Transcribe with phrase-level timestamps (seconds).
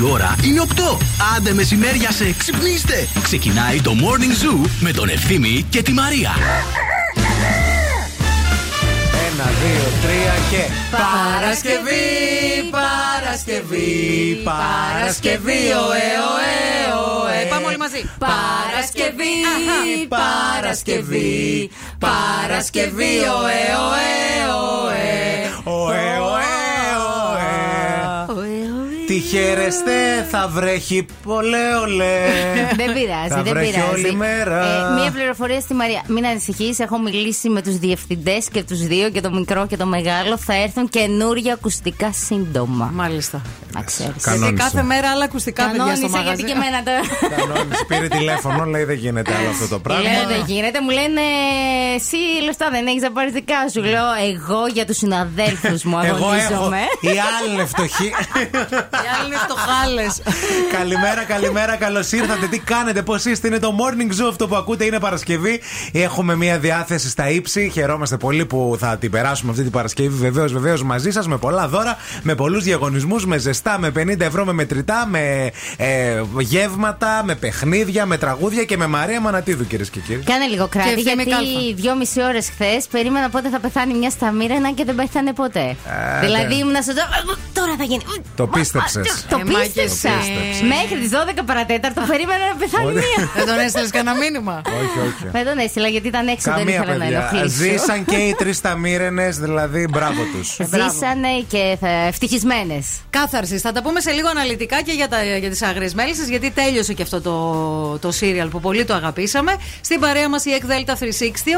[0.10, 0.96] ώρα είναι 8.
[1.36, 3.08] Άντε μεσημέρια σε ξυπνήστε.
[3.22, 6.30] Ξεκινάει το Morning Zoo με τον Ευθύμη και τη Μαρία.
[9.32, 10.72] Ένα, δύο, τρία και.
[10.90, 17.19] Παρασκευή, Παρασκευή, Παρασκευή, ωε, ωε, ωε.
[17.44, 18.10] Πάμε όλοι μαζί.
[18.18, 19.34] Παρασκευή,
[20.08, 24.10] Παρασκευή, Παρασκευή, ωε, ωε,
[24.52, 25.10] ωε.
[25.64, 26.42] Ωε, ωε, ωε.
[26.42, 26.59] Τι
[29.30, 32.18] χαίρεστε, θα βρέχει πολλέ ολέ.
[32.80, 33.92] Δεν πειράζει, Θα δεν βρέχει πειράζει.
[34.04, 34.64] όλη μέρα.
[34.64, 36.02] Ε, μία πληροφορία στη Μαρία.
[36.06, 39.86] Μην ανησυχείς, έχω μιλήσει με τους διευθυντές και τους δύο, και το μικρό και το
[39.86, 40.38] μεγάλο.
[40.38, 42.90] Θα έρθουν καινούργια ακουστικά σύντομα.
[42.94, 43.42] Μάλιστα.
[43.74, 44.12] Να ξέρεις.
[44.24, 44.62] Γιατί Κανόνισε.
[44.64, 46.42] κάθε μέρα άλλα ακουστικά παιδιά στο Κανόνισα μαγαζί.
[46.42, 47.00] γιατί και εμένα τώρα.
[47.36, 50.02] Κανόνισε, πήρε τηλέφωνο, λέει δεν γίνεται άλλο αυτό το πράγμα.
[50.02, 51.20] Λέω δεν γίνεται, μου λένε
[51.96, 53.80] εσύ λεφτά δεν έχεις να πάρεις δικά σου.
[53.82, 56.24] Λέω εγώ για τους συναδέλφους μου Εγώ έχω.
[56.26, 56.80] αγωνίζομαι.
[57.00, 57.50] Οι άλλοι
[59.26, 59.68] είναι φτωχοί.
[59.68, 60.76] Οι άλλοι είναι φτωχάλε.
[60.78, 62.46] καλημέρα, καλημέρα, καλώς ήρθατε.
[62.46, 65.60] Τι κάνετε, πώς είστε, είναι το morning zoo αυτό που ακούτε, είναι Παρασκευή.
[65.92, 67.70] Έχουμε μια διάθεση στα ύψη.
[67.72, 70.08] Χαιρόμαστε πολύ που θα την περάσουμε αυτή την Παρασκευή.
[70.16, 74.44] Βεβαίως, βεβαίως μαζί σας με πολλά δώρα, με πολλούς διαγωνισμούς, με ζεστά, με 50 ευρώ,
[74.44, 80.00] με μετρητά, με ε, γεύματα, με παιχνίδια, με τραγούδια και με Μαρία Μανατίδου, κυρίες και
[80.00, 80.22] κύριοι.
[80.22, 81.74] Κάνε λίγο κράτη, Και ευθύμη γιατί κάλφα.
[81.74, 85.60] δυόμιση ώρες χθες περίμενα πότε θα πεθάνει μια στα μοίρανα και δεν πέθανε ποτέ.
[85.60, 86.54] Α, δηλαδή ναι.
[86.54, 86.92] ήμουν στο.
[87.52, 88.02] Τώρα θα γίνει.
[88.36, 89.09] Το πίστεψες.
[89.28, 90.08] Το Ε, μα και πίστεψα.
[90.50, 90.64] εσύ.
[90.74, 93.02] Μέχρι τις 12 παρατέταρτο περίμενα να πεθάνει Ωραία.
[93.16, 93.30] μία.
[93.36, 95.24] Δεν τον έστειλες κανένα μήνυμα; όχι, όχι.
[95.32, 97.18] Δεν τον έστειλα γιατί ήταν έξω, δεν Καμία ήθελα να παιδιά.
[97.32, 97.56] ενοχλήσω.
[97.62, 100.48] Ζήσαν και οι τρεις ταμύρενε, δηλαδή μπράβο τους.
[100.74, 101.76] Ζήσανε και
[102.08, 102.86] ευτυχισμένες.
[103.10, 103.58] Κάθαρση.
[103.58, 106.92] Θα τα πούμε σε λίγο αναλυτικά και για, τα, για τις άγριες μέλισσες, γιατί τέλειωσε
[106.92, 109.56] και αυτό το, το σύριαλ που πολύ το αγαπήσαμε.
[109.80, 111.04] Στην παρέα μας η ΕΚΔΕΛΤΑ 360,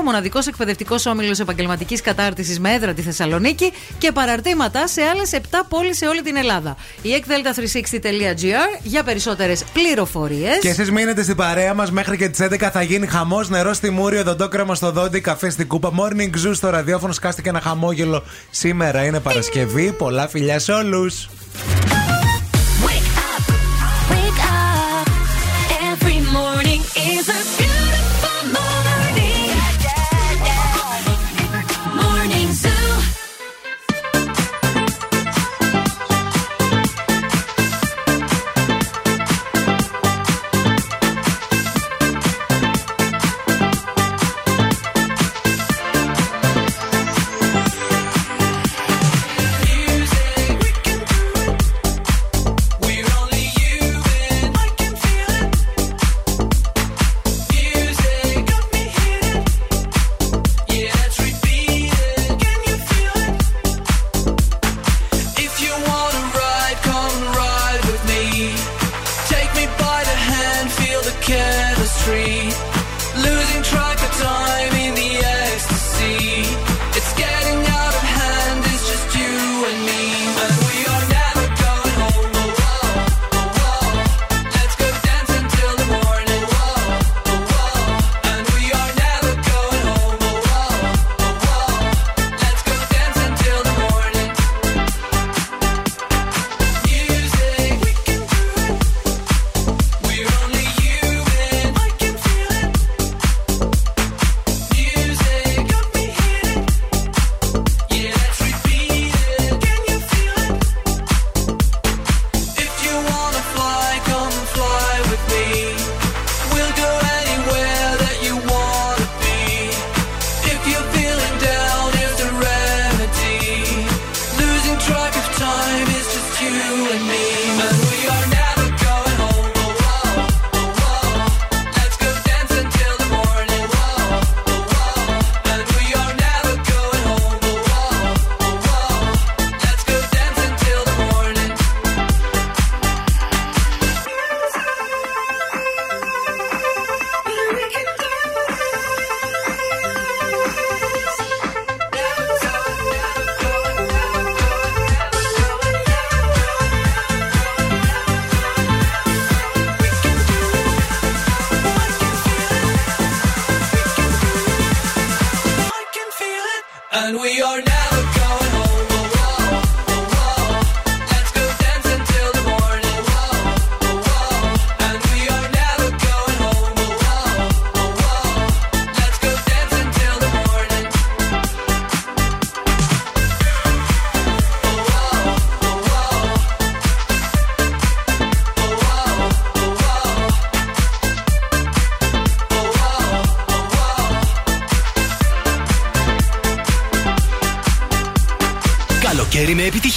[0.01, 5.37] ο μοναδικός εκπαιδευτικός όμιλος επαγγελματικής κατάρτισης με έδρα τη Θεσσαλονίκη και παραρτήματα σε άλλες 7
[5.69, 6.77] πόλεις σε όλη την Ελλάδα.
[7.03, 10.59] Η ekdelta360.gr για περισσότερες πληροφορίες.
[10.61, 13.91] Και εσείς μείνετε στην παρέα μας μέχρι και τις 11 θα γίνει χαμός νερό στη
[13.91, 15.91] Μούρη, οδοντόκρεμα στο δόντι, καφέ στην κούπα.
[15.93, 18.23] Morning Zoo στο ραδιόφωνο σκάστηκε ένα χαμόγελο.
[18.51, 19.93] Σήμερα είναι Παρασκευή.
[19.93, 21.29] Πολλά φιλιά σε όλους.
[22.87, 23.45] Wake up.
[25.91, 26.81] Every morning
[27.15, 27.52] is a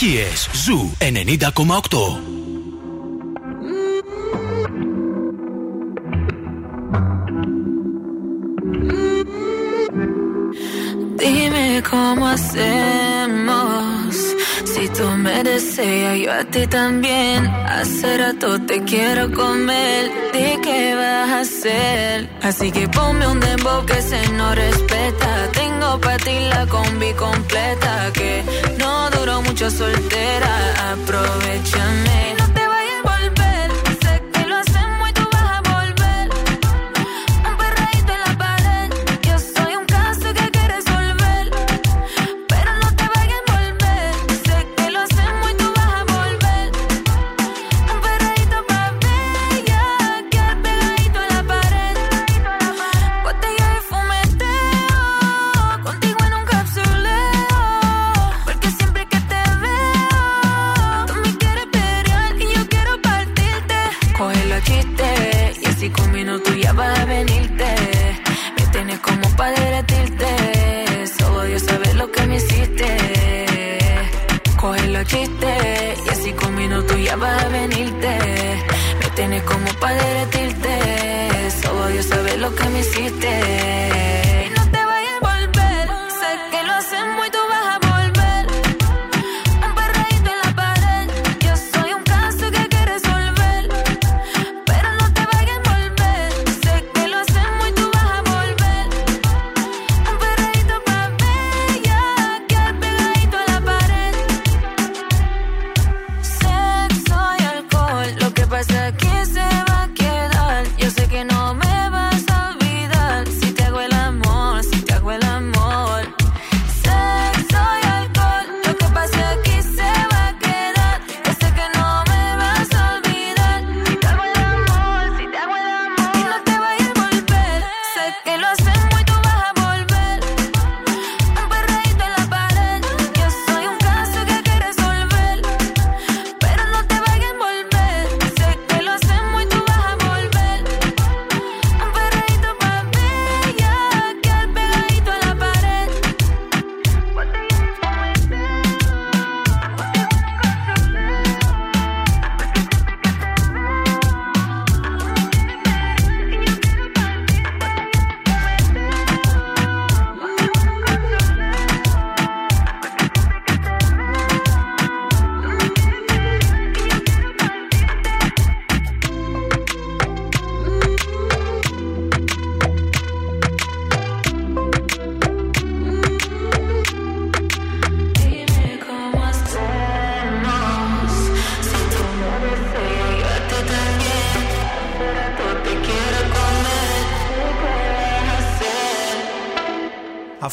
[0.05, 0.49] επιτυχίες.
[0.65, 2.41] Ζου 90,8.
[11.21, 14.01] Dime cómo hacemos.
[14.73, 17.39] Si tú me deseas, yo a ti también.
[17.77, 20.03] Hace rato te quiero comer.
[20.35, 22.15] Di qué vas a hacer.
[22.49, 25.31] Así que ponme un dembow que se no respeta.
[25.61, 27.93] Tengo para ti la combi completa.
[28.19, 28.33] Que
[28.74, 28.74] no
[29.26, 30.92] duró mucho soltera.
[30.94, 32.45] Aprovechame.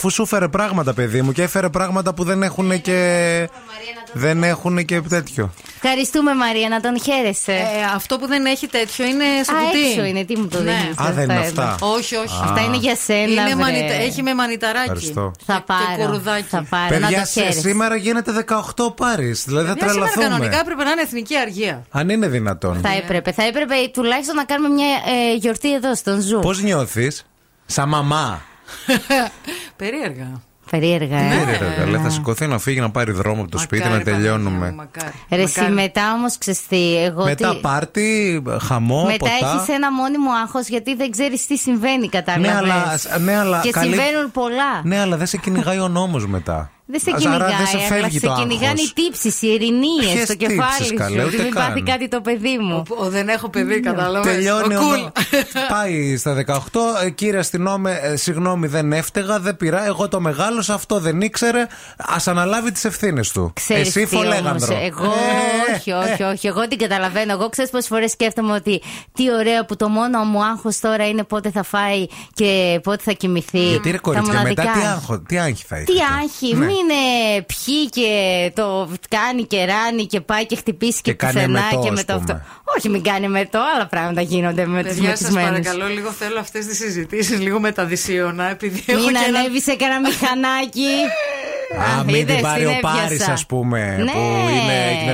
[0.04, 3.48] Αφού σου έφερε πράγματα, παιδί μου, και έφερε πράγματα που δεν έχουν και.
[4.12, 5.50] Δεν έχουν και τέτοιο.
[5.82, 7.52] Ευχαριστούμε Μαρία, να τον χαίρεσαι.
[7.52, 9.90] Ε, αυτό που δεν έχει τέτοιο είναι σε Α, κουτί.
[9.90, 10.70] έξω είναι, τι μου το Ναι.
[10.72, 10.98] δίνεις.
[10.98, 11.62] Α, δεν είναι εδώ.
[11.62, 11.76] αυτά.
[11.86, 12.38] Όχι, όχι.
[12.42, 13.20] Αυτά είναι για σένα.
[13.22, 13.54] Είναι βρε.
[13.54, 14.82] μανιτα- έχει με μανιταράκι.
[14.84, 15.32] Ευχαριστώ.
[15.46, 16.06] Θα Και πάρω.
[16.10, 16.46] κουρουδάκι.
[16.48, 16.98] Θα πάρω.
[16.98, 17.60] να Παιδιά, το σε- χαίρεσαι.
[17.60, 19.44] σήμερα γίνεται 18 πάρεις.
[19.46, 20.60] Δηλαδή θα Παιδιά, σήμερα κανονικά τρελαθούμε.
[20.60, 21.84] έπρεπε να είναι εθνική αργία.
[21.90, 22.80] Αν είναι δυνατόν.
[22.82, 23.32] Θα έπρεπε.
[23.32, 26.38] Θα έπρεπε τουλάχιστον να κάνουμε μια ε, γιορτή εδώ στον Ζου.
[26.38, 27.24] Πώς νιώθεις,
[27.66, 28.42] Σαν μαμά;
[29.76, 30.40] Περίεργα.
[30.70, 31.22] Περίεργα, ε.
[31.28, 34.02] Ναι, ρε, ρε, καλέ, θα σηκωθεί να φύγει να πάρει δρόμο από το σπίτι να
[34.02, 34.72] τελειώνουμε.
[34.72, 35.12] Μακάρι.
[35.30, 35.74] Ρε, εσύ Μακάρι.
[35.74, 36.96] μετά όμως ξεστή.
[37.04, 39.32] Εγώ Μετά τι- πάρτι, χαμό, Μετά ποτά.
[39.54, 42.56] έχεις ένα μόνιμο άγχος γιατί δεν ξέρεις τι συμβαίνει, Ναι, κατάλαβε.
[42.56, 44.80] αλλά, ναι, αλλά Και καλή- συμβαίνουν πολλά.
[44.84, 46.70] Ναι, αλλά δεν σε κυνηγάει ο νόμος μετά.
[46.92, 48.88] Δεν σε Άρα κυνηγάει, δεν σε αλλά φεύγει σε το κυνηγάνε άγχος.
[48.88, 51.26] οι τύψεις, οι ειρηνίες Ποιες στο τύψεις, κεφάλι καλέ, σου.
[51.26, 51.66] ούτε Ότι μην καν.
[51.68, 52.82] πάθει κάτι το παιδί μου.
[52.88, 54.32] Ο, ο, δεν έχω παιδί, κατάλαβες.
[54.34, 54.98] Τελειώνει ο ο cool.
[54.98, 55.12] νο-
[55.68, 57.04] Πάει στα 18.
[57.04, 59.86] ε, Κύριε αστυνόμε, ε, συγγνώμη, δεν έφταιγα, δεν πειρά.
[59.86, 61.60] Εγώ το μεγάλωσα, αυτό δεν ήξερε.
[61.96, 63.52] Α αναλάβει τις ευθύνες του.
[63.54, 64.74] Ξέρεις Εσύ τι φολέγανδρο.
[64.74, 66.46] όμως, Εγώ, Ε, όχι, όχι, όχι.
[66.46, 67.32] Εγώ την καταλαβαίνω.
[67.32, 68.82] Εγώ ξέρεις πόσες φορές σκέφτομαι ότι
[69.12, 73.12] τι ωραία που το μόνο μου άγχος τώρα είναι πότε θα φάει και πότε θα
[73.12, 73.58] κοιμηθεί.
[73.68, 74.80] Γιατί ρε Τα κορίτσια, μετά μοναδικά.
[74.80, 76.04] τι, άγχο, τι άγχη θα Τι έχετε.
[76.22, 76.64] άγχη, Ναι.
[76.66, 78.10] μην ε, πιει και
[78.54, 81.94] το κάνει και ράνει και πάει και χτυπήσει και, Και κάνει πουθενά εμετό, και ας
[81.94, 82.32] με το πούμε.
[82.32, 82.46] αυτό.
[82.76, 85.48] Όχι, μην κάνει με το, άλλα πράγματα γίνονται με τους Παιδιά, σας μετισμένου.
[85.62, 86.10] παρακαλώ λίγο.
[86.10, 88.50] Θέλω αυτές τις συζητήσεις λίγο με τα δυσίωνα.
[88.50, 90.88] Επειδή έχω Μην και ένα- ανέβει σε κανένα μηχανάκι.
[91.98, 92.96] Α, μην είδες, την πάρει ο έπιασα.
[93.02, 94.10] Πάρης, ας πούμε, Ναι.
[94.12, 95.12] που είναι, έγινε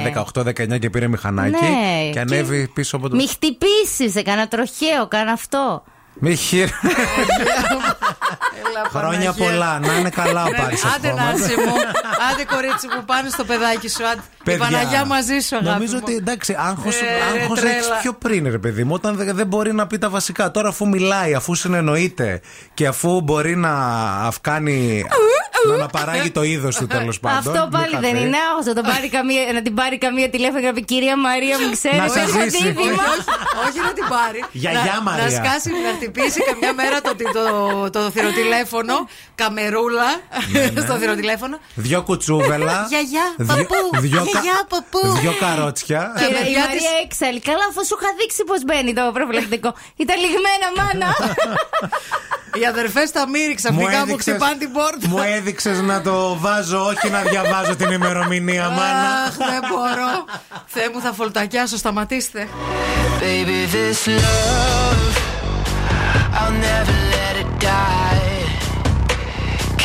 [0.74, 3.16] 18-19 και πήρε μηχανάκι Ναι, και ανέβει πίσω από το.
[3.16, 5.82] Μη χτυπήσει σε κανένα τροχαίο, κάνα αυτό.
[6.20, 6.68] Μη χείρ.
[6.68, 6.72] Έλα,
[8.90, 9.34] Χρόνια Παναγία.
[9.44, 9.78] πολλά.
[9.78, 11.38] Να είναι καλά ο Ναι, Πάρης Άντε ευχόμαστε.
[11.40, 11.74] Νάση μου,
[12.32, 14.06] άντε κορίτσι μου, πάνω στο παιδάκι σου.
[14.06, 14.20] Άντε.
[14.20, 16.00] Η Παιδιά, Παναγιά μαζί σου, αγάπη Νομίζω μου.
[16.04, 16.92] ότι εντάξει, άγχο Ε,
[17.34, 17.74] ρε, άγχος τρέλα.
[17.74, 18.94] έχεις πιο πριν, ρε παιδί μου.
[18.94, 20.50] Όταν δεν, δεν μπορεί να πει τα βασικά.
[20.50, 22.40] Τώρα, αφού μιλάει, αφού συνεννοείται
[22.74, 23.72] και αφού μπορεί να
[24.26, 25.04] αυκάνει.
[25.68, 27.38] Να αναπαράγει το είδος του τέλος πάντων.
[27.38, 28.24] Αυτό πάλι με δεν καφέ.
[28.26, 31.16] είναι άγχος να, τον πάρει καμία, να την πάρει καμία τηλέφωνο και να πει Κυρία
[31.26, 31.98] Μαρία, μου ξέρεις.
[31.98, 32.62] Να σας έχω ζήσει.
[32.62, 33.02] δίδυμα».
[33.12, 33.24] Όχι,
[33.68, 34.40] όχι να την πάρει.
[34.52, 35.24] Γιαγιά να, Μαρία.
[35.24, 37.44] Να σκάσει, να χτυπήσει καμιά μέρα το, το,
[37.96, 38.94] το, θηροτηλέφωνο,
[39.34, 40.08] καμερούλα
[40.84, 41.56] στο θηροτηλέφωνο.
[41.74, 42.76] Δυο κουτσούβελα.
[42.92, 45.02] Γιαγιά, δυο- παππού, δυο κα- γιαγιά, παππού.
[45.22, 46.00] Δυο καρότσια.
[46.18, 47.40] Και Και τα η παιδιά της- Μαρία έξαλλη.
[47.50, 49.70] Καλά, αφού σου είχα δείξει πώς μπαίνει το προφυλακτικό.
[50.02, 51.10] Ήταν λιγμένα, μάνα.
[52.60, 55.08] Οι αδερφές τα μύριξαν ξαφνικά μου χτυπάνε την πόρτα.
[55.08, 55.18] μου
[55.66, 59.24] έδειξες να το βάζω, όχι να διαβάζω την ημερομηνία, μάνα.
[59.26, 60.24] Αχ, δεν μπορώ.
[60.66, 62.48] Θεέ μου, θα φολτακιάσω, σταματήστε.
[63.20, 65.14] Baby, this love,
[66.38, 68.40] I'll never let it die.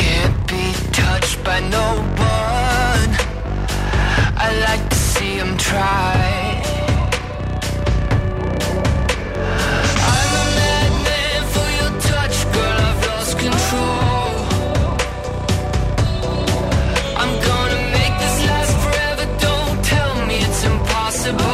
[0.00, 0.64] Can't be
[1.00, 1.86] touched by no
[2.38, 3.10] one.
[4.44, 6.43] I like to see him try.
[21.24, 21.53] possible.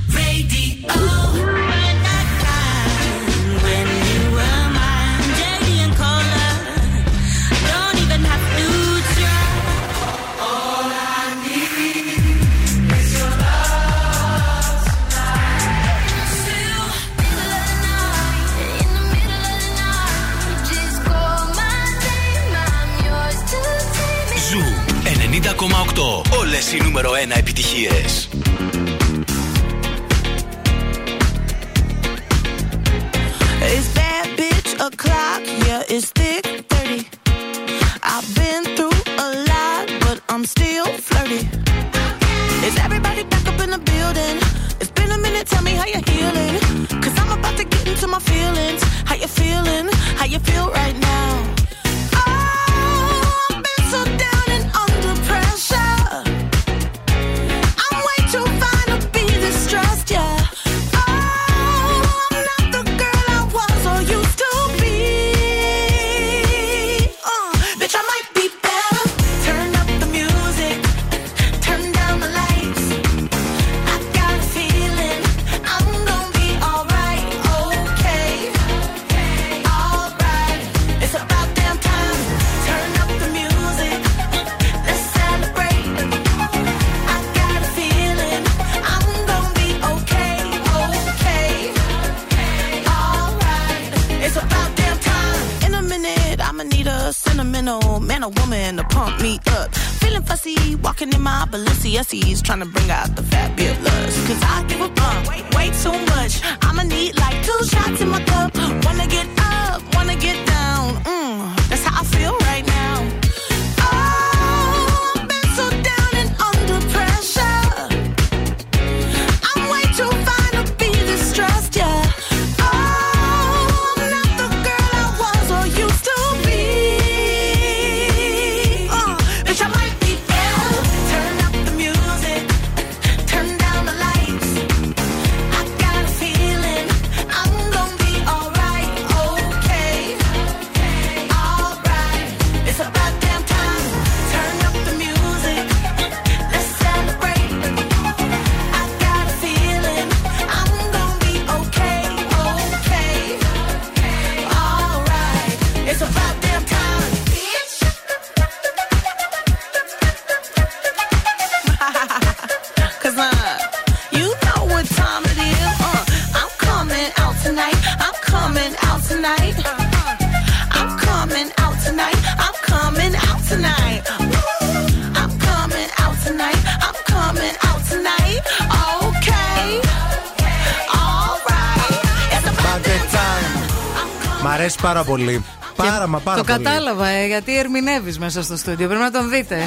[185.16, 185.44] πολύ.
[185.76, 186.64] Πάρα μα πάρα το πολύ.
[186.64, 188.88] κατάλαβα, ε, γιατί ερμηνεύεις μέσα στο στούντιο.
[188.88, 189.58] Πρέπει να τον δείτε.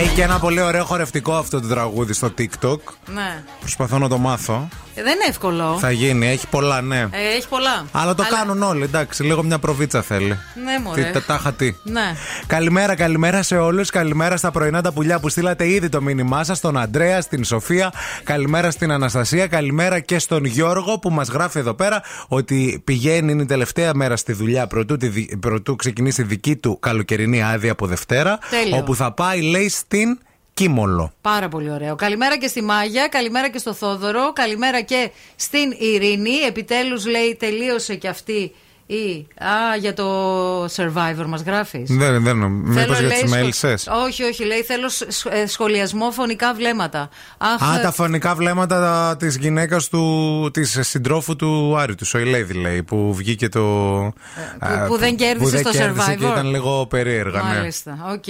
[0.00, 2.78] Έχει και ένα πολύ ωραίο χορευτικό αυτό το τραγούδι στο TikTok.
[3.06, 3.42] Ναι.
[3.60, 4.68] Προσπαθώ να το μάθω.
[4.94, 5.76] Ε, Δεν είναι εύκολο.
[5.80, 6.98] Θα γίνει, έχει πολλά, ναι.
[7.00, 7.84] Ε, έχει πολλά.
[7.92, 9.22] Αλλά το κάνουν όλοι, εντάξει.
[9.22, 10.38] Λίγο μια προβίτσα θέλει.
[10.64, 11.02] Ναι, μωρέ.
[11.02, 11.74] Τι τετάχα τι.
[11.82, 12.16] Ναι.
[12.52, 13.90] Καλημέρα, καλημέρα σε όλους.
[13.90, 16.58] Καλημέρα στα πρωινά τα πουλιά που στείλατε ήδη το μήνυμά σας.
[16.58, 17.92] Στον Αντρέα, στην Σοφία.
[18.24, 19.46] Καλημέρα στην Αναστασία.
[19.46, 24.16] Καλημέρα και στον Γιώργο που μας γράφει εδώ πέρα ότι πηγαίνει, είναι η τελευταία μέρα
[24.16, 28.38] στη δουλειά πρωτού, τη δι- πρωτού ξεκινήσει δική του καλοκαιρινή άδεια από Δευτέρα.
[28.50, 28.76] Τέλειο.
[28.76, 30.18] Όπου θα πάει, λέει, στην
[30.54, 31.12] Κίμολο.
[31.20, 31.94] Πάρα πολύ ωραίο.
[31.94, 36.34] Καλημέρα και στη Μάγια, καλημέρα και στο Θόδωρο, καλημέρα και στην Ειρήνη.
[36.48, 38.52] Επιτέλους λέει τελείωσε και αυτή
[38.94, 39.26] η.
[39.44, 41.90] Α, για το survivor μας γράφεις.
[41.96, 43.88] Δεν, δεν Μήπω για τις μέλισσες.
[44.06, 47.08] Όχι, όχι, λέει θέλω σ- ε, σχολιασμό φωνικά βλέμματα.
[47.38, 52.52] Αχ, Α, ε, τα φωνικά βλέμματα της γυναίκας του, της συντρόφου του Άρη του, Σοηλέδη
[52.54, 53.60] λέει, που βγήκε το.
[54.58, 56.18] που- που δεν κέρδισε που δεν στο κέρδισε Survivor.
[56.18, 57.58] Και ήταν λίγο περίεργα, ναι.
[57.58, 58.24] Μάλιστα, οκ.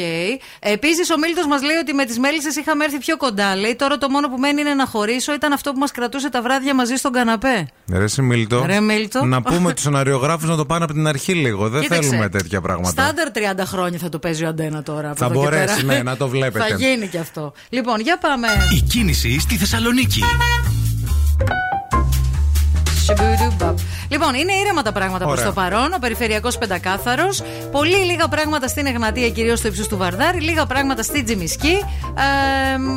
[0.61, 3.57] Επίσης, ο Μίλτος μας λέει ότι με τις μέλισσες είχαμε έρθει πιο κοντά.
[3.57, 5.35] Λέει τώρα το μόνο που μένει είναι να χωρίσω.
[5.35, 7.66] Ήταν αυτό που μας κρατούσε τα βράδια μαζί στον καναπέ.
[7.92, 8.62] Ρε Σιμίλτο.
[8.66, 9.25] Ρε, Μίλτο.
[9.25, 11.68] Να πούμε τους σεναριογράφους να το πάνε από την αρχή λίγο.
[11.68, 12.90] Δεν Κοίταξε, θέλουμε τέτοια πράγματα.
[12.90, 13.28] Στάνταρ
[13.62, 15.08] 30 χρόνια θα το παίζει ο Αντένα τώρα.
[15.10, 15.96] από Θα εδώ και μπορέσει, πέρα.
[15.96, 16.66] ναι, να το βλέπετε.
[16.68, 17.52] θα γίνει και αυτό.
[17.68, 18.46] Λοιπόν, για πάμε.
[18.76, 20.20] Η κίνηση στη Θεσσαλονίκη.
[24.12, 24.33] Σιμπουντουμπαπ.
[24.33, 25.53] Λοιπόν, είναι ήρεμα τα πράγματα προς Ωραία.
[25.53, 25.92] το παρόν.
[25.92, 27.42] Ο περιφερειακός πεντακάθαρος.
[27.70, 30.40] Πολύ λίγα πράγματα στην Εγνατία, κυρίως στο ύψος του Βαρδάρη.
[30.40, 31.77] Λίγα πράγματα στη Τζιμισκή.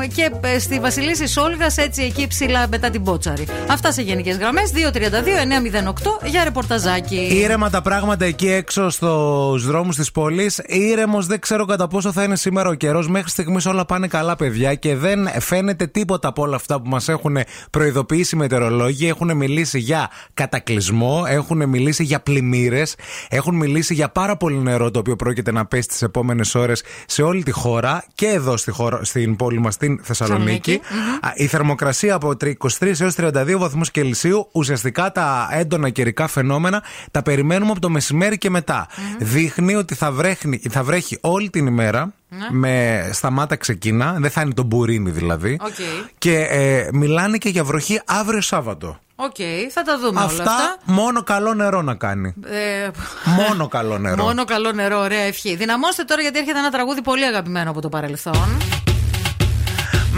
[0.03, 3.47] Ε, και ε, στη Βασιλίση Σόλγα, έτσι εκεί ψηλά μετά την Πότσαρη.
[3.69, 4.71] Αυτά σε γενικές γραμμές.
[4.73, 7.27] 232-908 για ρεπορταζάκι.
[7.31, 10.61] Ήρεμα τα πράγματα εκεί έξω στους δρόμους της πόλης.
[10.65, 13.07] Ήρεμος, δεν ξέρω κατά πόσο θα είναι σήμερα ο καιρός.
[13.07, 17.09] Μέχρι στιγμής όλα πάνε καλά, παιδιά, και δεν φαίνεται τίποτα από όλα αυτά που μας
[17.09, 17.37] έχουν
[17.69, 19.07] προειδοποιήσει οι μετεωρολόγοι.
[19.07, 22.95] Έχουν μιλήσει για κατακλυσμό, έχουν μιλήσει για πλημμύρες,
[23.29, 27.21] έχουν μιλήσει για πάρα πολύ νερό το οποίο πρόκειται να πέσει τις επόμενες ώρες σε
[27.21, 30.79] όλη τη χώρα και εδώ στη χώρα, στην πόλη μας, στην Θεσσαλονίκη.
[31.21, 32.33] Α, Η θερμοκρασία από
[32.79, 38.37] 23 έως 32 βαθμούς Κελσίου, ουσιαστικά τα έντονα καιρικά φαινόμενα τα περιμένουμε από το μεσημέρι
[38.37, 38.87] και μετά.
[39.19, 42.13] Δείχνει ότι θα, βρέχει, θα βρέχει όλη την ημέρα.
[42.51, 45.57] Με σταμάτα ξεκίνα, δεν θα είναι το μπουρίνι δηλαδή.
[45.61, 45.73] Οκ.
[46.17, 48.99] Και ε, μιλάνε και για βροχή αύριο Σάββατο.
[49.15, 49.35] Οκ,
[49.71, 50.77] θα τα δούμε όλα Αυτά, αυτά.
[50.83, 52.33] μόνο καλό νερό να κάνει.
[52.45, 52.89] Ε,
[53.25, 54.23] Μόνο καλό νερό.
[54.25, 55.55] Μόνο καλό νερό, ωραία ευχή.
[55.55, 58.57] Δυναμώστε τώρα γιατί έρχεται ένα τραγούδι πολύ αγαπημένο από το παρελθόν.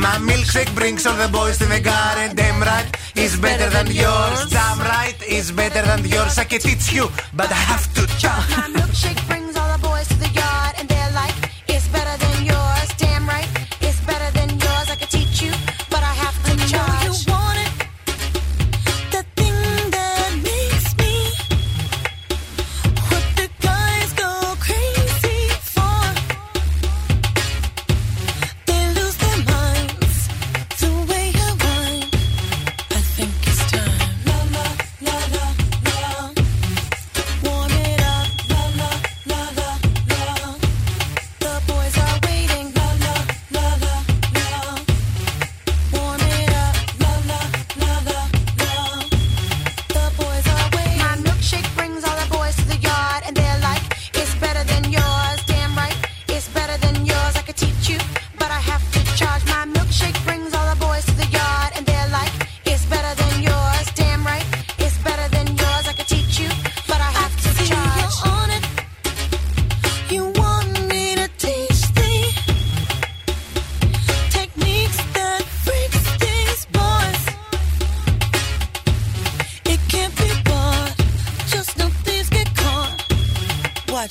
[0.06, 2.28] My milkshake brings all the boys to the garden.
[2.42, 2.90] Damn right,
[3.26, 4.40] is better than yours.
[4.58, 6.34] Damn right, is better than yours.
[6.44, 7.06] I can teach you,
[7.40, 9.27] but I have to try.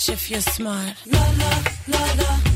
[0.08, 0.94] if you're smart.
[1.06, 2.55] La la la la.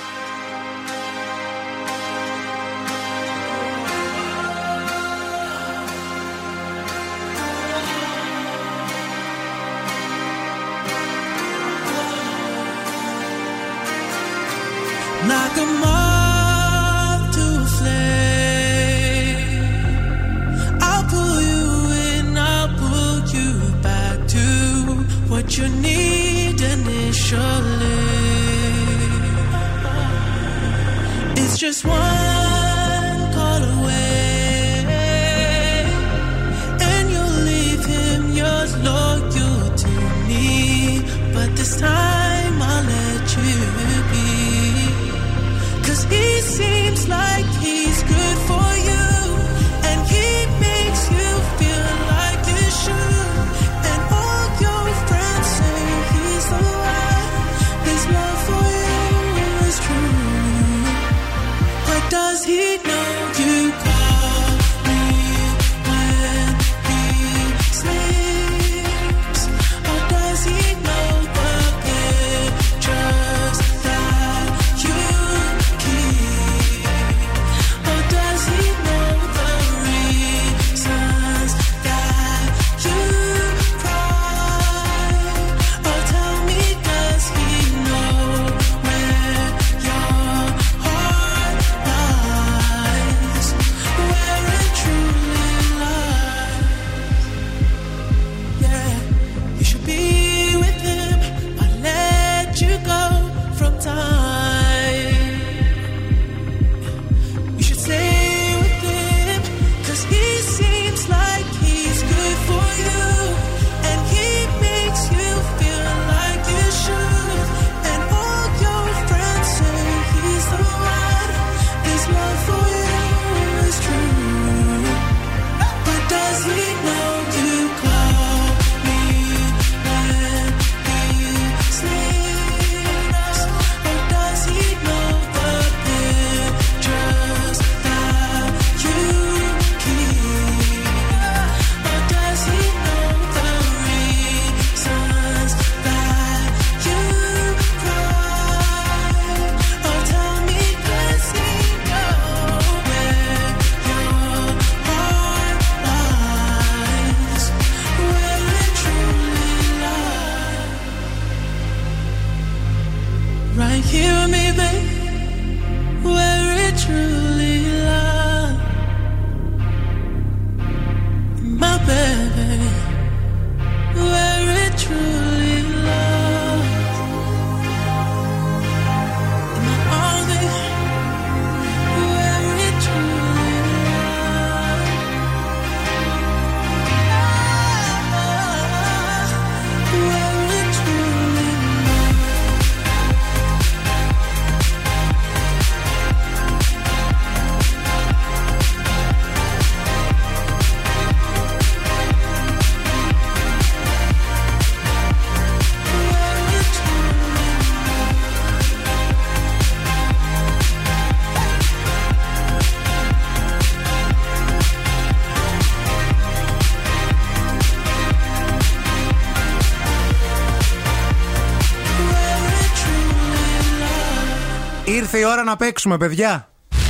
[225.31, 226.47] Ώρα να παίξουμε, παιδιά.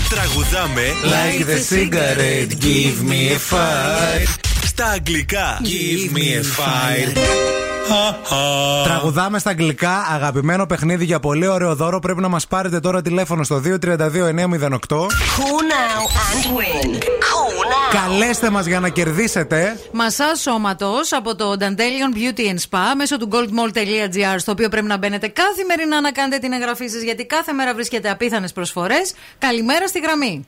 [0.09, 4.27] Τραγουδάμε Like the cigarette, give me a fire.
[4.63, 5.59] στα αγγλικά.
[5.63, 7.17] Give me a fire.
[8.83, 11.99] Τραγουδάμε στα αγγλικά, αγαπημένο παιχνίδι για πολύ ωραίο δώρο.
[11.99, 13.67] Πρέπει να μας πάρετε τώρα τηλέφωνο στο 232-908.
[13.67, 17.20] Call now and win.
[17.91, 18.11] Call now.
[18.11, 19.79] Καλέστε μας για να κερδίσετε.
[19.91, 24.97] Μασά σώματος από το Dandelion Beauty and Spa μέσω του goldmall.gr, στο οποίο πρέπει να
[24.97, 29.13] μπαίνετε καθημερινά να κάνετε την εγγραφή σας, γιατί κάθε μέρα βρίσκεται απίθανες προσφορές.
[29.37, 30.45] Καλημέρα στη γραμμή.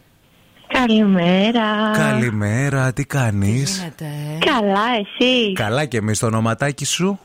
[0.67, 1.91] Καλημέρα.
[1.97, 4.05] Καλημέρα, τι κάνεις; Γίνεται;
[4.45, 7.19] Καλά, εσύ; Καλά και εμείς το ονοματάκι σου.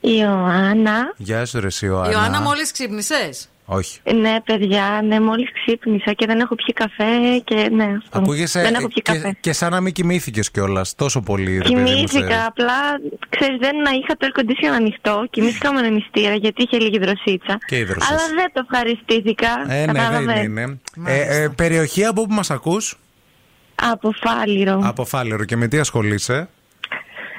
[0.00, 1.14] Ιωάννα.
[1.16, 2.12] Γεια σου, ρε εσύ, Ιωάννα.
[2.12, 4.00] Ιωάννα, μόλις ξύπνησες; Όχι.
[4.14, 7.84] Ναι, παιδιά, ναι, μόλις ξύπνησα και δεν έχω πιει καφέ και ναι.
[7.84, 8.18] αυτό.
[8.18, 9.36] Ακούγεσαι δεν ε, έχω πιει και, καφέ.
[9.40, 10.94] και σαν να μην κοιμήθηκες κιόλας.
[10.94, 11.58] Τόσο πολύ.
[11.58, 12.74] ρε παιδί μου, σε- Κοιμήθηκα, απλά
[13.28, 15.26] ξέρεις, δεν είχα το air condition ανοιχτό.
[15.30, 17.58] Κοιμήθηκα με νηστήρα γιατί είχε λίγη δροσίτσα.
[17.66, 18.08] Και η δροσίτσα.
[18.14, 19.48] Αλλά δεν το ευχαριστήθηκα.
[19.48, 20.44] Ε, ναι, δεν κατάλαβες.
[20.44, 20.80] είναι.
[21.06, 22.98] Ε, ε, περιοχή από που μας ακούς;
[23.74, 24.80] Από Φάληρο.
[24.84, 25.44] Από Φάλερο.
[25.44, 26.48] Και με τι ασχολείσαι;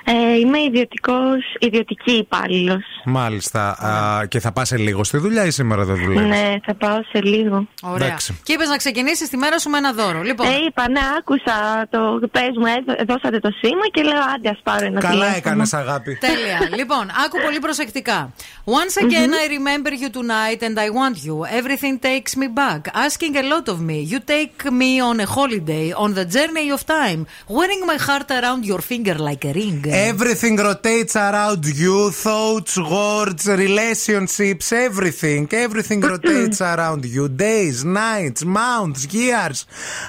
[0.08, 2.84] Ε, είμαι ιδιωτικός, ιδιωτική υπάλληλος.
[3.06, 3.70] Μάλιστα.
[3.70, 7.00] Α, και θα πας σε λίγο στη δουλειά ή σήμερα δεν δουλεύεις; Ναι, θα πάω
[7.12, 7.68] σε λίγο.
[7.82, 8.08] Ωραία.
[8.08, 8.40] Εντάξει.
[8.44, 10.22] Και είπες να ξεκινήσεις τη μέρα σου με ένα δώρο.
[10.22, 14.50] Λοιπόν, Ε, είπα, ναι, άκουσα το πες μου, έδω- δώσατε το σήμα και λέω άντε
[14.50, 15.36] ας πάρω ένα Καλά τηλέφωνο.
[15.38, 16.18] έκανες, αγάπη.
[16.20, 16.60] Τέλεια.
[16.80, 18.34] λοιπόν, άκου πολύ προσεκτικά.
[18.66, 21.36] Once again, I remember you tonight and I want you.
[21.60, 22.82] Everything takes me back.
[23.06, 24.00] Asking a lot of me.
[24.14, 27.20] You take me on a holiday, on the journey of time.
[27.58, 29.82] Wearing my heart around your finger like a ring.
[30.13, 35.49] Everything rotates around you, thoughts, words, relationships, everything.
[35.67, 37.29] Everything rotates around you.
[37.29, 39.59] Days, nights, months, years.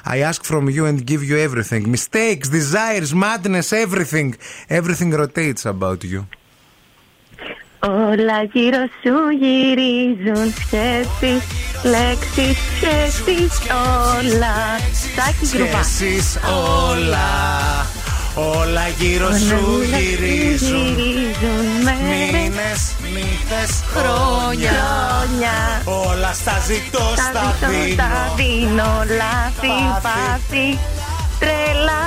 [0.05, 1.83] I ask from you and give you everything.
[1.97, 4.29] Mistakes, desires, madness, everything.
[4.69, 6.21] Everything rotates about you.
[7.83, 11.43] Όλα γύρω σου γυρίζουν σκέψεις,
[11.83, 14.79] λέξεις, σχέσεις, όλα.
[15.15, 15.83] Σάκη γκρουπά.
[15.83, 16.37] Σχέσεις
[16.89, 17.29] όλα,
[18.36, 20.94] Όλα γύρω σου γυρίζουν.
[21.82, 24.70] μέρες, Μήνες, νύχτες, Χρόνια.
[24.70, 25.54] χρόνια.
[26.10, 28.66] Όλα στα ζητώ, Τα στα ζητώ, τα δίνω.
[28.66, 30.78] δίνω, λάθη, πάθη,
[31.38, 32.00] τρέλα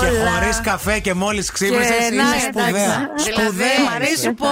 [0.00, 0.30] Και όλα.
[0.30, 2.46] χωρίς καφέ και μόλις ξύπνησες Και να, είσαι εντάξει.
[2.46, 3.08] σπουδαία.
[3.24, 3.98] Δηλαδή, Σπουδαία.
[4.00, 4.48] μη σου πω,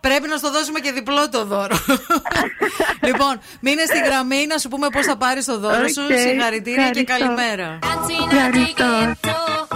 [0.00, 1.76] πρέπει να στο δώσουμε και διπλό το δώρο.
[3.08, 6.02] λοιπόν, μείνε στη γραμμή να σου πούμε πώς θα πάρεις το δώρο σου.
[6.10, 7.12] Οκ, Συγχαρητήρια και ευχαριστώ.
[7.12, 7.78] καλημέρα.
[8.30, 9.75] Ευχαριστώ.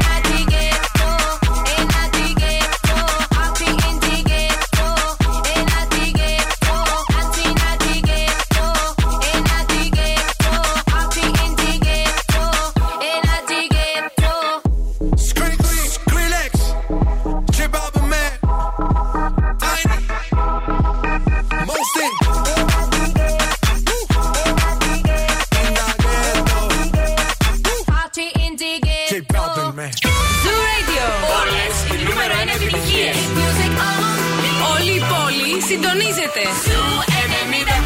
[29.89, 30.41] Chip Alba Man.
[30.43, 31.03] Zoo Radio.
[31.41, 33.15] Όλες οι νούμερο 1 επιτυχίες.
[34.75, 36.43] Όλη η πόλη συντονίζεται.
[36.65, 36.93] Zoo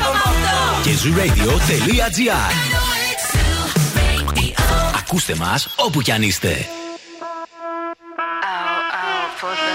[0.03, 0.84] 90,8.
[0.84, 2.51] Και zooradio.gr
[4.97, 6.67] Ακούστε μας όπου κι αν είστε.
[9.38, 9.74] for the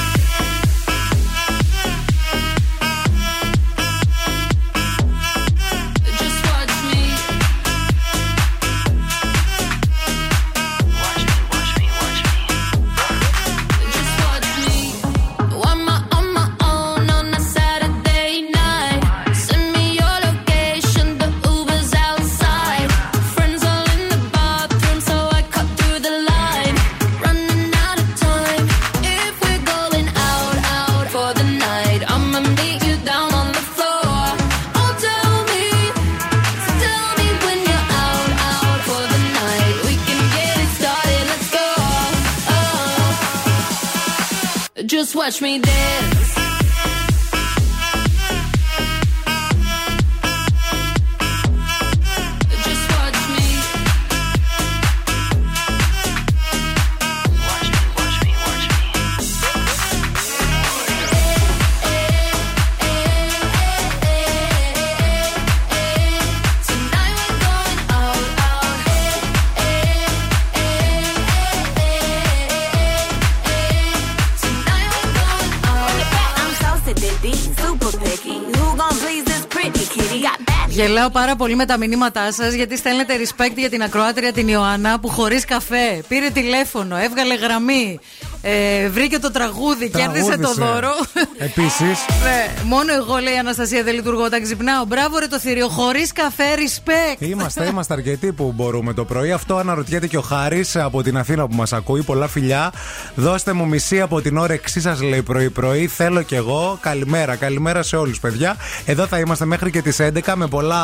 [81.01, 84.99] Γελάω πάρα πολύ με τα μηνύματά σας γιατί στέλνετε respect για την ακροάτρια την Ιωάννα
[84.99, 87.99] που χωρίς καφέ πήρε τηλέφωνο, έβγαλε γραμμή,
[88.41, 90.61] ε, βρήκε το τραγούδι, κέρδισε το Τραγούδισε.
[90.65, 90.91] δώρο.
[91.37, 91.99] Επίσης.
[92.23, 94.85] Ναι, μόνο εγώ λέει η Αναστασία δεν λειτουργώ όταν ξυπνάω.
[94.85, 97.21] Μπράβο ρε το θηρίο, χωρίς καφέ, respect.
[97.21, 99.31] Είμαστε, είμαστε αρκετοί που μπορούμε το πρωί.
[99.31, 102.01] Αυτό αναρωτιέται και ο Χάρης από την Αθήνα που μας ακούει.
[102.03, 102.71] Πολλά φιλιά.
[103.15, 105.87] Δώστε μου μισή από την όρεξή σας, λέει πρωί-πρωί.
[105.87, 106.77] Θέλω κι εγώ.
[106.81, 108.55] Καλημέρα, καλημέρα σε όλους, παιδιά.
[108.85, 110.83] Εδώ θα είμαστε μέχρι και τις 11 με πολλά,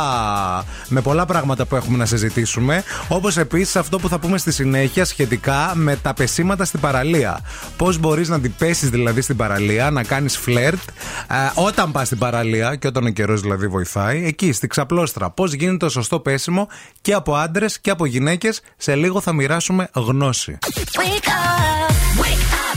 [0.88, 2.84] με πολλά πράγματα που έχουμε να συζητήσουμε.
[3.08, 7.39] Όπως επίσης αυτό που θα πούμε στη συνέχεια σχετικά με τα πεσήματα στην παραλία.
[7.78, 10.89] Πώς μπορείς να την πέσεις δηλαδή στην παραλία, να κάνεις φλερτ
[11.30, 14.26] ε, όταν πας στην παραλία και όταν ο καιρός δηλαδή βοηθάει.
[14.26, 15.30] Εκεί, στη ξαπλώστρα.
[15.30, 16.68] Πώς γίνεται το σωστό πέσιμο
[17.02, 18.62] και από άντρες και από γυναίκες.
[18.78, 20.58] Σε λίγο θα μοιράσουμε γνώση.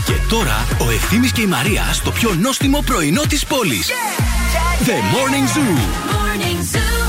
[0.05, 3.89] Και τώρα ο Ευθύμης και η Μαρία στο πιο νόστιμο πρωινό της πόλης.
[4.85, 5.77] The Morning Zoo.
[6.13, 7.00] Morning Zoo.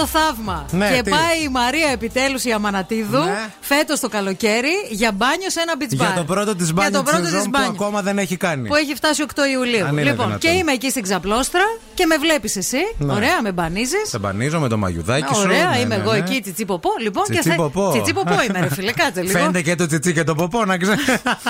[0.00, 0.66] Το θαύμα.
[0.70, 3.50] Ναι, και τι; πάει η Μαρία επιτέλους η Αμανατίδου Ναι.
[3.60, 5.96] φέτος το καλοκαίρι για μπάνιο σε ένα beach bar.
[5.96, 7.70] Για το πρώτο της Για μπάνιο το της πρώτο σεζόν της που μπάνιο.
[7.70, 8.68] ακόμα δεν έχει κάνει.
[8.68, 9.84] Που έχει φτάσει 8 Ιουλίου.
[9.84, 10.38] Αν είναι Λοιπόν, δυνατόν.
[10.38, 11.62] και είμαι εκεί στην ξαπλώστρα
[11.94, 12.94] και με βλέπεις εσύ.
[12.98, 13.12] Ναι.
[13.12, 14.08] Ωραία, με μπανίζεις.
[14.08, 15.40] Σε μπανίζω με το μαγιουδάκι σου.
[15.40, 16.18] Ωραία, ναι, είμαι ναι, εγώ ναι.
[16.18, 16.90] εκεί, τσιτσίποπο.
[17.00, 17.90] Λοιπόν, και Τσιτσί θε- ποπό.
[17.90, 19.38] Τσιτσίποπο είμαι, ρε φίλε, κάτσε λίγο.
[19.38, 20.98] Φαίνεται και το τσιτσί και το ποπό, να ξέρει.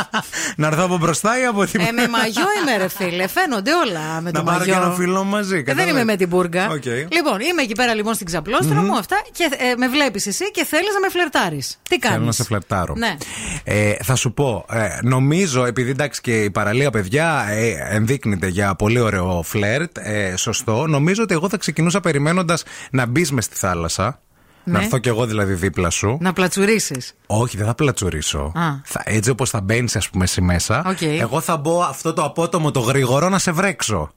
[0.61, 3.27] να έρθω από μπροστά ή από την Ε, με μαγιό είμαι, ρε φίλε.
[3.27, 4.75] Φαίνονται όλα με Να το πάρω μαγιό.
[4.75, 5.53] και ένα φίλο μου μαζί.
[5.55, 6.69] Ε, δεν κατάλαβες; είμαι με την μπουργκα.
[6.71, 6.85] Οκ.
[6.85, 8.38] Λοιπόν, είμαι εκεί πέρα λοιπόν στην ξαπλώστρα
[8.83, 11.79] μου αυτά και ε, με βλέπεις εσύ και θέλεις να με φλερτάρεις.
[11.89, 12.15] Τι κάνει.
[12.15, 12.95] Θέλω να σε φλερτάρω.
[12.97, 13.17] Ναι.
[13.65, 18.75] Ε, θα σου πω, ε, νομίζω, επειδή εντάξει και η παραλία παιδιά ε, ενδείκνυται για
[18.75, 23.57] πολύ ωραίο φλερτ, ε, σωστό, νομίζω ότι εγώ θα ξεκινούσα περιμένοντας να μπεις μες στη
[23.57, 24.21] θάλασσα.
[24.65, 24.85] Να Ναι.
[24.85, 26.19] έρθω κι εγώ δηλαδή δίπλα σου.
[26.21, 27.15] Να πλατσουρίσεις.
[27.27, 28.53] Όχι, δεν θα πλατσουρίσω.
[28.55, 28.63] Α.
[28.85, 30.83] Θα, έτσι όπως θα μπαίνεις, ας πούμε, εσύ μέσα.
[30.87, 31.03] Οκ.
[31.03, 34.11] Εγώ θα μπω αυτό το απότομο, το γρήγορο να σε βρέξω.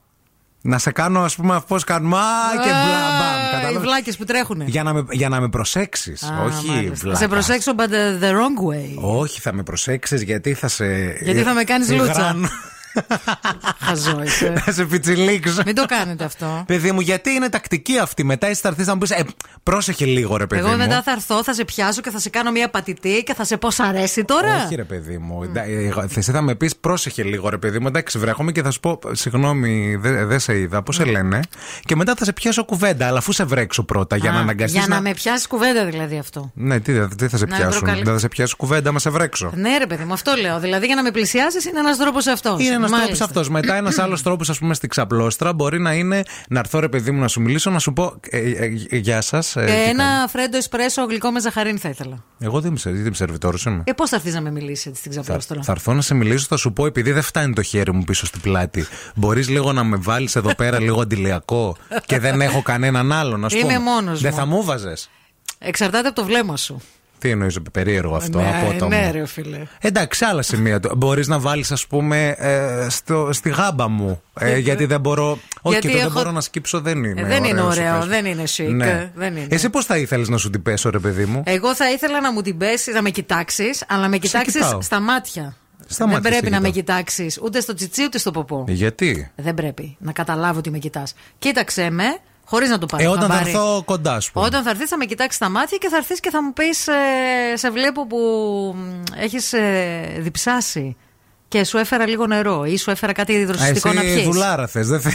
[0.64, 2.16] Να σε κάνω, ας πούμε, πώς κάνουμε.
[2.16, 2.22] Α,
[2.62, 3.46] και μπλα, μπαμ.
[3.46, 4.60] Οι κατάλαβες; βλάκες που τρέχουν.
[4.66, 6.32] Για να με, για να με προσέξεις.
[6.44, 7.18] Όχι, βλάκα.
[7.18, 9.18] Σε προσέξω, but the, the wrong way.
[9.18, 10.86] Όχι, θα με προσέξεις γιατί θα σε.
[11.20, 12.36] Γιατί θα με κάνεις λούτσα.
[12.94, 13.76] Γράνω.
[13.78, 14.52] Χαζό είσαι.
[14.64, 15.62] Θα σε πιτσιλίξω.
[15.66, 16.64] Μην το κάνετε αυτό.
[16.66, 19.24] Παιδί μου, γιατί είναι τακτική αυτή; Μετά εσύ θα έρθεις να μου πεις: ε,
[19.62, 20.76] Πρόσεχε λίγο, ρε παιδί Εγώ μου.
[20.76, 23.56] μετά θα έρθω, θα σε πιάσω και θα σε κάνω μια πατητή και θα σε
[23.56, 24.64] πω σ' αρέσει τώρα.
[24.64, 25.42] Όχι, ρε παιδί μου.
[25.42, 27.86] Εντά- ε, εγώ- Εσύ θα με πεις: Πρόσεχε λίγο, ρε παιδί μου.
[27.86, 30.82] Εντάξει, βρέχομαι και θα σου πω: Συγγνώμη, δεν δεν σε είδα.
[30.82, 31.40] Πώς σε λένε.
[31.84, 33.06] Και μετά θα σε πιάσω κουβέντα.
[33.06, 34.78] Αλλά αφού σε βρέξω πρώτα για να Α, αναγκαστείς.
[34.78, 36.50] Για να με πιάσεις κουβέντα δηλαδή αυτό.
[36.54, 37.80] Ναι, τι, τι θα σε Να πιάσουν.
[37.80, 39.52] προκαλεί- Δεν θα σε πιάσω κουβέντα, μα σε βρέξω.
[39.54, 40.60] Ναι, ρε παιδί μου, αυτό λέω.
[40.60, 42.64] Δηλαδή για να με πλησιάσεις είναι ένας τρόπος αυτός.
[42.64, 43.48] Είναι ένας τρόπος αυτός.
[43.48, 47.10] Μετά, ένας άλλος τρόπος, ας πούμε, στην ξαπλώστρα μπορεί να είναι να έρθω, ρε παιδί
[47.10, 49.56] μου, να σου μιλήσω, να σου πω ε, ε, ε, Γεια σας.
[49.56, 52.24] Ε, ένα φρέντο εσπρέσο γλυκό με ζαχαρίνη θα ήθελα.
[52.38, 53.82] Εγώ δεν είμαι, δεν είμαι σερβιτόρο είμαι.
[53.86, 56.14] Ε, πώς θα έρθεις να με μιλήσεις έτσι στην Θα, ξαπλώστρα; θα έρθω να σε
[56.14, 58.86] μιλήσω, θα σου πω, επειδή δεν φτάνει το χέρι μου πίσω στην πλάτη.
[59.14, 61.76] Μπορείς λίγο να με βάλεις εδώ πέρα λίγο αντιλιακό
[62.06, 63.72] και δεν έχω κανέναν άλλον, ας πούμε.
[63.72, 64.38] Είμαι μόνος Δεν μου.
[64.38, 65.10] θα μου βάζες.
[65.58, 66.82] Εξαρτάται από το βλέμμα σου.
[67.22, 69.62] Τι εννοείς, περίεργο αυτό, ναι, απότομο; ναι, ρε φίλε.
[69.80, 70.80] Εντάξει, άλλα σημεία.
[70.96, 74.22] Μπορείς να βάλεις, ας πούμε, ε, στο, στη γάμπα μου.
[74.40, 75.30] Ε, γιατί δεν μπορώ.
[75.30, 77.20] Όχι, Γιατί και το δεν έχω- μπορώ να σκύψω, δεν είναι.
[77.20, 78.08] Ε, δεν είναι ωραίο, σου ωραίο, πες.
[78.08, 79.10] δεν είναι chic, Ναι.
[79.14, 79.46] δεν είναι.
[79.50, 82.32] Εσύ πώς θα ήθελες να σου την πέσω, ρε παιδί μου; Εγώ θα ήθελα να
[82.32, 84.80] μου την πέσει, να με κοιτάξεις, αλλά με κοιτάξεις κοιτάω.
[84.82, 85.56] στα μάτια.
[85.86, 86.96] Στα δεν μάτια πρέπει σε να με κοιτάω.
[86.96, 88.64] κοιτάξεις ούτε στο τσιτσί ούτε στο ποπό.
[88.68, 91.14] Γιατί; Δεν πρέπει να καταλάβω ότι με κοιτάς.
[91.38, 92.04] Κοίταξε με,
[92.52, 93.06] χωρίς να το πάρεις.
[93.06, 93.50] Ε, όταν θα χαμπάρι.
[93.50, 94.30] έρθω κοντά σου.
[94.34, 96.88] Όταν θα έρθεις, θα με κοιτάξεις στα μάτια και θα έρθεις και θα μου πεις:
[97.54, 98.18] Σε βλέπω που
[99.16, 99.54] έχεις
[100.18, 100.96] διψάσει.
[101.48, 104.24] Και σου έφερα λίγο νερό ή σου έφερα κάτι υδροσυστικό να Εσύ πιεις.
[104.26, 104.86] δουλάρα θες.
[104.88, 105.14] Δεν θες...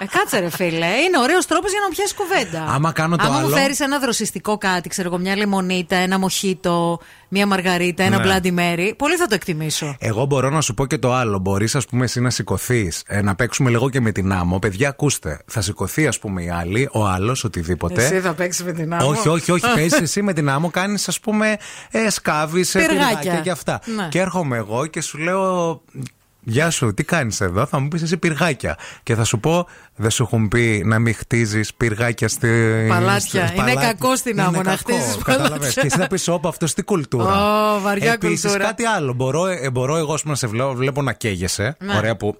[0.00, 2.72] Ε, κάτσε ρε φίλε, είναι ωραίος τρόπος για να μου πιάσεις κουβέντα.
[2.74, 6.18] Άμα κάνω το Άμα άλλο- μου φέρεις ένα δροσιστικό κάτι, ξέρω εγώ, μια λεμονίτα, ένα
[6.18, 6.98] μοχίτο,
[7.30, 8.22] μια μαργαρίτα, ένα Ναι.
[8.22, 9.96] μπλάντι μέρι, πολύ θα το εκτιμήσω.
[9.98, 11.38] Εγώ μπορώ να σου πω και το άλλο.
[11.38, 14.58] Μπορείς, ας πούμε, εσύ να σηκωθείς, να παίξουμε λίγο και με την άμμο.
[14.58, 15.40] Παιδιά, ακούστε.
[15.46, 18.04] Θα σηκωθεί, ας πούμε, η άλλη, ο άλλος, οτιδήποτε.
[18.04, 19.64] Εσύ θα παίξεις με την άμμο; Όχι, όχι, όχι.
[19.74, 21.56] Παίζεις εσύ με την άμμο, κάνεις ας πούμε
[21.90, 22.96] ε, σκάβεις, Πυργάκια.
[23.06, 23.80] πυργάκια και αυτά.
[23.96, 24.08] Ναι.
[24.10, 25.82] Και έρχομαι εγώ και σου λέω.
[26.42, 28.76] Γεια σου, τι κάνεις εδώ, θα μου πεις εσύ πυργάκια.
[29.02, 29.66] Και θα σου πω,
[30.00, 32.48] δεν σου έχουν πει να μην χτίζεις πυργάκια στη.
[32.88, 33.20] Παλάτια.
[33.46, 33.86] στη- Είναι παλάτι.
[33.86, 35.58] κακό στην Είναι άμμο να κακό, χτίζεις κατάλαβες.
[35.58, 35.82] παλάτια.
[35.82, 37.74] Και εσύ θα πεις, Όπα, αυτό τι κουλτούρα.
[37.74, 38.64] Ω, βαριά Επίσης, κουλτούρα.
[38.64, 39.12] κάτι άλλο.
[39.12, 41.76] Μπορώ, ε, μπορώ εγώ ας πούμε, να σε βλέπω, βλέπω να καίγεσαι.
[41.80, 41.96] Ναι.
[41.96, 42.36] Ωραία που.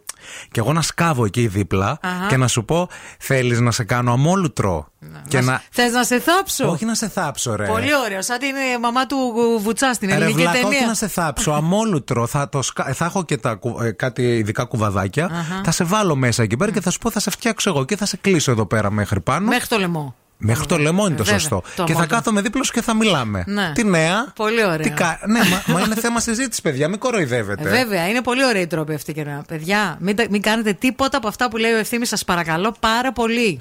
[0.50, 2.26] Και εγώ να σκάβω εκεί δίπλα Αχα.
[2.28, 2.88] και να σου πω,
[3.18, 4.88] θέλεις να σε κάνω αμόλουτρο.
[5.28, 5.62] Και να.
[5.70, 7.66] Θες να σε θάψω; Όχι να σε θάψω, ρε.
[7.66, 8.22] Πολύ ωραίο.
[8.22, 9.16] Σαν την ε, μαμά του
[9.62, 10.86] Βουτσά στην Ρε ελληνική βλάκα, όχι ταινία.
[10.86, 12.26] να σε θάψω, αμόλουτρο.
[12.26, 12.84] Θα, το σκα...
[12.94, 15.24] θα έχω και τα, κου- ε, κάτι ειδικά κουβαδάκια.
[15.24, 15.60] Αχα.
[15.64, 17.96] Θα σε βάλω μέσα εκεί πέρα και θα σου πω, θα σε φτιάξω εγώ και
[17.96, 19.46] θα σε κλείσω εδώ πέρα μέχρι πάνω.
[19.48, 20.14] Μέχρι το λαιμό.
[20.42, 21.56] Μέχρι το λαιμό είναι το Βέβαια, σωστό.
[21.60, 22.14] το και θα αμόλυτο.
[22.14, 23.44] κάθομαι δίπλα σου και θα μιλάμε.
[23.46, 23.72] Ναι.
[23.74, 24.78] Τι νέα; Πολύ ωραία.
[24.78, 25.20] Τι κα...
[25.26, 26.88] ναι, μα, μα είναι θέμα συζήτησης, παιδιά.
[26.88, 27.68] Μην κοροϊδεύετε.
[27.68, 29.42] Ε, βέβαια, είναι πολύ ωραία η τρόπη αυτή και να.
[29.48, 33.12] Παιδιά, μην, τα- μην κάνετε τίποτα από αυτά που λέει ο ευθύνη, σας παρακαλώ πάρα
[33.12, 33.58] πολύ.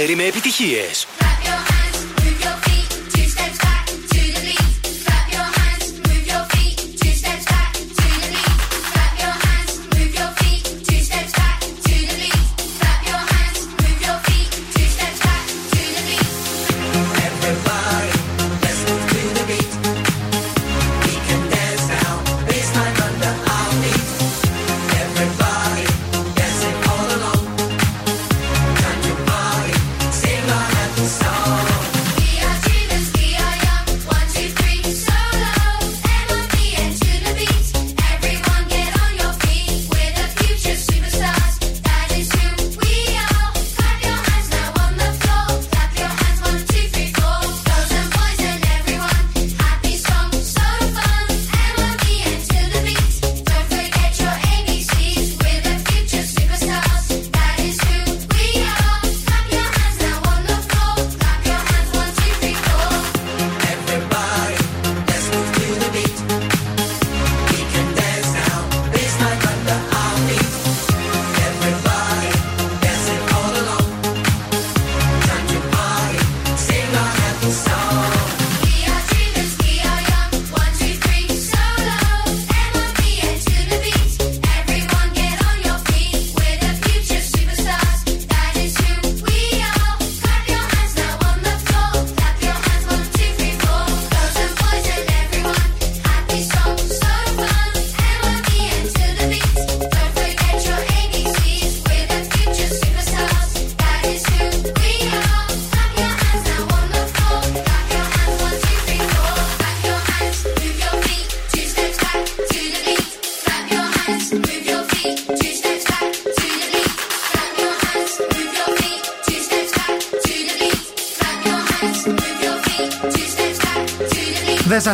[0.00, 0.39] Καλοκαίρι με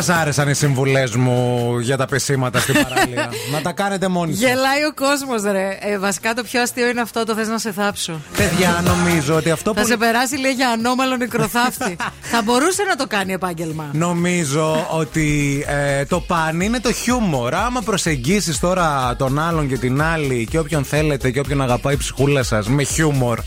[0.07, 3.29] σα άρεσαν οι συμβουλές μου για τα πεσήματα στην παραλία.
[3.53, 4.39] να τα κάνετε μόνοι σας.
[4.41, 5.77] Γελάει ο κόσμος, ρε.
[5.81, 8.19] Ε, βασικά το πιο αστείο είναι αυτό, το θες να σε θάψω.
[8.37, 9.87] Παιδιά, νομίζω ότι αυτό Θα που.
[9.87, 11.95] σε περάσει λέει για ανώμαλο νεκροθάφτη.
[12.31, 13.89] θα μπορούσε να το κάνει επάγγελμα.
[13.93, 17.53] Νομίζω ότι ε, το παν είναι το χιούμορ.
[17.55, 21.97] Άμα προσεγγίσεις τώρα τον άλλον και την άλλη και όποιον θέλετε και όποιον αγαπάει η
[21.97, 23.39] ψυχούλα σας με χιούμορ.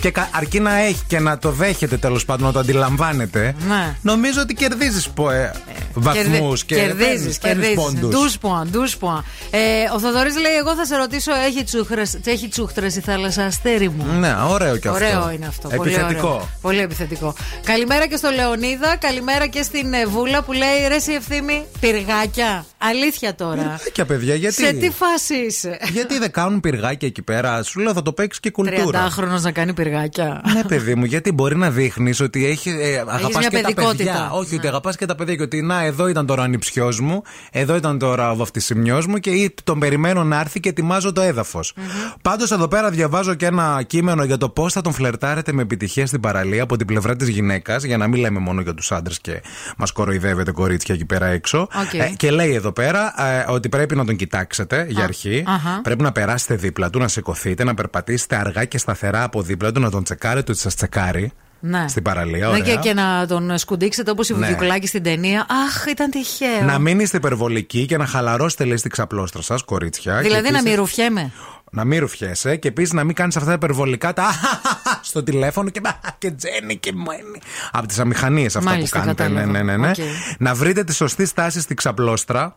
[0.00, 3.54] Και κα- αρκεί να έχει και να το δέχετε τέλος πάντων, να το αντιλαμβάνετε.
[3.68, 3.96] Ναι.
[4.02, 5.50] Νομίζω ότι κερδίζεις ε,
[5.94, 7.74] βαθμούς και Κερδίζεις, κερδίζεις.
[7.74, 8.08] πόντους.
[8.14, 9.24] Ντούσπουαν, ντούσπουαν.
[9.50, 9.58] Ε,
[9.94, 14.04] ο Θοδωρής λέει: Εγώ θα σε ρωτήσω, έχει τσούχτρες, έχει τσούχτρες η θάλασσα αστέρι μου;
[14.18, 15.04] Ναι, ωραίο και αυτό.
[15.06, 15.68] Ωραίο είναι αυτό.
[15.68, 16.28] Πολύ Επιθετικό.
[16.28, 16.48] ωραίο.
[16.60, 17.34] Πολύ επιθετικό.
[17.64, 18.96] Καλημέρα και στο Λεωνίδα.
[18.96, 22.64] Καλημέρα και στην ε, Βούλα που λέει: Ρε, εσύ ευθύμη, πυργάκια.
[22.78, 23.62] Αλήθεια τώρα.
[23.62, 27.92] Πυργάκια, παιδιά, γιατί; Σε τι φάση είσαι; Γιατί δεν κάνουν πυργάκια εκεί πέρα, σου λέω
[27.92, 29.08] θα το παίξεις και κουλτούρα.
[29.08, 30.40] 30χρονο να κάνει πυργάκια.
[30.54, 33.96] Ναι, παιδί μου, γιατί μπορεί να δείχνεις ότι έχει, ε, αγαπάς μια και τα παιδικότητα.
[33.96, 34.30] παιδιά.
[34.32, 35.34] Όχι, ότι αγαπάς και τα παιδιά.
[35.36, 39.18] Και ότι να, εδώ ήταν τώρα ο ανιψιός μου, εδώ ήταν τώρα ο βαφτισιμιός μου
[39.18, 41.74] και ή τον περιμένω να έρθει και ετοιμάζω το έδαφος.
[42.22, 46.06] Πάντως εδώ πέρα διαβάζω και ένα κείμενο για το πώς θα τον φλερτάρετε με επιτυχία
[46.06, 49.20] στην παραλία από την πλευρά της γυναίκας, για να μην λέμε μόνο για τους άντρες
[49.20, 49.42] και
[49.76, 51.60] μας κοροϊδεύετε κορίτσια εκεί πέρα έξω.
[51.60, 51.94] Οκ.
[51.94, 55.44] Ε, και λέει εδώ πέρα ε, ότι πρέπει να τον κοιτάξετε για αρχή.
[55.46, 55.80] αχα.
[55.82, 59.80] Πρέπει να περάσετε δίπλα του, να σηκωθείτε, να περπατήσετε αργά και σταθερά από δίπλα του,
[59.80, 61.32] να τον τσεκάρετε ότι σας τσεκάρει.
[61.60, 61.84] Ναι.
[61.88, 62.60] Στην παραλία, Ναι, ωραία.
[62.60, 64.38] και, και να τον σκουντίξετε όπως η Ναι.
[64.38, 65.40] Βουγιουκλάκη στην ταινία.
[65.66, 66.62] Αχ, ήταν τυχαίο.
[66.64, 70.16] Να μην είστε υπερβολικοί και να χαλαρώσετε, λέει, στην ξαπλώστρα σας, κορίτσια.
[70.16, 71.32] Δηλαδή Και να επίσης- μην ρουφιέμαι.
[71.70, 74.26] Να μην ρουφιέσαι και επίσης να μην κάνεις αυτά τα υπερβολικά τα
[75.02, 75.80] στο τηλέφωνο και,
[76.18, 77.40] και τζένι και μένει.
[77.72, 79.28] Από τις αμηχανίες αυτά Μάλιστα, που κάνετε.
[79.28, 79.62] Ναι, κατάλαβα.
[79.62, 79.76] ναι, ναι.
[79.76, 79.90] ναι.
[79.90, 79.96] Οκ.
[80.38, 82.56] Να βρείτε τη σωστή στάση στην ξαπλώστρα.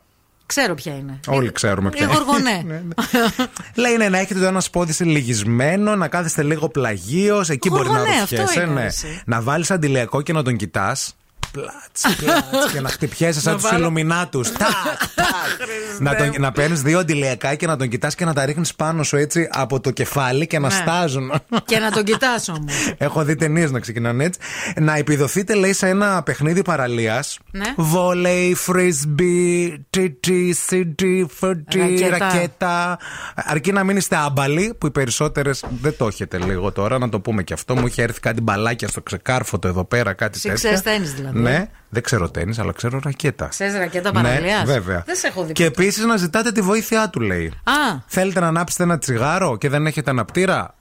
[0.53, 1.19] Ξέρω ποια είναι.
[1.27, 2.49] Όλοι ξέρουμε ποια Λίγο είναι.
[2.61, 2.83] οργονέ.
[3.83, 7.49] Λέει ναι, να έχετε το ένα σπόδι συλλογισμένο, να κάθεστε λίγο πλαγίως.
[7.49, 8.61] Εκεί μπορεί να Γοργονέ, αυτό ρουφιέσαι.
[8.61, 8.85] είναι, Ναι.
[8.85, 9.21] εσύ.
[9.25, 11.15] Να βάλεις αντιλιακό και να τον κοιτάς.
[11.51, 14.49] Πλάτς, πλάτς, και να χτυπιέσαι σαν Να τους βάλω- Ιλουμινάτους.
[15.99, 19.03] να, τον- να παίρνεις δύο αντιλιακά και να τον κοιτάς και να τα ρίχνεις πάνω
[19.03, 20.73] σου έτσι από το κεφάλι και να Ναι.
[20.73, 21.31] στάζουν.
[21.65, 22.73] και να τον κοιτάσω όμως.
[22.97, 24.39] Έχω δει ταινίες να ξεκινάνε έτσι.
[24.79, 27.37] Να επιδοθείτε, λέει, σε ένα παιχνίδι παραλίας.
[27.51, 27.73] Ναι.
[27.77, 32.17] Βόλεϊ, φρίσμπι, τίτι, σίτι, φωτί, Ρακέτα.
[32.17, 32.99] ρακέτα.
[33.35, 37.19] Αρκεί να μην είστε άμπαλοι, που οι περισσότερες δεν το έχετε λίγο τώρα, να το
[37.19, 37.75] πούμε και αυτό.
[37.75, 40.55] Μου είχε έρθει κάτι μπαλάκια στο ξεκάρφωτο εδώ πέρα, κάτι Εσύ τέτοια.
[40.55, 41.39] ξέρεις τένις δηλαδή.
[41.41, 43.45] Ναι, δεν ξέρω τέννη, αλλά ξέρω ρακέτα.
[43.47, 45.03] Ξέρεις ρακέτα παραλίας; Ναι, βέβαια.
[45.05, 45.53] Δεν σε έχω δει.
[45.53, 47.45] Και επίσης να ζητάτε τη βοήθειά του, λέει.
[47.63, 47.73] Α,
[48.05, 50.75] Θέλετε να ανάψετε ένα τσιγάρο και δεν έχετε αναπτήρα.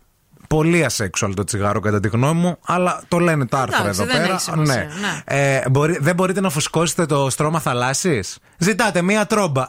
[0.55, 4.13] Πολύ ασέξουαλ το τσιγάρο κατά τη γνώμη μου, αλλά το λένε τα άρθρα Εντάξει, εδώ
[4.13, 4.33] δεν πέρα.
[4.35, 5.37] έχει σημασία, ναι.
[5.37, 9.67] Ε, μπορεί, δεν μπορείτε να φουσκώσετε το στρώμα θαλάσσης; Ζητάτε μία τρόμπα.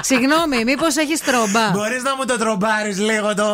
[0.00, 3.44] συγγνώμη, μήπως έχεις τρόμπα; Μπορείς να μου το τρομπάρεις λίγο το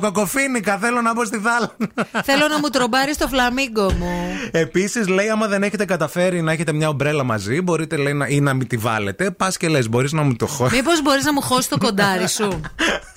[0.00, 0.78] κοκοφίνικα.
[0.78, 1.76] Θέλω να μπω στη θάλασσα.
[2.24, 4.10] Θέλω να μου τρομπάρεις το φλαμίγκο μου.
[4.50, 8.40] Επίσης, λέει, άμα δεν έχετε καταφέρει να έχετε μια ομπρέλα μαζί, μπορείτε λέει, να, ή
[8.40, 9.30] να μην τη βάλετε.
[9.30, 10.74] Πας και λες, μπορείς να μου το χώσει.
[10.74, 12.60] Μήπως μπορείς να μου χώσεις το κοντάρι σου;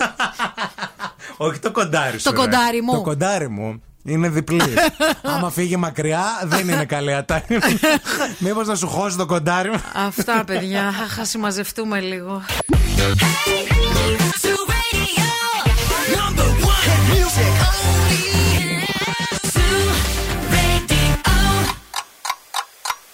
[1.38, 2.24] Όχι το κοντάρι σου.
[2.24, 2.38] Το ρε.
[2.38, 2.94] κοντάρι μου.
[2.94, 3.82] Το κοντάρι μου.
[4.06, 4.74] Είναι διπλή.
[5.36, 7.58] Άμα φύγει μακριά, δεν είναι καλή ατάκα.
[8.40, 9.82] Μήπως να σου χώσει το κοντάρι μου.
[10.08, 10.88] Αυτά, παιδιά.
[10.88, 12.42] Αχ, ας συμμαζευτούμε λίγο.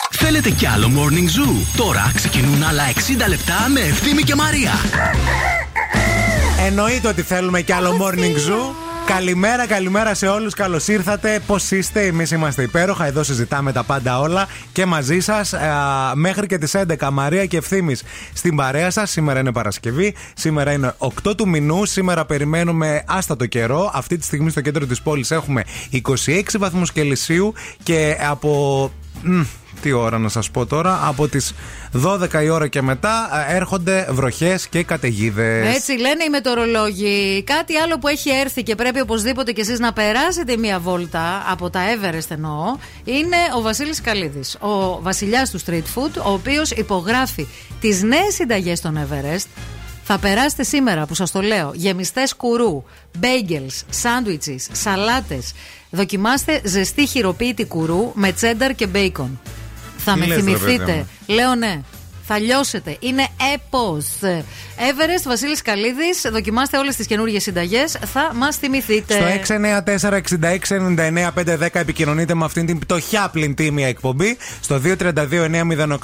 [0.09, 4.72] Θέλετε κι άλλο Morning Zoo; Τώρα ξεκινούν άλλα 60 λεπτά με Ευθύμη και Μαρία.
[6.70, 8.74] Εννοείται ότι θέλουμε κι άλλο morning zoo.
[9.05, 10.53] Καλημέρα, καλημέρα σε όλους.
[10.53, 11.39] Καλώς ήρθατε.
[11.47, 13.05] Πώς είστε, εμείς είμαστε υπέροχα.
[13.05, 15.53] Εδώ συζητάμε τα πάντα όλα και μαζί σας
[16.13, 17.11] μέχρι και τις 11.
[17.11, 17.95] Μαρία και ευθύνη
[18.34, 19.11] στην παρέα σας.
[19.11, 20.15] Σήμερα είναι Παρασκευή.
[20.34, 21.86] Σήμερα είναι 8 του μηνού.
[21.86, 23.91] Σήμερα περιμένουμε άστατο καιρό.
[23.93, 27.53] Αυτή τη στιγμή στο κέντρο της πόλης έχουμε 26 βαθμούς Κελσίου
[27.84, 28.91] και από.
[29.24, 29.41] Μ,
[29.82, 31.53] τι ώρα να σας πω τώρα Από τις
[32.03, 35.76] 12 η ώρα και μετά ε, Έρχονται βροχές και καταιγίδες.
[35.76, 37.43] Έτσι λένε οι μετεωρολόγοι.
[37.43, 41.70] Κάτι άλλο που έχει έρθει και πρέπει οπωσδήποτε κι εσείς να περάσετε μία βόλτα από
[41.70, 44.57] τα Everest εννοώ είναι ο Βασίλης Καλίδης.
[44.59, 47.47] Ο βασιλιάς του street food, ο οποίος υπογράφει
[47.82, 49.47] τις νέες συνταγές των Everest.
[50.11, 52.84] Θα περάσετε σήμερα που σας το λέω γεμιστές κουρού,
[53.22, 55.53] bagels, sandwiches, σαλάτες.
[55.92, 59.40] Δοκιμάστε ζεστή χειροποίητη κουρού με τσένταρ και μπέικον.
[59.98, 60.84] Θα Τι με λες, ρε, θυμηθείτε.
[60.86, 61.82] παιδί μου; Λέω ναι.
[62.32, 62.98] Θα λιώσετε.
[63.00, 64.06] Είναι έπος.
[64.78, 66.26] Everest, Βασίλης Καλίδης.
[66.32, 67.98] Δοκιμάστε όλες τις καινούργιες συνταγές.
[68.06, 69.14] Θα μας θυμηθείτε.
[69.14, 74.38] Στο 694-6699-510 επικοινωνείτε με αυτήν την πτωχιά πλην τίμια εκπομπή.
[74.60, 74.82] Στο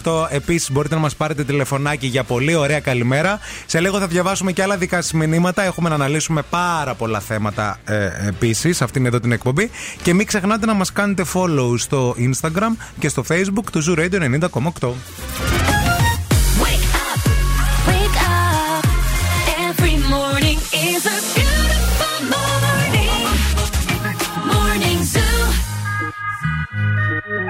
[0.03, 3.39] 232-908 επίσης μπορείτε να μας πάρετε τηλεφωνάκι για πολύ ωραία καλημέρα.
[3.65, 5.63] Σε λίγο θα διαβάσουμε και άλλα δικά σας μηνύματα.
[5.63, 9.69] Έχουμε να αναλύσουμε πάρα πολλά θέματα ε, επίσης σε αυτήν εδώ την εκπομπή.
[10.03, 14.39] Και μην ξεχνάτε να μας κάνετε follow στο Instagram και στο Facebook του Zoo Radio
[14.79, 14.89] 90,8.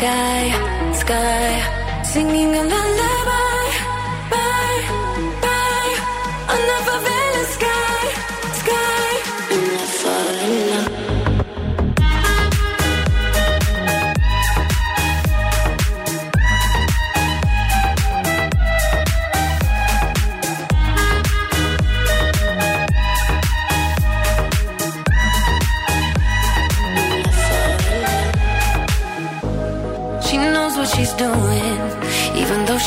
[0.00, 0.44] sky,
[0.94, 1.48] sky,
[2.04, 3.49] singing a lullaby,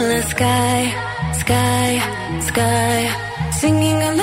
[0.00, 0.78] endless sky,
[1.34, 1.88] sky,
[2.40, 2.98] sky,
[3.52, 4.19] singing along.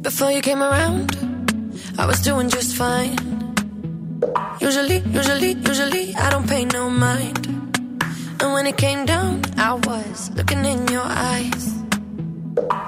[0.07, 1.07] Before you came around,
[2.01, 3.17] I was doing just fine.
[4.67, 7.43] Usually, usually, usually, I don't pay no mind.
[8.39, 9.33] And when it came down,
[9.69, 11.63] I was looking in your eyes.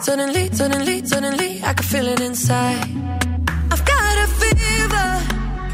[0.08, 3.03] Suddenly, suddenly, suddenly, I could feel it inside.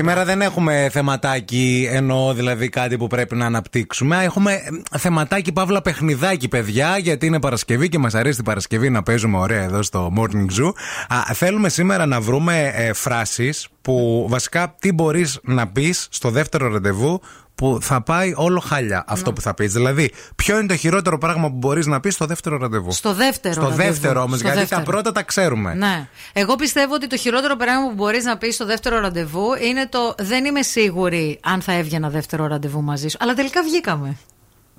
[0.00, 4.24] Σήμερα δεν έχουμε θεματάκι, εννοώ δηλαδή κάτι που πρέπει να αναπτύξουμε.
[4.24, 4.52] Έχουμε
[4.92, 9.38] ε, θεματάκι παύλα παιχνιδάκι, παιδιά, γιατί είναι Παρασκευή και μας αρέσει την Παρασκευή να παίζουμε
[9.38, 10.72] ωραία εδώ στο Morning Zoo.
[11.08, 16.68] Α, θέλουμε σήμερα να βρούμε ε, φράσεις που βασικά τι μπορείς να πεις στο δεύτερο
[16.72, 17.20] ραντεβού
[17.54, 19.72] που θα πάει όλο χάλια αυτό που θα πεις.
[19.72, 23.54] Δηλαδή, ποιο είναι το χειρότερο πράγμα που μπορείς να πεις στο δεύτερο ραντεβού; Στο δεύτερο.
[23.54, 23.82] Στο ραντεβού.
[23.82, 24.82] δεύτερο όμως, Στο γιατί δεύτερο.
[24.82, 25.74] τα πρώτα τα ξέρουμε.
[25.74, 26.08] Ναι.
[26.32, 30.14] Εγώ πιστεύω ότι το χειρότερο πράγμα που μπορείς να πεις στο δεύτερο ραντεβού είναι το
[30.18, 33.16] δεν είμαι σίγουρη αν θα έβγαινα δεύτερο ραντεβού μαζί σου.
[33.20, 34.16] Αλλά τελικά βγήκαμε.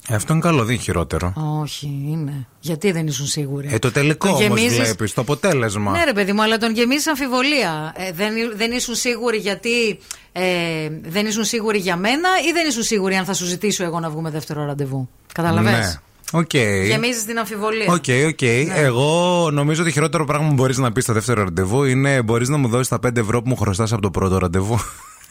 [0.07, 1.33] Ε, Αυτό είναι καλό, δεν είναι χειρότερο.
[1.61, 2.47] Όχι, είναι.
[2.59, 5.91] Γιατί δεν ήσουν σίγουροι; Ε, το τελικό Το όμως γεμίζεις- βλέπεις, το αποτέλεσμα.
[5.91, 7.93] Ναι, ρε παιδί μου, αλλά τον γεμίζεις αμφιβολία.
[7.97, 9.99] Ε, δεν, δεν ήσουν σίγουροι γιατί
[10.31, 10.43] ε,
[11.03, 14.09] δεν ήσουν σίγουροι για μένα ή δεν ήσουν σίγουροι αν θα σου ζητήσω εγώ να
[14.09, 15.09] βγούμε δεύτερο ραντεβού.
[15.33, 16.39] Καταλαβες; Ναι.
[16.39, 16.53] Οκ.
[16.87, 17.85] Γεμίζεις την αμφιβολία.
[17.93, 18.41] Οκ, οκ.
[18.75, 22.57] Εγώ νομίζω ότι χειρότερο πράγμα που μπορείς να πεις στο δεύτερο ραντεβού είναι μπορείς να
[22.57, 24.79] μου δώσεις τα 5 ευρώ που μου χρωστάς από το πρώτο ραντεβού.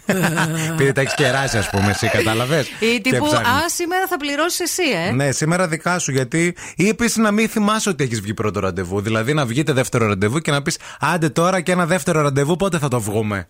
[0.73, 4.83] Επειδή τα έχεις κεράσει, ας πούμε, εσύ κατάλαβες; Ή τύπου, Α, σήμερα θα πληρώσεις εσύ,
[5.07, 5.11] ε.
[5.11, 6.57] Ναι, σήμερα δικά σου γιατί.
[6.77, 9.01] ή επίση να μην θυμάσαι ότι έχεις βγει πρώτο ραντεβού.
[9.01, 12.79] Δηλαδή να βγείτε δεύτερο ραντεβού και να πεις Άντε τώρα και ένα δεύτερο ραντεβού, πότε
[12.79, 13.49] θα το βγούμε.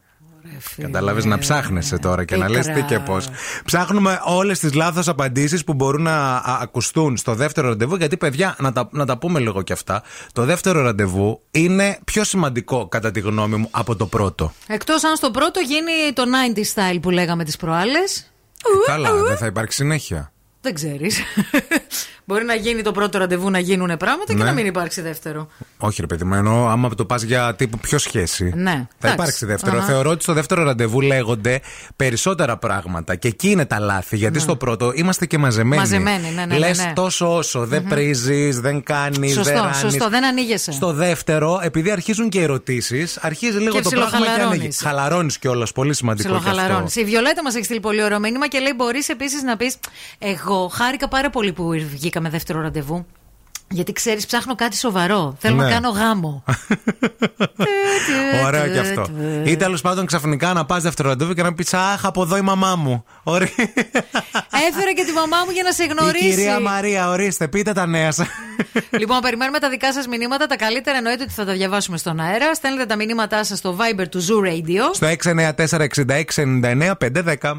[0.76, 3.28] Κατάλαβε να ψάχνεσαι τώρα και να λες τι και πώς.
[3.64, 7.97] Ψάχνουμε όλες τις λάθος απαντήσεις που μπορούν να α, ακουστούν στο δεύτερο ραντεβού.
[7.97, 10.03] Γιατί, παιδιά, να τα, να τα πούμε λίγο κι αυτά.
[10.32, 14.53] Το δεύτερο ραντεβού είναι πιο σημαντικό, κατά τη γνώμη μου, από το πρώτο.
[14.66, 16.22] Εκτός αν στο πρώτο γίνει το
[16.55, 18.32] 90 style που λέγαμε τις προάλλες.
[18.86, 20.32] Καλά, δεν θα υπάρξει συνέχεια.
[20.61, 21.20] Δεν ξέρεις.
[22.30, 24.44] Μπορεί να γίνει το πρώτο ραντεβού να γίνουν πράγματα και Ναι.
[24.44, 25.48] να μην υπάρξει δεύτερο.
[25.78, 28.52] Όχι, ρε παιδί μου, εννοώ άμα το πας για τύπου πιο σχέση.
[28.56, 28.70] Ναι.
[28.70, 29.12] Θα εντάξει.
[29.14, 29.76] υπάρξει δεύτερο.
[29.76, 29.86] Αχα.
[29.86, 31.60] Θεωρώ ότι στο δεύτερο ραντεβού λέγονται
[31.96, 33.14] περισσότερα πράγματα.
[33.14, 34.16] Και εκεί είναι τα λάθη.
[34.16, 35.80] Γιατί στο πρώτο είμαστε και μαζεμένοι.
[35.80, 36.92] Μαζεμένοι, ναι, ναι, ναι, Λες ναι.
[36.94, 37.66] τόσο όσο.
[37.66, 39.76] Δεν πρίζεις, δεν κάνεις, δεν Σωστό, ράνεις.
[39.76, 40.72] σωστό, δεν ανοίγεσαι.
[40.72, 44.58] Στο δεύτερο, επειδή αρχίζουν και ερωτήσεις, αρχίζει λίγο Και το πράγμα και ψιλοχαλαρώνεις.
[44.60, 44.76] ανοίγει.
[44.82, 45.72] Χαλαρώνεις κιόλας.
[45.72, 46.48] Πολύ σημαντικό και αυτό.
[46.50, 46.96] Ψιλοχαλαρώνεις.
[46.96, 49.76] Η Βιολέτα μας έχει στείλει πολύ ωραίο μήνυμα και λέει: Μπορείς επίσης να πεις:
[50.18, 51.72] Εγώ χάρηκα πάρα πολύ που
[52.20, 53.06] με δεύτερο ραντεβού.
[53.72, 55.36] Γιατί ξέρεις, ψάχνω κάτι σοβαρό.
[55.38, 55.62] Θέλω ναι.
[55.62, 56.44] να κάνω γάμο.
[58.46, 59.10] Ωραίο και αυτό.
[59.44, 62.40] Ή τέλος πάντων ξαφνικά να πας δεύτερο ραντεβού και να πεις Αχ, από εδώ η
[62.40, 63.04] μαμά μου.
[64.68, 66.26] Έφερε και τη μαμά μου για να σε γνωρίσει.
[66.26, 68.26] Η κυρία Μαρία, ορίστε, πείτε τα νέα σας.
[68.90, 70.46] Λοιπόν, περιμένουμε τα δικά σας μηνύματα.
[70.46, 72.54] Τα καλύτερα εννοείται ότι θα τα διαβάσουμε στον αέρα.
[72.54, 74.82] Στέλνετε τα μηνύματά σας στο Viber του Zoo Radio.
[74.92, 77.56] Στο 694 66 99 510.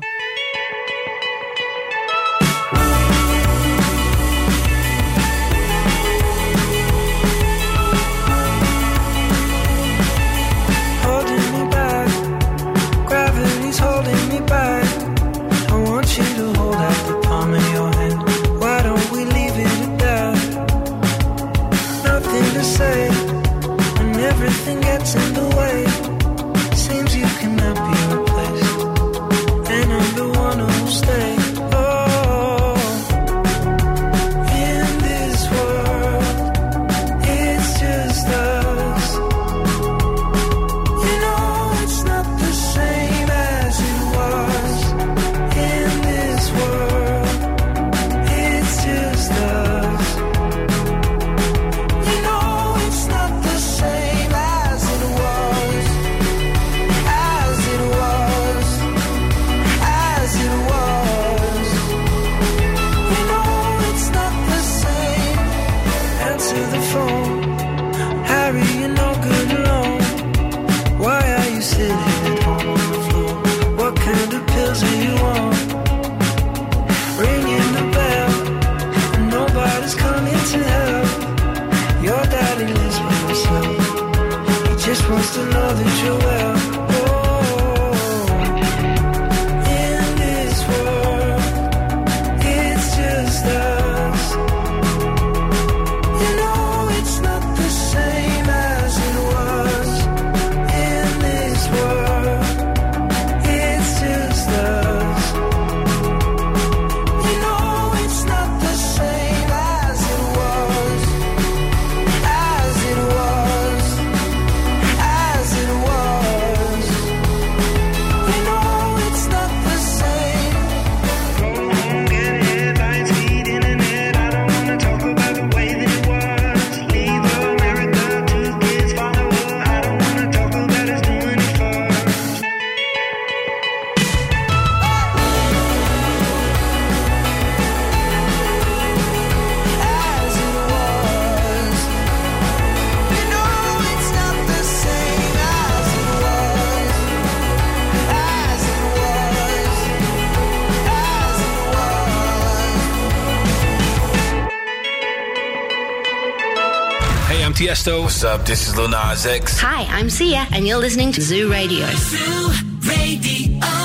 [157.71, 158.03] Tiesto.
[158.03, 158.45] What's up?
[158.47, 159.59] This is Lil Nas X.
[159.61, 161.87] Hi, I'm Sia, and you're listening to Zoo Radio.
[161.95, 162.51] Zoo
[162.83, 163.61] Radio.
[163.63, 163.79] A,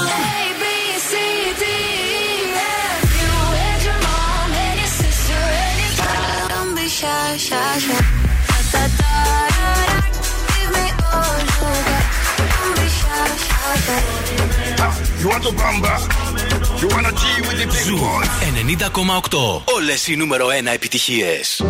[0.62, 0.66] B,
[1.10, 1.14] C,
[1.62, 3.06] D, E, F.
[3.22, 3.34] You
[3.68, 8.02] and your mom and your sister and your Don't be shy, shy, shy.
[8.50, 9.14] Da, da, da,
[9.58, 10.06] da, da.
[10.56, 12.06] Give me all you got.
[12.54, 15.22] Don't be shy, shy, shy.
[15.22, 15.94] You want to bamba?
[16.82, 18.30] You wanna G with the big Ζου boys?
[18.52, 19.62] 90,8.
[19.76, 21.62] Όλες οι νούμερο 1 επιτυχίες.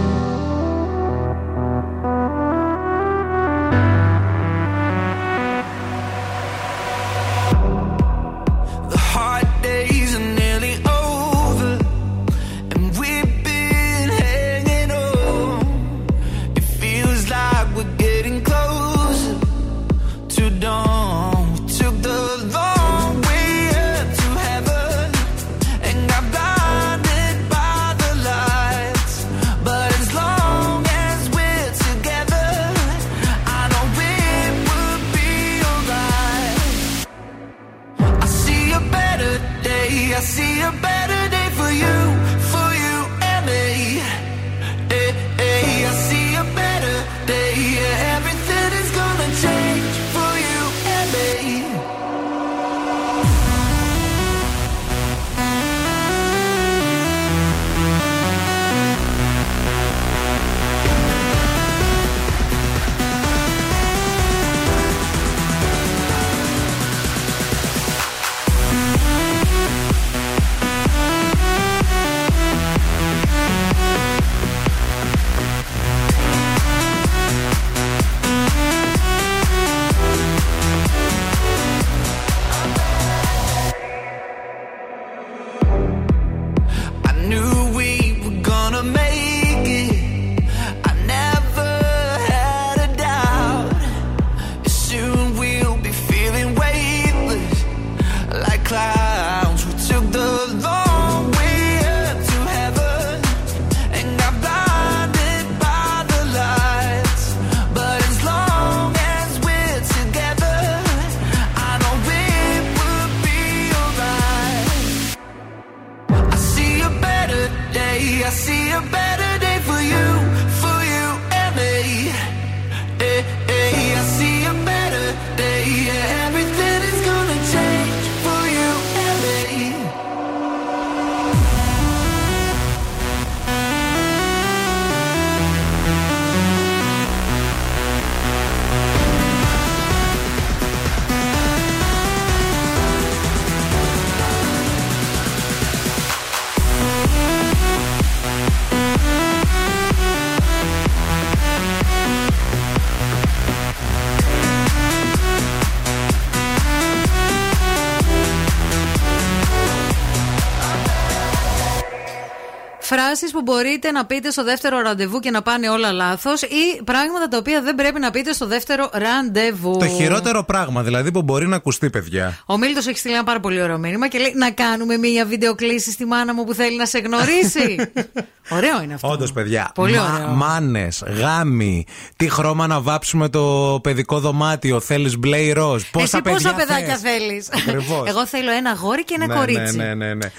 [163.36, 167.36] Που μπορείτε να πείτε στο δεύτερο ραντεβού και να πάνε όλα λάθος ή πράγματα τα
[167.36, 169.76] οποία δεν πρέπει να πείτε στο δεύτερο ραντεβού.
[169.78, 172.38] Το χειρότερο πράγμα δηλαδή που μπορεί να ακουστεί, παιδιά.
[172.46, 175.90] Ο Μίλτος έχει στείλει ένα πάρα πολύ ωραίο μήνυμα και λέει να κάνουμε μία βιντεοκλήση
[175.90, 177.90] στη μάνα μου που θέλει να σε γνωρίσει.
[178.56, 179.08] ωραίο είναι αυτό.
[179.08, 179.70] Όντως, παιδιά.
[179.74, 180.28] Πολύ ωραίο.
[180.28, 181.86] Μάνες, γάμοι.
[182.16, 184.80] Τι χρώμα να βάψουμε το παιδικό δωμάτιο.
[184.80, 185.82] Θέλεις μπλε ή ροζ.
[185.82, 188.08] Πόσα Εσύ πόσα παιδιά παιδάκια θες; θέλεις; Ακριβώς.
[188.08, 189.76] Εγώ θέλω ένα γόρι και ένα ναι, κορίτσι.
[189.76, 190.30] Ναι, ναι, ναι, ναι.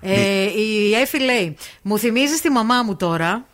[0.00, 3.44] Ε, η Εφη λέει: Μου θυμίζεις τη μαμά μου τώρα.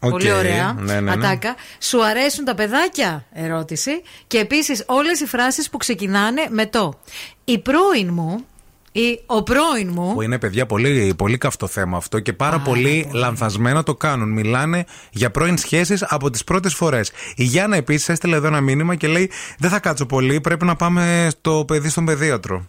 [0.00, 0.72] Οκ, Πολύ ωραία.
[0.78, 1.10] ναι, ναι, ναι.
[1.10, 1.54] Ατάκα.
[1.78, 3.90] Σου αρέσουν τα παιδάκια, ερώτηση.
[4.26, 6.98] Και επίσης όλες οι φράσεις που ξεκινάνε με το
[7.44, 8.44] Η πρώην μου
[8.92, 10.14] ή ο πρώην μου.
[10.14, 14.32] Που είναι παιδιά πολύ, πολύ καυτό θέμα αυτό και πάρα πολύ λανθασμένα το κάνουν.
[14.32, 17.10] Μιλάνε για πρώην σχέσεις από τις πρώτες φορές.
[17.36, 20.76] Η Γιάννα επίσης έστειλε εδώ ένα μήνυμα και λέει: Δεν θα κάτσω πολύ, πρέπει να
[20.76, 22.66] πάμε στο παιδί στον παιδίατρο.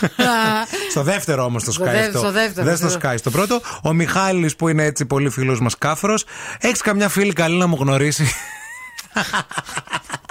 [0.90, 1.88] στο δεύτερο όμως το Στο Sky.
[1.90, 2.18] δε- αυτό.
[2.18, 3.14] στο δεύτερο, Δεν στο στο Sky.
[3.18, 6.24] Στο πρώτο, ο Μιχάλης που είναι έτσι πολύ φίλος μας κάφρος.
[6.60, 8.26] Έχεις καμιά φίλη καλή να μου γνωρίσει;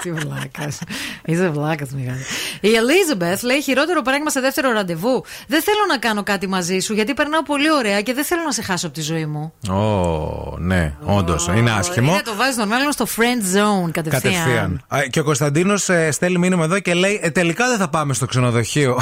[0.02, 0.80] Τι βλάκας.
[1.26, 2.20] Είσαι βλάκας, Μιχάλη.
[2.62, 5.24] Η Elizabeth λέει: Χειρότερο πράγμα σε δεύτερο ραντεβού.
[5.48, 8.52] Δεν θέλω να κάνω κάτι μαζί σου γιατί περνάω πολύ ωραία και δεν θέλω να
[8.52, 9.54] σε χάσω από τη ζωή μου.
[9.70, 11.48] Ω, ναι, όντως.
[11.56, 12.12] Είναι άσχημο.
[12.12, 14.22] Είναι το βάζεις νορμάλ στο friend zone κατευθείαν.
[14.34, 14.84] Κατευθείαν.
[14.88, 18.26] Α, Και ο Κωνσταντίνος στέλνει μήνυμα εδώ και λέει: «Ε, Τελικά δεν θα πάμε στο
[18.26, 19.00] ξενοδοχείο.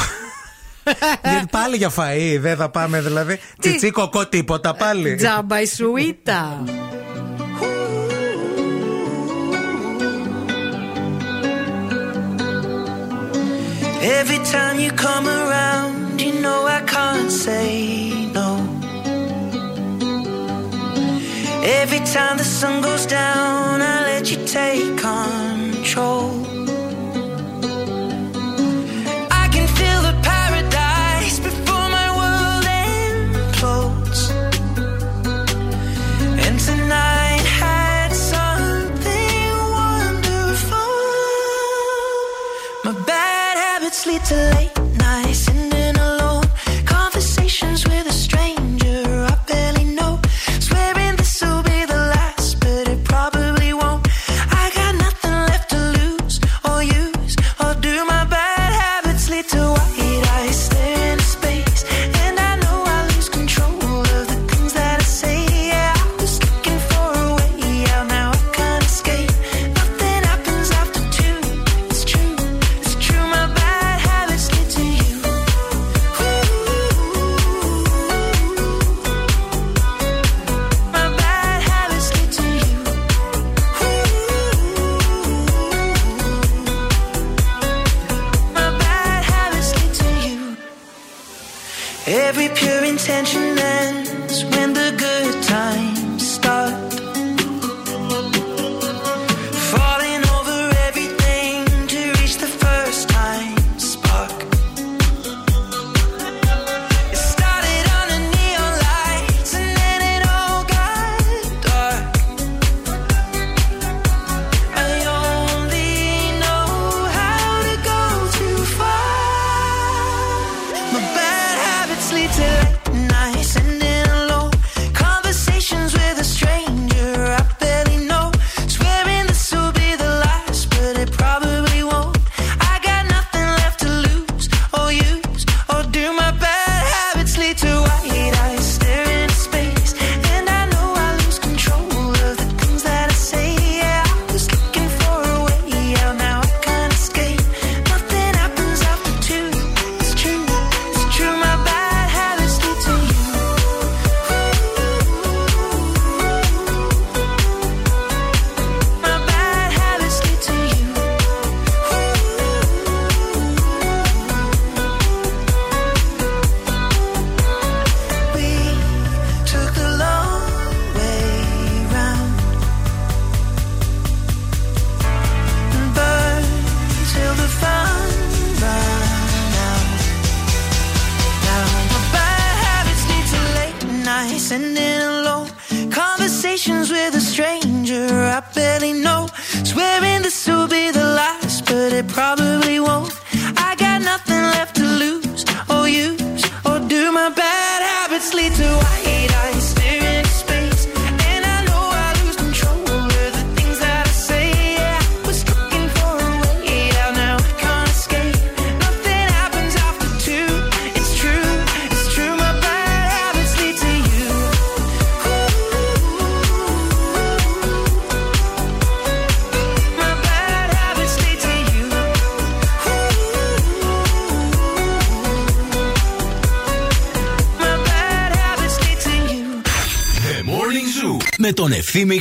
[1.23, 3.39] Γιατί πάλι για φαΐ, δεν θα πάμε δηλαδή.
[3.59, 5.15] Τσιτσί κοκό τίποτα πάλι.
[5.15, 6.63] Τζάμπα η σουίτα.
[14.19, 17.69] Every time you come around, you know I can't say
[18.38, 18.49] no.
[21.81, 26.55] Every time the sun goes down, I let let you take control.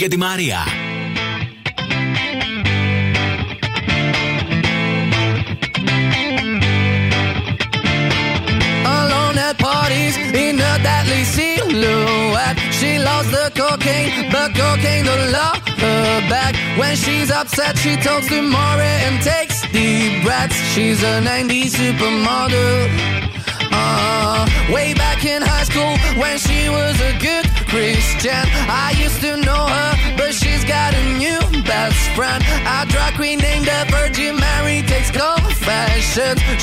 [0.04, 0.83] Ευθύμη και τη Μαρία.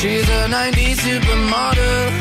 [0.02, 2.21] She's a 90s supermodel.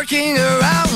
[0.00, 0.89] Working around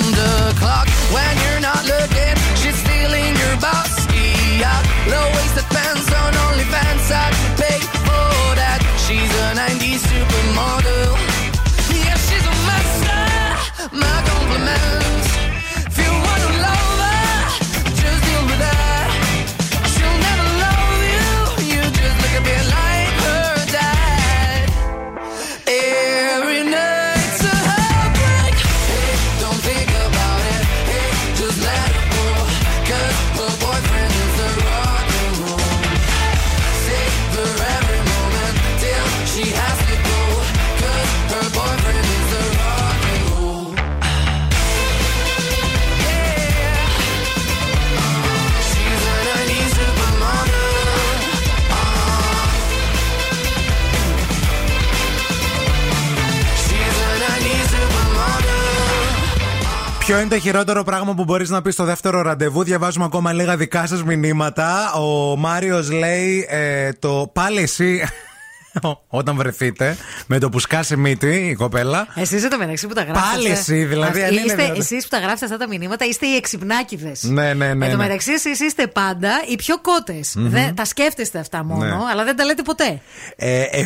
[60.15, 63.57] Ποιο είναι το χειρότερο πράγμα που μπορείς να πεις στο δεύτερο ραντεβού; Διαβάζουμε ακόμα λίγα
[63.57, 64.93] δικά σας μηνύματα.
[64.93, 68.03] Ο Μάριος λέει ε, το πάλι εσύ.
[69.09, 69.97] Όταν βρεθείτε
[70.27, 72.07] με το που σκάσει μύτη η κοπέλα.
[72.15, 73.27] Εσείς εδώ μεταξύ που τα γράφετε.
[73.33, 74.81] Πάλι εσύ, δηλαδή, αν είναι Είστε, δυνατόν.
[74.81, 77.13] εσείς που τα γράφετε αυτά τα μηνύματα είστε οι εξυπνάκιδε.
[77.21, 77.85] Ναι, ναι, ναι.
[77.85, 78.03] Εν τω ναι.
[78.03, 80.35] μεταξύ, εσείς είστε πάντα οι πιο κότες.
[80.37, 80.75] Μμμ.
[80.75, 81.97] Τα σκέφτεστε αυτά μόνο, Ναι.
[82.13, 83.01] αλλά δεν τα λέτε ποτέ.
[83.37, 83.85] Ε, ε,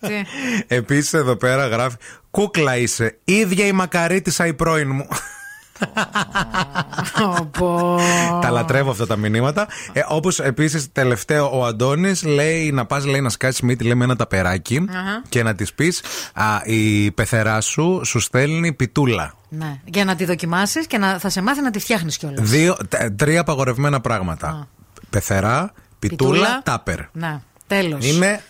[0.00, 0.14] Τι;
[0.76, 1.96] Επίσης εδώ πέρα γράφει
[2.32, 3.18] Κούκλα είσαι.
[3.24, 5.06] ίδια η μακαρίτησα η πρώην μου.
[8.40, 9.66] τα λατρεύω αυτά τα μηνύματα.
[9.92, 14.04] Ε, Όπως επίσης τελευταίο ο Αντώνης λέει να πας λέει να σκάσεις μύτη λέει με
[14.04, 15.22] ένα ταπεράκι Αχα.
[15.28, 16.02] και να της πεις
[16.64, 19.34] η πεθερά σου σου στέλνει πιτούλα.
[19.48, 19.80] Ναι.
[19.84, 22.48] Για να τη δοκιμάσεις και να, θα σε μάθει να τη φτιάχνεις κιόλας.
[22.48, 24.68] Δύο, τε- τρία απαγορευμένα πράγματα.
[25.10, 26.60] Πεθερά, πιτούλα, Πιτούλα.
[26.64, 26.98] τάπερ.
[27.12, 28.06] Ναι, τέλος.
[28.06, 28.42] Είναι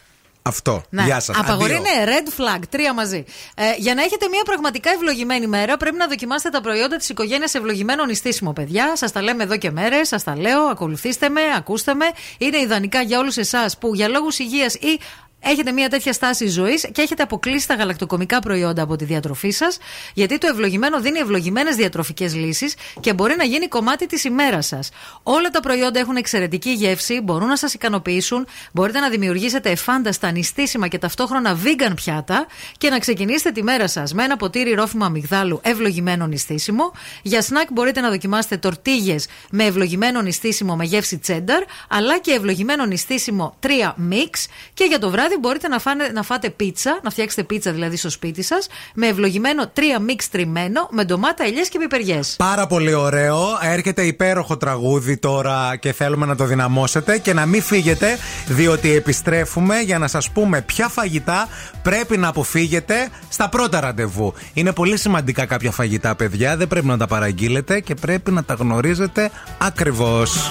[0.43, 0.83] αυτό.
[0.89, 1.03] Ναι.
[1.03, 1.39] Γεια σας.
[1.39, 3.25] Απαγορεύει, ναι, red flag, τρία μαζί.
[3.55, 7.55] Ε, για να έχετε μια πραγματικά ευλογημένη μέρα, πρέπει να δοκιμάσετε τα προϊόντα της οικογένειας
[7.55, 8.93] Ευλογημένων Ιστίσιμο, παιδιά.
[8.97, 10.63] Σας τα λέμε εδώ και μέρες, σας τα λέω.
[10.63, 12.07] Ακολουθήστε με, ακούστε με.
[12.39, 15.01] Είναι ιδανικά για όλους εσάς που για λόγους υγείας ή
[15.43, 19.79] έχετε μια τέτοια στάση ζωής και έχετε αποκλείσει τα γαλακτοκομικά προϊόντα από τη διατροφή σας,
[20.15, 24.91] γιατί το ευλογημένο δίνει ευλογημένες διατροφικές λύσεις και μπορεί να γίνει κομμάτι της ημέρας σας.
[25.23, 30.89] Όλα τα προϊόντα έχουν εξαιρετική γεύση, μπορούν να σας ικανοποιήσουν, μπορείτε να δημιουργήσετε εφάνταστα, νηστίσιμα
[30.89, 32.47] και ταυτόχρονα vegan πιάτα
[32.79, 36.93] και να ξεκινήσετε τη μέρα σας με ένα ποτήρι ρόφημα αμυγδάλου ευλογημένο νηστίσιμο.
[37.23, 42.87] Για σνακ μπορείτε να δοκιμάσετε τορτίγες με ευλογημένο νηστίσιμο με γεύση τσένταρ, αλλά και ευλογημένο
[42.87, 43.67] νηστίσιμο 3
[44.11, 44.47] mix.
[44.75, 48.11] Και για το βράδυ μπορείτε να, φάνε, να φάτε πίτσα, να φτιάξετε πίτσα δηλαδή στο
[48.11, 52.35] σπίτι σας, με ευλογημένο 3 mix τριμμένο με ντομάτα, ελιές και πιπεριές.
[52.39, 53.41] Πάρα πολύ ωραίο.
[53.63, 59.81] Έρχεται υπέροχο τραγούδι τώρα και θέλουμε να το δυναμώσετε και να μην φύγετε, διότι επιστρέφουμε
[59.81, 61.49] για να σας πούμε ποια φαγητά
[61.83, 64.35] πρέπει να αποφύγετε στα πρώτα ραντεβού.
[64.55, 66.57] Είναι πολύ σημαντικά κάποια φαγητά, παιδιά.
[66.57, 70.51] Δεν πρέπει να τα παραγγείλετε και πρέπει να τα γνωρίζετε ακριβώς.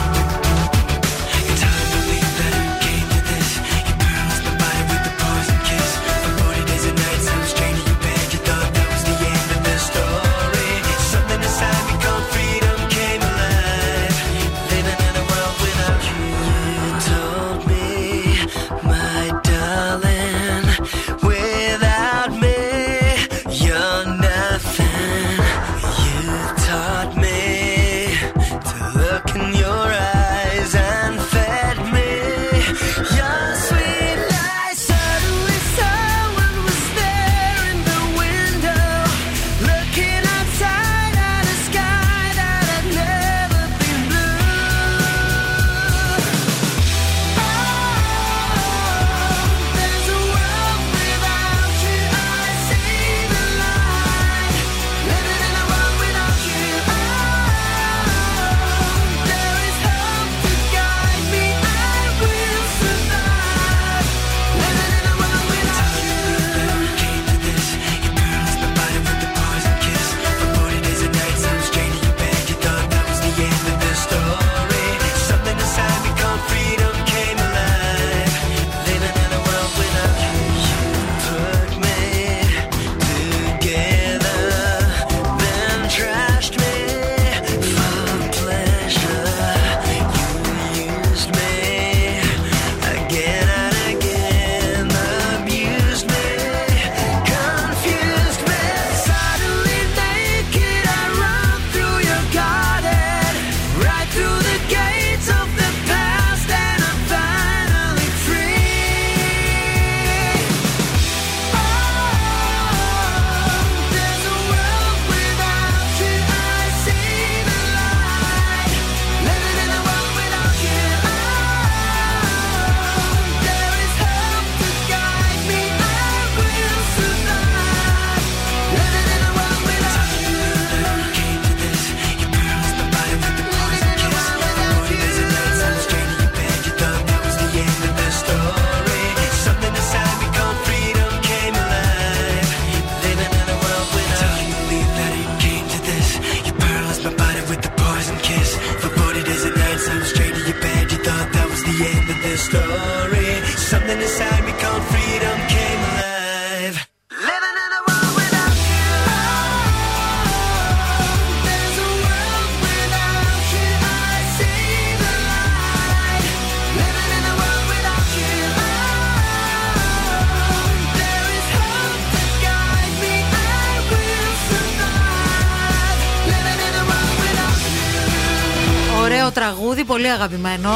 [179.92, 180.70] Πολύ αγαπημένο.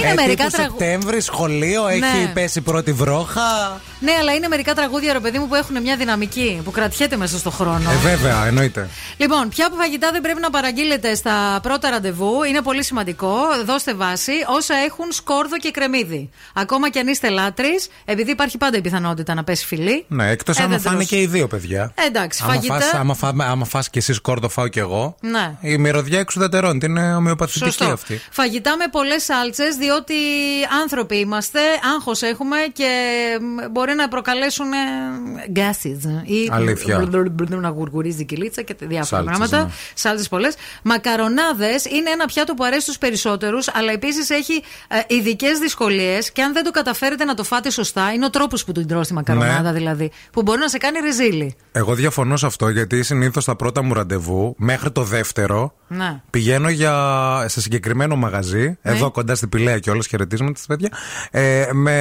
[0.00, 0.78] Είναι Ε, μερικά τύπου τραγούδια.
[0.86, 2.30] Σεπτέμβρη, σχολείο, έχει Ναι.
[2.34, 3.80] πέσει πρώτη βρόχα.
[4.00, 7.38] Ναι, αλλά είναι μερικά τραγούδια, ρε παιδί μου, που έχουν μια δυναμική, που κρατιέται μέσα
[7.38, 7.90] στο χρόνο.
[7.90, 8.88] Ε, βέβαια, εννοείται.
[9.20, 13.34] Λοιπόν, ποια φαγητά δεν πρέπει να παραγγείλετε στα πρώτα ραντεβού είναι πολύ σημαντικό.
[13.64, 16.30] Δώστε βάση όσα έχουν σκόρδο και κρεμμύδι.
[16.54, 17.66] Ακόμα και αν είστε λάτρε,
[18.04, 20.04] επειδή υπάρχει πάντα η πιθανότητα να πέσει φιλί.
[20.08, 21.08] Ναι, εκτός Ε, άμα δεν φάνε τρως.
[21.08, 21.92] και οι δύο παιδιά.
[21.94, 22.74] Ε, εντάξει, άμα φαγητά.
[22.80, 25.16] Φας, άμα, φάμε, άμα φας και εσύ κόρδο, φάω και εγώ.
[25.20, 25.54] Ναι.
[25.60, 26.78] Η μυρωδιά εξουδετερώνει.
[26.82, 27.84] Είναι ομοιοπαθητική Σωστό.
[27.84, 28.20] αυτή.
[28.30, 30.14] Φαγητά με πολλές σάλτσες, διότι
[30.82, 31.60] άνθρωποι είμαστε,
[31.96, 32.88] άγχος έχουμε και
[33.40, 34.66] μ, μπορεί να προκαλέσουν
[35.54, 36.22] gases.
[36.24, 36.98] Ή Αλήθεια.
[36.98, 39.64] μπλ- μπλ- μπλ- να γουργουρίζει η κυλίτσα και διάφορα Σάλτσες, πράγματα.
[39.64, 39.70] ναι.
[39.94, 40.54] Σάλτσες πολλές.
[40.82, 46.42] Μακαρονάδες είναι ένα πιάτο που αρέσει στους περισσότερους, αλλά επίσης έχει ε, ειδικές δυσκολίες και
[46.42, 49.12] αν δεν το καταφέρετε να το φάτε σωστά, είναι ο τρόπος που την τρως τη
[49.14, 49.72] μακαρονάδα Ναι.
[49.78, 50.10] δηλαδή.
[50.32, 51.56] Που μπορεί να σε κάνει ρεζίλι.
[51.72, 56.20] Εγώ διαφωνώ σε αυτό γιατί συνήθως τα πρώτα μου ραντεβού μέχρι το δεύτερο Ναι.
[56.30, 56.94] πηγαίνω για,
[57.48, 58.76] σε συγκεκριμένο μαγαζί, Ναι.
[58.82, 60.88] εδώ κοντά στην Πηλαία και όλες χαιρετίσματα στα παιδιά,
[61.30, 61.94] ε, με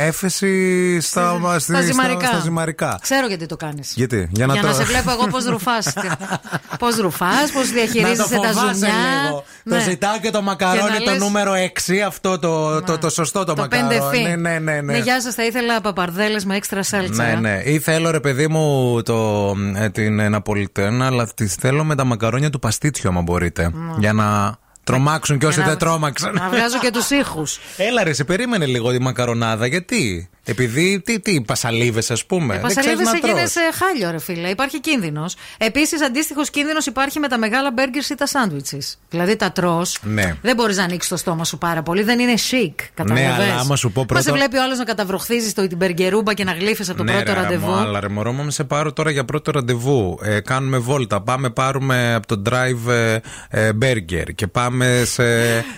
[0.00, 2.26] έφεση στα, Στα στη- ζυμαρικά.
[2.26, 2.98] στα ζυμαρικά.
[3.02, 3.92] Ξέρω γιατί το κάνεις.
[3.96, 4.74] Γιατί, για να, Για να το...
[4.74, 5.92] σε βλέπω εγώ πώς ρουφάς.
[6.78, 8.94] πώς ρουφάς, πώς να το διαχειρίζεσαι τα φοβάσαι ζουμιά.
[9.24, 9.44] λίγο.
[9.62, 9.76] Ναι.
[9.76, 11.52] Το ζητάω και το μακαρόνι Και να το λες, νούμερο
[11.86, 13.88] 6, αυτό το, το, το σωστό το, Το μακαρόνι.
[13.88, 14.22] πέντε φι.
[14.22, 14.80] Ναι, ναι, ναι.
[14.80, 14.98] ναι.
[14.98, 17.24] γεια σας, θα ήθελα παπαρδέλες με έξτρα σάλτσα.
[17.24, 17.62] Ναι, ναι.
[17.64, 22.04] Ή θέλω ρε παιδί μου το, ε, την ε, Ναπολιτένα, αλλά τη θέλω με τα
[22.04, 23.70] μακαρόνια του παστίτσιου, άμα μπορείτε.
[23.98, 26.32] Για να τρομάξουν και όσοι Για να- δεν τρόμαξαν.
[26.34, 27.58] Να βγάζω και τους ήχους.
[27.76, 29.66] Έλα ρε, σε περίμενε λίγο τη μακαρονάδα.
[29.66, 32.54] Γιατί; Επειδή, τι, τι, πασαλίβες, ας πούμε.
[32.58, 33.30] δεν ξέρεις Πασαλίδε να τρως.
[33.32, 34.48] γίνεσαι χάλιο, ρε φίλε.
[34.48, 35.34] Υπάρχει κίνδυνος.
[35.58, 38.78] Επίσης, αντίστοιχος κίνδυνος υπάρχει με τα μεγάλα μπέργκερς ή τα σάντουιτσει.
[39.10, 39.82] Δηλαδή τα τρώ.
[40.02, 40.36] Ναι.
[40.42, 42.02] Δεν μπορείς να ανοίξεις το στόμα σου πάρα πολύ.
[42.02, 42.72] Δεν είναι chic.
[42.94, 43.36] Καταλαβαίνεις.
[43.38, 45.76] Ναι, αλλά άμα σου πω Μα πρώτο- σε βλέπει ο άλλος να καταβροχθίζεις το, την
[45.76, 47.66] μπεργκερούμπα και να γλύφεις από το ναι, πρώτο ρε, ραντεβού.
[47.72, 50.18] Αραμό, αλλά ρε μωρό μου, σε πάρω τώρα για πρώτο ραντεβού.
[50.22, 51.20] Ε, κάνουμε βόλτα.
[51.22, 53.16] Πάμε, πάρουμε από το drive ε,
[53.48, 54.73] ε, burger και πάμε
[55.04, 55.24] σε.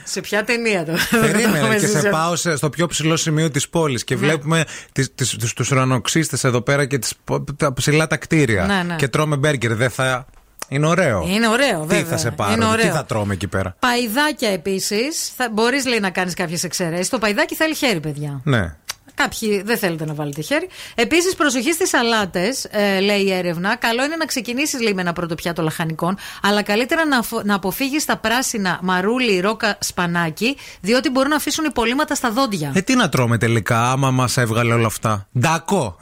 [0.05, 0.93] Σε ποια ταινία το.
[1.21, 2.09] Περίμενε και σε Ζήσε.
[2.09, 4.05] πάω σε- στο πιο ψηλό σημείο της πόλης Ναι.
[4.05, 7.13] και βλέπουμε τις, τις, τους, τους ουρανοξύστες εδώ πέρα και τις,
[7.57, 8.65] τα ψηλά τα κτίρια.
[8.67, 8.97] Ναι, ναι.
[8.97, 9.75] Και τρώμε μπέργκερ.
[9.75, 10.27] Δεν θα.
[10.69, 11.27] Είναι ωραίο.
[11.29, 12.05] Είναι ωραίο, Τι βέβαια.
[12.05, 12.93] θα σε Είναι πάρω, τι ωραίο.
[12.95, 15.33] θα τρώμε εκεί πέρα; Παϊδάκια επίσης.
[15.53, 17.09] Μπορείς λέει να κάνεις κάποιες εξαιρέσεις.
[17.09, 18.41] Το παϊδάκι θέλει χέρι, παιδιά.
[18.45, 18.77] Ναι.
[19.17, 20.69] Κάποιοι δεν θέλετε να βάλετε χέρι.
[20.95, 23.77] Επίσης, προσοχή στις σαλάτες, ε, λέει η έρευνα.
[23.77, 27.55] Καλό είναι να ξεκινήσεις λέει με ένα πρώτο πιάτο λαχανικών, αλλά καλύτερα να, αφο- να
[27.55, 32.73] αποφύγεις τα πράσινα μαρούλι, ρόκα, σπανάκι, διότι μπορούν να αφήσουν υπολείμματα στα δόντια.
[32.75, 35.27] Ε, τι να τρώμε τελικά, άμα μας έβγαλε όλα αυτά.
[35.39, 35.99] Ντάκο.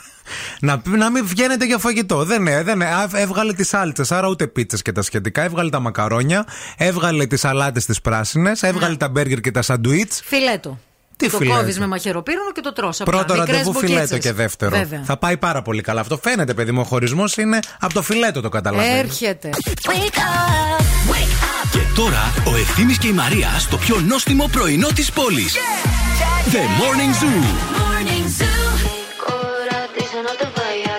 [0.60, 2.24] να, να μην βγαίνετε για φαγητό.
[2.24, 2.84] Δεν είναι, δεν είναι.
[2.94, 5.42] Α, Έβγαλε τις σάλτσε, άρα ούτε πίτσες και τα σχετικά.
[5.42, 6.46] Έβγαλε τα μακαρόνια,
[6.76, 10.20] έβγαλε τις σαλάτες τις πράσινες, έβγαλε τα μπέργκερ και τα σαντουίτς.
[10.24, 10.78] Φιλέτο.
[11.18, 13.12] Τι το φιλέτο; κόβεις με μαχαιροπύρονο και το τρως απλά.
[13.12, 13.96] Πρώτο Μικρές ραντεβού μπουκίτσες.
[13.96, 14.76] φιλέτο και δεύτερο.
[14.76, 15.02] Βέβαια.
[15.04, 16.00] Θα πάει πάρα πολύ καλά.
[16.00, 16.80] Αυτό φαίνεται, παιδί μου.
[16.80, 18.98] Ο χωρισμός είναι από το φιλέτο το καταλαβαίνεις.
[18.98, 19.50] Έρχεται.
[21.70, 25.54] Και τώρα ο Ευθύμης και η Μαρία στο πιο νόστιμο πρωινό της πόλης.
[26.52, 27.42] The Morning Zoo.
[29.96, 30.98] Dice no te vayas,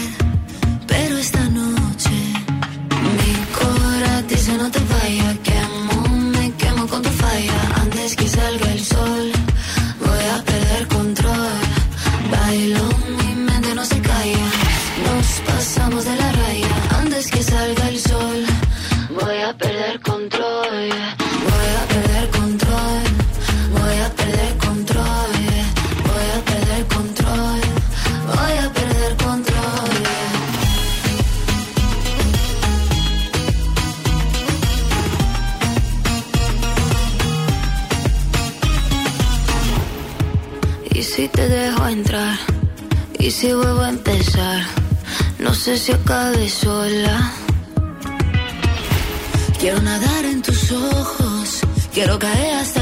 [52.11, 52.80] lo que hace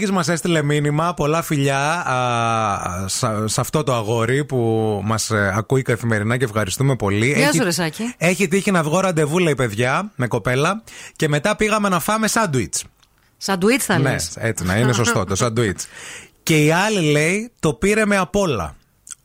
[0.00, 1.14] Ο Σάκη μας έστειλε μήνυμα.
[1.14, 7.26] Πολλά φιλιά α, σε, σε αυτό το αγόρι που μας ακούει καθημερινά και ευχαριστούμε πολύ.
[7.32, 8.14] Γεια Έχει- σου, ρε Σάκη.
[8.18, 10.82] Έχει τύχει να βγω ραντεβού, λέει παιδιά, με κοπέλα
[11.16, 12.84] και μετά πήγαμε να φάμε σάντουιτς.
[13.36, 14.32] Σαντουίτ θα Ναι, λες.
[14.36, 15.86] έτσι να είναι σωστό το σάντουιτς.
[16.42, 18.74] Και η άλλη λέει το πήρε με απ' όλα.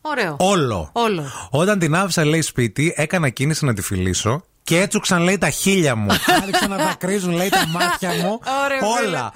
[0.01, 0.35] Ωραίο.
[0.39, 0.89] Όλο.
[0.91, 1.23] Όλο.
[1.49, 5.95] Όταν την άφησα, λέει σπίτι, έκανα κίνηση να τη φιλήσω και έτσουξαν, λέει, τα χείλια
[5.95, 6.07] μου.
[6.43, 8.39] Άρχισαν να δακρύζουν, λέει, τα μάτια μου.
[8.65, 9.31] Ωραία, όλα.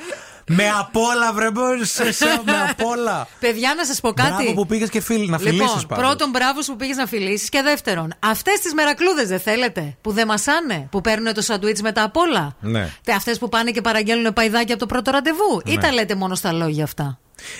[0.52, 3.28] Με απ' όλα, βρε, μπορείς, σε- σε- με απ' όλα.
[3.40, 4.32] Παιδιά, να σας πω κάτι.
[4.32, 7.50] Μπράβο που πήγες και φίλ, να φιλήσεις Λοιπόν, πρώτον, μπράβο σου που πήγες να φιλήσεις.
[7.50, 9.98] Και δεύτερον, αυτές τις μερακλούδες δεν θέλετε.
[10.02, 10.88] Που δεν μασάνε.
[10.92, 12.90] Που παίρνουν το σαντουίτς μετά απ' όλα; Ναι.
[13.16, 15.82] Αυτές που πάνε και παραγγέλνουν παϊδάκι από το πρώτο ραντεβού; Ή Ναι.
[15.82, 17.20] τα λέτε μόνο στα λόγια αυτά;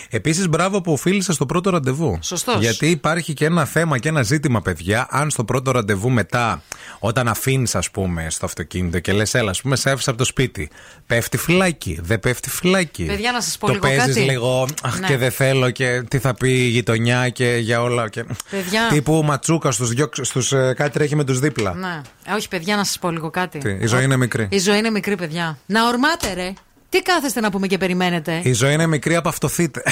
[0.10, 2.20] Επίσης, μπράβο που φίλησε στο πρώτο ραντεβού.
[2.22, 2.60] Σωστός.
[2.60, 5.08] Γιατί υπάρχει και ένα θέμα και ένα ζήτημα, παιδιά.
[5.10, 6.62] Αν στο πρώτο ραντεβού μετά,
[7.00, 10.26] όταν αφήνεις, ας πούμε, στο αυτοκίνητο και λες, έλα, ας πούμε, σε άφησα από το
[10.26, 10.70] σπίτι.
[11.08, 13.06] Πέφτει φυλάκι, δεν πέφτει φυλάκι.
[13.06, 14.20] Παιδιά, να σας πω το λίγο παίζεις κάτι.
[14.20, 15.08] λίγο, αχ, Ναι.
[15.08, 18.10] και δεν θέλω και τι θα πει η γειτονιά και για όλα.
[18.10, 18.26] Και...
[18.50, 18.88] Παιδιά.
[18.90, 21.74] Τύπου ματσούκα στους στους, ε, κάτι τρέχει με τους δίπλα.
[21.74, 22.02] Ναι.
[22.26, 23.58] Ε, όχι, παιδιά, να σας πω λίγο κάτι.
[23.60, 24.48] Τι, η ζωή είναι μικρή.
[24.52, 25.58] Η ζωή είναι μικρή, παιδιά.
[25.66, 26.54] Να ορμάτε, ρε.
[26.90, 29.84] Τι κάθεστε να πούμε και περιμένετε; Η ζωή είναι μικρή, απαυτοθείτε.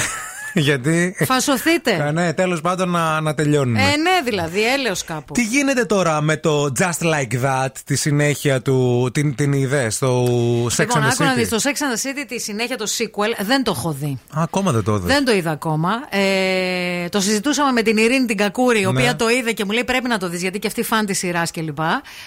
[0.68, 2.04] Γιατί; Φασωθείτε.
[2.08, 3.80] Ε, ναι, τέλος πάντων να, να τελειώνουμε.
[3.80, 5.32] Ε, ναι, δηλαδή, έλεος κάπου.
[5.32, 9.10] Τι γίνεται τώρα με το Just Like That, τη συνέχεια του.
[9.14, 11.70] την, την ιδέα στο Sex Λοιπόν, and the άκου να City; δεις, το Sex and
[11.96, 14.18] the City τη συνέχεια το sequel δεν το έχω δει.
[14.38, 15.06] Α, ακόμα δεν το είδες.
[15.14, 15.90] Δεν το είδα ακόμα.
[16.10, 18.88] Ε, το συζητούσαμε με την Ειρήνη την Κακούρη, η Ναι.
[18.88, 21.14] οποία το είδε και μου λέει πρέπει να το δεις γιατί και αυτή φαν τη
[21.14, 21.78] σειράς κλπ.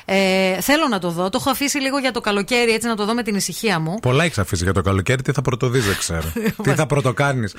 [0.06, 1.30] Ε, θέλω να το δω.
[1.30, 4.00] Το έχω αφήσει λίγο για το καλοκαίρι έτσι να το δω με την ησυχία μου.
[4.02, 6.32] Πολλά έχεις αφήσει για το καλοκαίρι, τι θα πρωτοδείς, δεν ξέρω.
[6.64, 7.54] τι θα πρωτοκάνεις.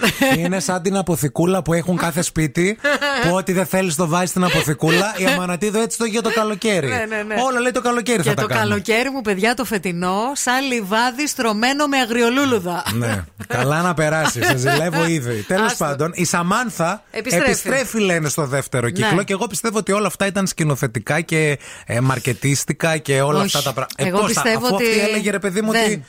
[0.52, 2.78] Είναι σαν την αποθηκούλα που έχουν κάθε σπίτι,
[3.22, 5.14] που ό,τι δεν θέλεις το βάζεις στην αποθηκούλα.
[5.16, 6.88] Η Αμανατίδο έτσι το για το καλοκαίρι.
[6.88, 7.34] Ναι, ναι, ναι.
[7.46, 8.68] Όλα λέει το καλοκαίρι Και θα το τα κάνουμε.
[8.68, 12.82] καλοκαίρι μου, παιδιά, το φετινό, σαν λιβάδι στρωμένο με αγριολούλουδα.
[12.94, 14.42] Ναι, καλά να περάσει.
[14.44, 15.42] Σε ζηλεύω ήδη.
[15.46, 15.84] Τέλος Άστο.
[15.84, 17.50] πάντων, η Σαμάνθα Επιστρέφει.
[17.50, 19.22] επιστρέφει, λένε, στο δεύτερο κύκλο Ναι.
[19.24, 23.56] και εγώ πιστεύω ότι όλα αυτά ήταν σκηνοθετικά και ε, μαρκετίστικα και όλα Όχι.
[23.56, 24.02] αυτά τα πράγματα.
[24.16, 25.82] Εγώ πώς θα- πιστεύω αφού ότι αυτή έλεγε, ρε παιδί μου, δεν.
[25.84, 26.04] ότι.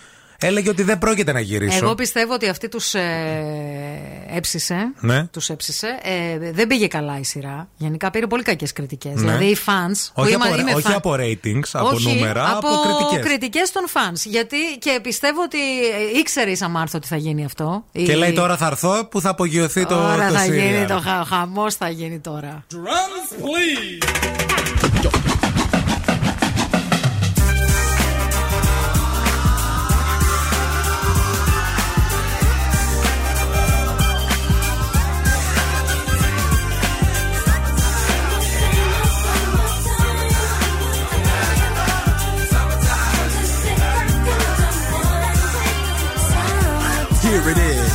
[0.46, 1.78] Έλεγε ότι δεν πρόκειται να γυρίσω.
[1.86, 3.02] Εγώ πιστεύω ότι αυτή τους ε,
[4.34, 4.94] έψησε.
[5.00, 5.26] Ναι.
[5.28, 5.88] Τους έψησε.
[6.04, 7.68] Ε, δεν πήγε καλά η σειρά.
[7.78, 9.14] Γενικά πήρε πολύ κακές κριτικές.
[9.14, 9.20] Ναι.
[9.22, 10.12] Δηλαδή οι fans.
[10.14, 13.30] που Όχι, είμαι- από, είμαι όχι fan- από ratings, από Όχι, νούμερα, από, κριτικές.
[13.30, 14.22] κριτικές των fans.
[14.26, 15.58] Γιατί και πιστεύω ότι
[16.16, 17.84] ε, ήξερε η Σαμάρθα ότι θα γίνει αυτό.
[17.92, 20.52] Και Η- λέει τώρα θα έρθω που θα απογειωθεί το, Τώρα το θα serial.
[20.52, 22.66] γίνει το χα, χαμός θα γίνει τώρα.
[22.74, 25.43] Drums, please.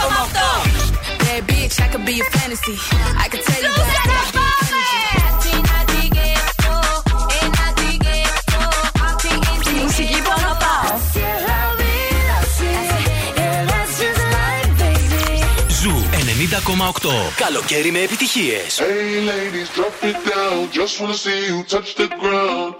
[0.00, 1.18] 90,8.
[1.18, 2.76] Bad bitch, I could be a fantasy.
[3.24, 4.40] I could tell you that I got
[9.64, 10.98] Τη μουσική που αγαπάω.
[15.68, 17.10] Ζου 90,8.
[17.36, 18.80] Καλοκαίρι με επιτυχίες.
[18.80, 20.68] Hey ladies, drop it down.
[20.78, 22.79] Just wanna see you touch the ground.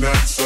[0.00, 0.39] That's.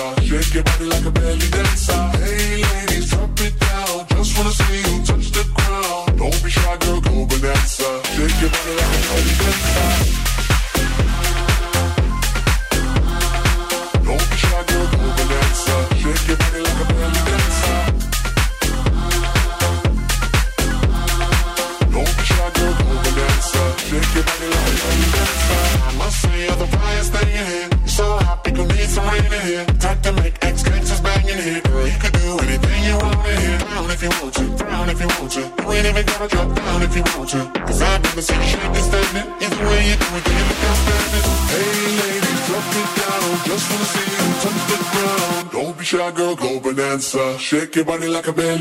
[47.55, 48.54] Shake your body like a belly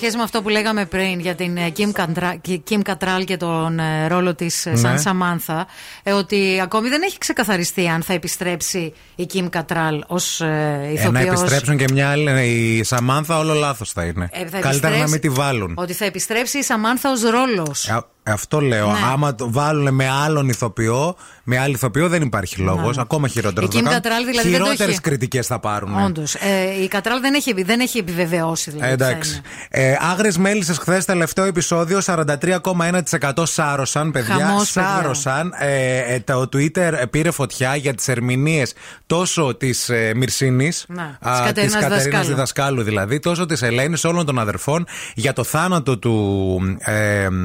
[0.00, 2.36] σχέση με αυτό που λέγαμε πριν για την ε, Kim, Kandra-
[2.70, 4.98] Kim Cattrall και τον ε, ρόλο της ε, σαν Ναι.
[4.98, 5.66] Σαμάνθα
[6.14, 11.12] ότι ακόμη δεν έχει ξεκαθαριστεί αν θα επιστρέψει η Kim Cattrall ως ε, Ε, ηθοποιός
[11.12, 12.30] να επιστρέψουν και μια άλλη.
[12.78, 14.28] Η Σαμάνθα όλο λάθος θα είναι.
[14.32, 15.74] Ε, θα Καλύτερα να επιστρέψει- μην τη βάλουν.
[15.76, 18.86] Ότι θα επιστρέψει η Σαμάνθα ως ρόλος Α, Αυτό λέω.
[18.86, 18.98] Ναι.
[19.12, 22.98] Άμα το βάλουν με άλλον ηθοποιό, με άλλη ηθοποιό δεν υπάρχει λόγος.
[22.98, 23.74] Ακόμα χειρότερος.
[23.74, 25.00] Η Kim Cattrall δηλαδή δεν το Χειρότερες έχει.
[25.00, 26.04] κριτικές θα πάρουν.
[26.04, 26.34] Όντως.
[26.34, 28.90] Ε, η Κατράλ δεν έχει, δεν έχει επιβεβαιώσει δηλαδή.
[28.90, 29.40] Ε, ότι θα εντάξει.
[29.68, 34.34] Ε, Άγριε μέλισσες χθες, τελευταίο επεισόδιο, 43,1% σάρωσαν, παιδιά.
[34.34, 34.88] Χαμός, παιδιά.
[34.88, 35.52] σάρωσαν.
[35.58, 38.72] Ε, ε, το Twitter πήρε φωτιά για τις ερμηνείες
[39.06, 42.26] τόσο της ε, Μυρσίνης, Να, της της Κατερίνας Δασκάλου.
[42.26, 46.58] διδασκάλου δηλαδή, τόσο της Ελένης, όλων των αδερφών, για το θάνατο του.
[46.78, 47.38] Ε, μ,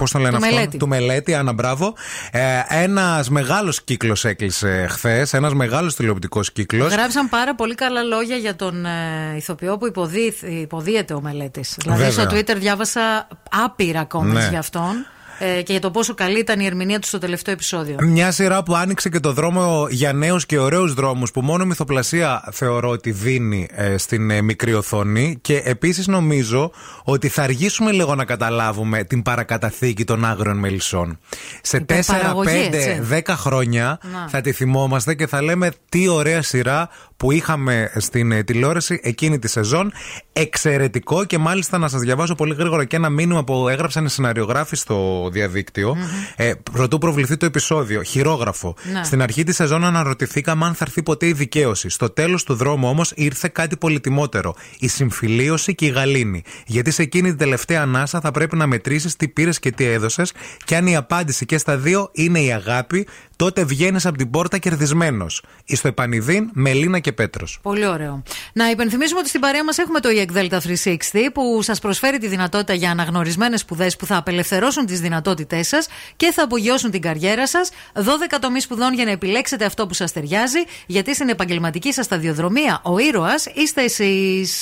[0.00, 0.76] Πώς τον λένε Του αυτό, Μελέτη.
[0.76, 1.94] του Μελέτη, Άννα, μπράβο.
[2.30, 5.32] Ε, ένας μεγάλος κύκλος έκλεισε χθες.
[5.32, 6.92] Ένας μεγάλος τηλεοπτικός κύκλος.
[6.92, 8.90] Γράψαν πάρα πολύ καλά λόγια για τον ε,
[9.36, 11.74] ηθοποιό που υποδί, υποδίεται ο μελέτης.
[11.78, 12.24] Δηλαδή Βέβαια.
[12.28, 13.28] στο Twitter διάβασα
[13.64, 14.46] άπειρα comments Ναι.
[14.50, 15.06] για αυτόν
[15.42, 17.96] ε, και για το πόσο καλή ήταν η ερμηνεία του στο τελευταίο επεισόδιο.
[18.00, 21.66] Μια σειρά που άνοιξε και το δρόμο για νέους και ωραίους δρόμους που μόνο η
[21.66, 25.38] μυθοπλασία θεωρώ ότι δίνει ε, στην ε, μικρή οθόνη.
[25.40, 26.70] Και επίσης νομίζω
[27.04, 31.18] ότι θα αργήσουμε λίγο να καταλάβουμε την παρακαταθήκη των άγριων μελισσών.
[31.62, 33.00] Σε 4, 5, Υπερπαραγωγή, έτσι.
[33.10, 34.28] 10 χρόνια Να.
[34.28, 39.38] θα τη θυμόμαστε και θα λέμε τι ωραία σειρά που είχαμε στην ε, τηλεόραση εκείνη
[39.38, 39.92] τη σεζόν.
[40.40, 44.76] Εξαιρετικό και μάλιστα να σας διαβάσω πολύ γρήγορα και ένα μήνυμα που έγραψαν οι σεναριογράφοι
[44.76, 45.96] στο διαδικτυο
[46.36, 48.02] Ε, πρωτού προβληθεί το επεισόδιο.
[48.02, 48.74] Χειρόγραφο.
[48.92, 49.04] Ναι.
[49.04, 51.88] Στην αρχή της σεζόν αναρωτηθήκαμε αν θα έρθει ποτέ η δικαίωση.
[51.88, 54.54] Στο τέλος του δρόμου όμως ήρθε κάτι πολυτιμότερο.
[54.78, 56.42] Η συμφιλίωση και η γαλήνη.
[56.66, 60.32] Γιατί σε εκείνη την τελευταία ανάσα θα πρέπει να μετρήσεις τι πήρες και τι έδωσες.
[60.64, 63.06] Και αν η απάντηση και στα δύο είναι η αγάπη,
[63.40, 65.42] τότε βγαίνεις από την πόρτα κερδισμένος.
[65.66, 67.58] Στο επανειδήν, Μελίνα και Πέτρος.
[67.62, 68.22] Πολύ ωραίο.
[68.52, 72.26] Να υπενθυμίσουμε ότι στην παρέα μας έχουμε το EEC Delta 360 που σας προσφέρει τη
[72.26, 77.46] δυνατότητα για αναγνωρισμένες σπουδές που θα απελευθερώσουν τις δυνατότητές σας και θα απογειώσουν την καριέρα
[77.46, 77.70] σας.
[77.94, 82.80] 12 τομεί σπουδών για να επιλέξετε αυτό που σας ταιριάζει, γιατί στην επαγγελματική σας σταδιοδρομία
[82.82, 84.60] ο ήρωας είστε εσείς.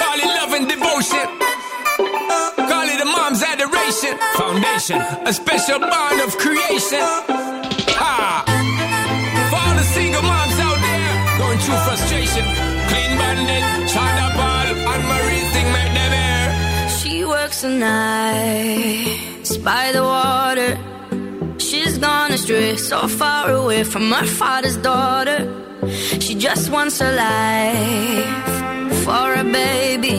[0.00, 1.26] Call it love and devotion.
[2.70, 4.14] Call it a mom's adoration.
[4.42, 4.98] Foundation,
[5.30, 7.51] a special bond of creation.
[8.22, 12.44] For all the single moms out there going through frustration.
[12.90, 16.88] Clean bandit, China ball, and Marie thing make them air.
[16.88, 20.78] She works the nights by the water.
[21.58, 25.40] She's gone astray, so far away from her father's daughter.
[26.20, 28.54] She just wants a life
[29.04, 30.18] for a baby.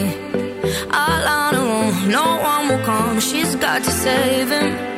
[0.92, 3.22] All on her own, no one will come.
[3.22, 4.94] She's got to save him.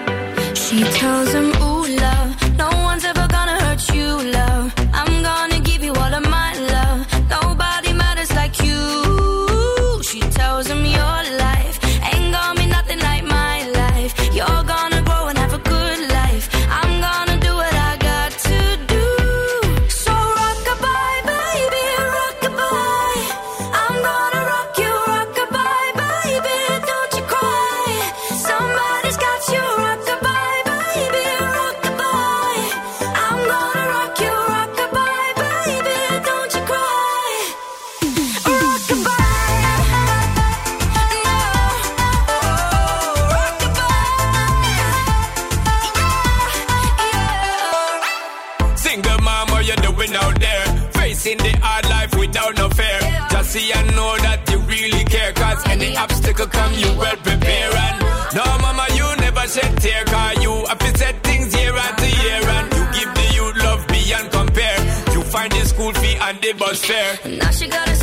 [0.55, 2.34] She tells him, Ooh, love,
[55.97, 57.71] obstacle come, you well prepare.
[57.75, 57.99] And
[58.35, 60.03] no, mama, you never shed tear.
[60.05, 62.41] Cause you have set things year after year.
[62.55, 64.79] And you give the youth love beyond compare.
[65.13, 67.19] You find the school fee and the bus fare.
[67.37, 67.95] Now she got a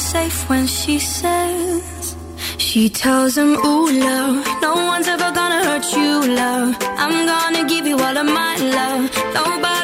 [0.00, 2.16] safe when she says,
[2.58, 6.12] She tells him, Ooh, love, no one's ever gonna hurt you,
[6.42, 6.74] love.
[7.02, 9.02] I'm gonna give you all of my love.
[9.34, 9.79] Nobody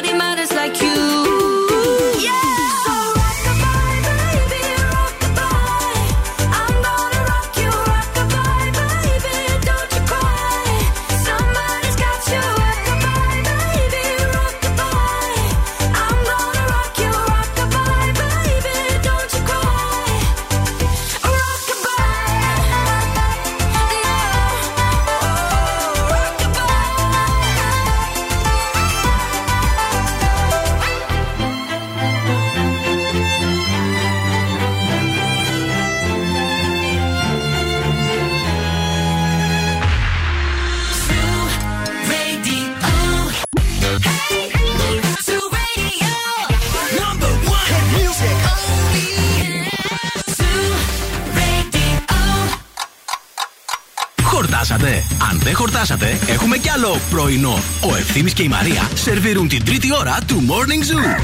[57.27, 57.57] πρωινό.
[57.91, 61.21] Ο Ευθύμης και η Μαρία σερβίρουν την τρίτη ώρα του Morning Zoo.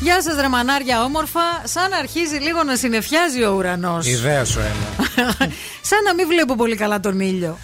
[0.00, 1.40] Γεια σας, ρε μανάρια όμορφα.
[1.64, 4.06] Σαν αρχίζει λίγο να συνεφιάζει ο ουρανός.
[4.06, 5.08] Ιδέας σου ένας.
[5.90, 7.58] Σαν να μην βλέπω πολύ καλά τον ήλιο.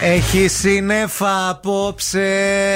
[0.00, 2.28] Έχει σύννεφα απόψε,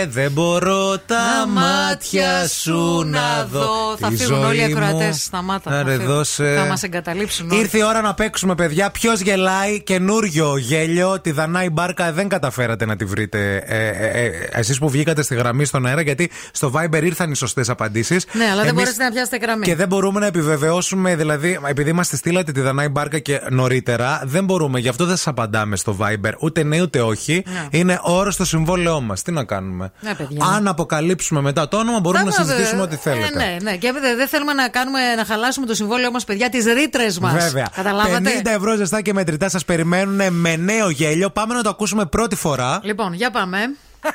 [0.08, 3.96] δεν μπορώ τα μάτια σου να δω.
[3.98, 4.84] Θα Τη φύγουν όλοι οι ζωή μου.
[4.84, 5.12] ακροατέ.
[5.12, 5.70] Σταμάτα.
[5.70, 6.14] Άρε, θα, φύγουν.
[6.14, 6.54] δώσε.
[6.58, 7.50] θα μας εγκαταλείψουν.
[7.50, 7.60] όλοι.
[7.60, 8.90] Ήρθε η ώρα να παίξουμε, παιδιά.
[8.90, 11.20] Ποιος γελάει, καινούριο γέλιο.
[11.20, 15.34] Τη Δανάη Μπάρκα δεν καταφέρατε να τη βρείτε ε, ε, ε, εσείς που βγήκατε στη
[15.34, 18.26] γραμμή στον αέρα, γιατί στο Viber ήρθαν οι σωστές απαντήσεις.
[18.32, 19.64] Ναι, αλλά δεν μπορέσετε να πιάσετε γραμμή.
[19.64, 24.22] Και δεν μπορούμε να επιβεβαιώσουμε, δηλαδή, επειδή μα τη στείλατε τη Δανάη Μπάρκα και νωρίτερα,
[24.24, 27.10] δεν μπορούμε, γι' αυτό δεν σας απαντάμε στο Viber, ούτε ναι ούτε όχι.
[27.46, 27.66] Ναι.
[27.70, 29.22] Είναι όρος στο συμβόλαιό μας.
[29.22, 30.44] Τι να κάνουμε; Ναι, παιδιά.
[30.44, 33.36] Αν αποκαλύψουμε μετά το όνομα, μπορούμε να Θα μας- συζητήσουμε ό,τι ε, θέλετε.
[33.38, 33.76] ναι, ναι.
[33.76, 37.32] Και δεν δεν θέλουμε να, κάνουμε, να χαλάσουμε το συμβόλαιο μας, παιδιά, τις ρήτρες μας.
[37.44, 37.68] Βέβαια.
[37.74, 41.30] Καταλάβατε; 50 ευρώ ζεστά και μετρητά σας περιμένουν με νέο γέλιο.
[41.30, 42.80] Πάμε να το ακούσουμε πρώτη φορά.
[42.82, 43.58] Λοιπόν, για πάμε.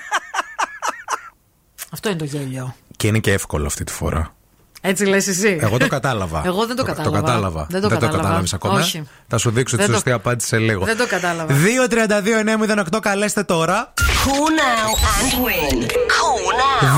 [1.93, 2.75] Αυτό είναι το γέλιο.
[2.95, 4.35] Και είναι και εύκολο αυτή τη φορά.
[4.81, 6.41] Έτσι λες εσύ; Εγώ το κατάλαβα.
[6.45, 7.19] Εγώ δεν το Το κατάλαβα.
[7.19, 7.67] κατάλαβα.
[7.69, 8.17] Δεν το κατάλαβα.
[8.17, 8.79] κατάλαβες ακόμα.
[8.79, 9.03] Όχι.
[9.27, 10.85] Θα σου δείξω τη Δεν το- σωστή απάντηση σε λίγο.
[10.85, 11.53] Δεν το κατάλαβα.
[11.53, 13.93] 232-908 καλέστε τώρα.
[13.97, 15.83] Call now and win.
[15.85, 16.97] Call now.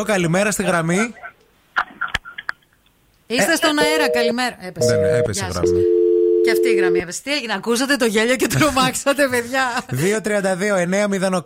[0.00, 1.14] 232-908 καλημέρα στη γραμμή.
[3.26, 4.56] Είστε στον αέρα, καλημέρα.
[4.60, 4.96] Έπεσε.
[4.96, 5.62] Δεν έπεσε Γεια η σας.
[5.70, 5.82] γραμμή.
[6.44, 7.20] Και αυτή η γραμμή έπεσε.
[7.22, 9.62] Τι έγινε, ακούσατε το γέλιο και τρομάξατε, παιδιά.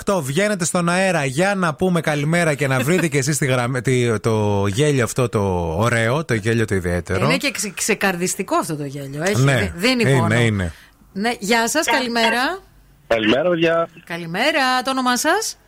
[0.06, 3.80] 232-908 βγαίνετε στον αέρα για να πούμε καλημέρα και να βρείτε και εσείς τη γραμμή,
[3.82, 7.24] τη- το γέλιο αυτό το ωραίο, το γέλιο το ιδιαίτερο.
[7.24, 9.22] Είναι και ξε- ξεκαρδιστικό αυτό το γέλιο.
[9.22, 10.34] Έχει, ναι, δι- δίνει είναι, πόνο.
[10.40, 10.72] είναι.
[11.12, 12.58] Ναι, γεια σας, καλημέρα.
[13.06, 13.88] Καλημέρα, παιδιά.
[14.04, 15.58] Καλημέρα, το όνομά σας;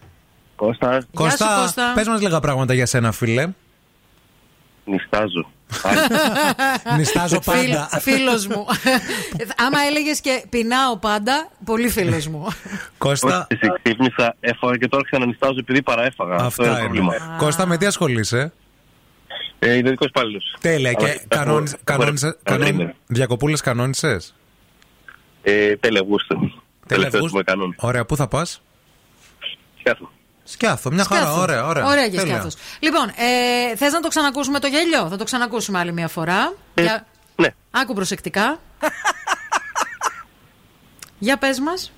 [0.56, 1.02] Κώστα.
[1.14, 1.92] Κώστα, σου, Κώστα.
[1.94, 3.48] πες μας λίγα πράγματα για σένα φίλε.
[4.89, 5.51] Νιστάζω.
[6.97, 7.89] Νιστάζω πάντα.
[8.01, 8.66] Φίλος μου.
[9.66, 12.47] Άμα έλεγες και πεινάω πάντα, πολύ φίλος μου.
[12.98, 16.35] Κώστα, Όχι, ξύπνησα, έφαγα και τώρα ξανανιστάζω επειδή παραέφαγα.
[16.35, 17.01] Αυτό είναι αυτά το είναι.
[17.05, 17.36] πρόβλημα.
[17.39, 18.52] Κώστα, με τι ασχολείσαι;
[19.59, 20.56] Ε, Ιδιωτικός υπάλληλος.
[20.60, 20.93] Τέλεια.
[20.93, 21.77] Και κανόνισε.
[21.85, 24.35] κανόνισε κανόν, Διακοπούλες κανόνισες;
[25.43, 26.35] Ε, Τελεγούστε.
[26.86, 27.31] Τελευταίος Τελεβούς.
[27.31, 27.74] που με κανόν.
[27.78, 28.62] Ωραία, πού θα πας;
[29.78, 30.10] Σκιάθο.
[30.51, 31.41] Σκιάθο, μια χαρά, Σκιάθο.
[31.41, 31.85] ωραία, ωραία.
[31.85, 32.33] Ωραία και Τέλεια.
[32.33, 32.55] σκιάθος.
[32.79, 36.53] Λοιπόν, ε, θες να το ξανακούσουμε το γέλιο; Θα το ξανακούσουμε άλλη μια φορά.
[36.75, 37.07] Για...
[37.37, 37.49] ναι.
[37.70, 38.59] Άκου προσεκτικά.
[41.19, 41.93] Για πες μας.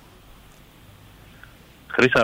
[1.87, 2.23] Χρήσα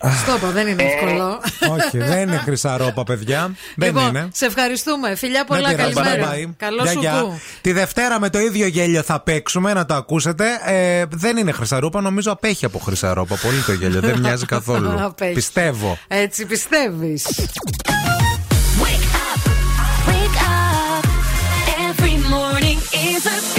[0.00, 0.14] ροπά.
[0.16, 1.40] Στο είπα, δεν είναι εύκολο.
[1.70, 3.50] Όχι, δεν είναι χρυσαρόπα, παιδιά.
[3.76, 4.28] Δεν λοιπόν, είναι.
[4.32, 5.14] σε ευχαριστούμε.
[5.14, 6.32] Φιλιά Δεν πολλά, πειράζει, καλημέρα.
[6.32, 6.50] bye bye.
[6.56, 7.20] Καλό Γεια, σου γεια.
[7.22, 7.40] κου.
[7.60, 10.46] Τη Δευτέρα με το ίδιο γέλιο θα παίξουμε, να το ακούσετε.
[10.66, 13.36] Ε, δεν είναι χρυσαρούπα, νομίζω απέχει από χρυσαρόπα.
[13.42, 14.94] Πολύ το γέλιο, δεν μοιάζει καθόλου.
[15.00, 15.32] Απέχει.
[15.34, 15.98] Πιστεύω.
[16.08, 17.26] Έτσι πιστεύεις.
[18.82, 21.04] Wake up.
[21.88, 23.57] Every morning is a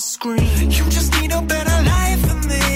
[0.00, 0.70] screen.
[0.70, 2.75] You just need a better life than this.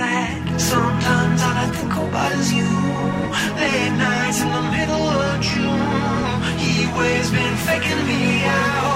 [0.00, 0.60] Unsaid.
[0.60, 2.70] Sometimes all I think about is you.
[3.60, 6.42] Late nights in the middle of June.
[6.58, 8.89] He waves been faking me out.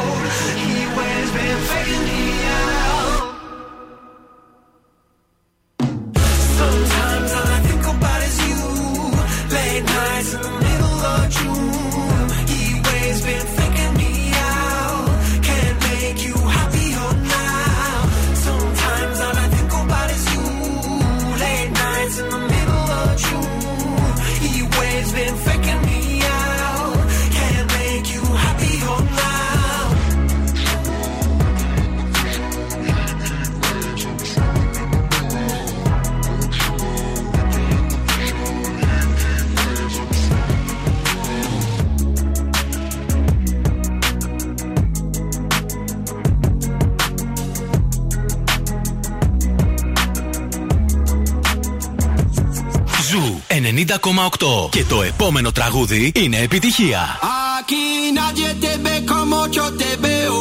[54.71, 57.19] Και το επόμενο τραγούδι είναι επιτυχία.
[57.59, 57.85] Aquí
[58.19, 60.39] nadie te ve como yo te veo.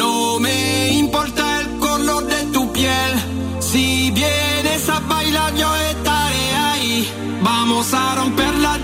[0.00, 0.12] No
[0.44, 0.58] me
[1.02, 3.12] importa el color de tu piel.
[3.70, 3.84] Si
[4.20, 6.94] vienes a bailar, yo estaré ahí.
[7.48, 8.74] Vamos a romper la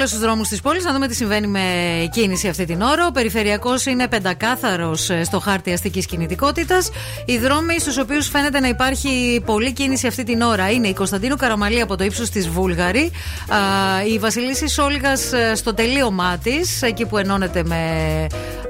[0.00, 1.60] Βγαίνουμε βολτούλα στου δρόμους της πόλης να δούμε τι συμβαίνει με
[2.12, 3.06] κίνηση αυτή την ώρα.
[3.06, 6.90] Ο περιφερειακός είναι πεντακάθαρος στο χάρτη αστικής κινητικότητας.
[7.24, 11.36] Οι δρόμοι στους οποίους φαίνεται να υπάρχει πολλή κίνηση αυτή την ώρα είναι η Κωνσταντίνου
[11.36, 13.10] Καραμαλή από το ύψος της Βούλγαρη,
[13.48, 13.56] α,
[14.12, 15.12] η Βασιλίσης Σόλγα
[15.54, 17.76] στο τελείωμά της, εκεί που ενώνεται με,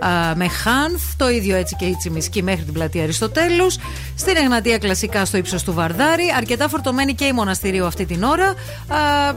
[0.00, 3.76] α, με Χάνθ, το ίδιο έτσι και η Τσιμισκή μέχρι την πλατεία Αριστοτέλους.
[4.20, 6.24] Στην Εγνατία κλασικά στο ύψος του Βαρδάρη.
[6.36, 8.48] Αρκετά φορτωμένη και η μοναστηρίου αυτή την ώρα.
[8.48, 8.54] Α,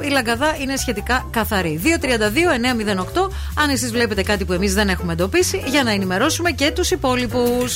[0.02, 1.82] η Λαγκαδά είναι σχετικά καθαρή.
[1.84, 3.30] 232-908.
[3.56, 7.76] Αν εσείς βλέπετε κάτι που εμείς δεν έχουμε εντοπίσει, για να ενημερώσουμε και τους υπόλοιπους.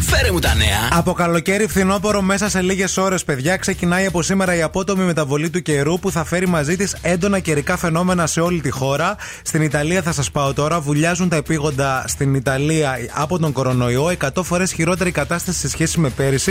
[0.00, 0.88] Φέρε μου τα νέα.
[0.92, 5.62] Από καλοκαίρι φθινόπωρο μέσα σε λίγες ώρες, παιδιά, ξεκινάει από σήμερα η απότομη μεταβολή του
[5.62, 9.16] καιρού που θα φέρει μαζί της έντονα καιρικά φαινόμενα σε όλη τη χώρα.
[9.42, 14.10] Στην Ιταλία θα σας πάω τώρα, βουλιάζουν τα επίγοντα στην στην Ιταλία από τον κορονοϊό.
[14.20, 16.47] 100 φορές χειρότερη κατάσταση σε σχέση με πέρυσι.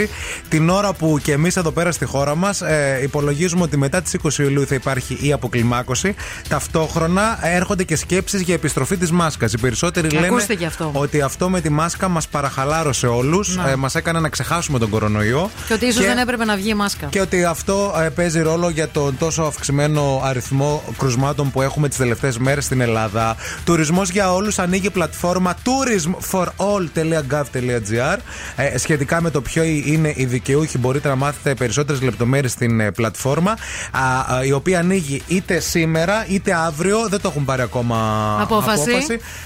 [0.49, 4.15] Την ώρα που και εμείς εδώ πέρα στη χώρα μας ε, υπολογίζουμε ότι μετά τις
[4.23, 6.15] 20 Ιουλίου θα υπάρχει η αποκλιμάκωση.
[6.49, 9.53] Ταυτόχρονα έρχονται και σκέψεις για επιστροφή της μάσκας.
[9.53, 10.89] Οι περισσότεροι λένε Ακούστε και αυτό.
[10.93, 13.55] ότι αυτό με τη μάσκα μας παραχαλάρωσε όλους.
[13.55, 13.69] Να.
[13.69, 15.49] Ε, μας έκανε να ξεχάσουμε τον κορονοϊό.
[15.67, 17.07] Και ότι ίσως δεν έπρεπε να βγει η μάσκα.
[17.07, 21.97] Και ότι αυτό ε, παίζει ρόλο για τον τόσο αυξημένο αριθμό κρουσμάτων που έχουμε τις
[21.97, 23.35] τελευταίες μέρες στην Ελλάδα.
[23.65, 28.17] Τουρισμός για όλους ανοίγει πλατφόρμα tourismforall.gov.gr.
[28.55, 32.91] Ε, σχετικά με το ποιο είναι οι δικαιούχοι, μπορείτε να μάθετε περισσότερες λεπτομέρειες στην ε,
[32.91, 33.51] πλατφόρμα.
[33.51, 37.07] Α, α, η οποία ανοίγει είτε σήμερα είτε αύριο.
[37.09, 37.95] Δεν το έχουν πάρει ακόμα
[38.41, 38.91] Απόφαση.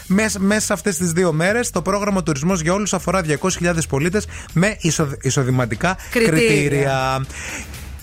[0.07, 4.25] Μες- μέσα σε αυτές τις δύο μέρες το πρόγραμμα Τουρισμός για όλους αφορά 200.000 πολίτες
[4.53, 6.37] με εισο- εισοδηματικά Κριτήρια.
[6.47, 7.25] κριτήρια.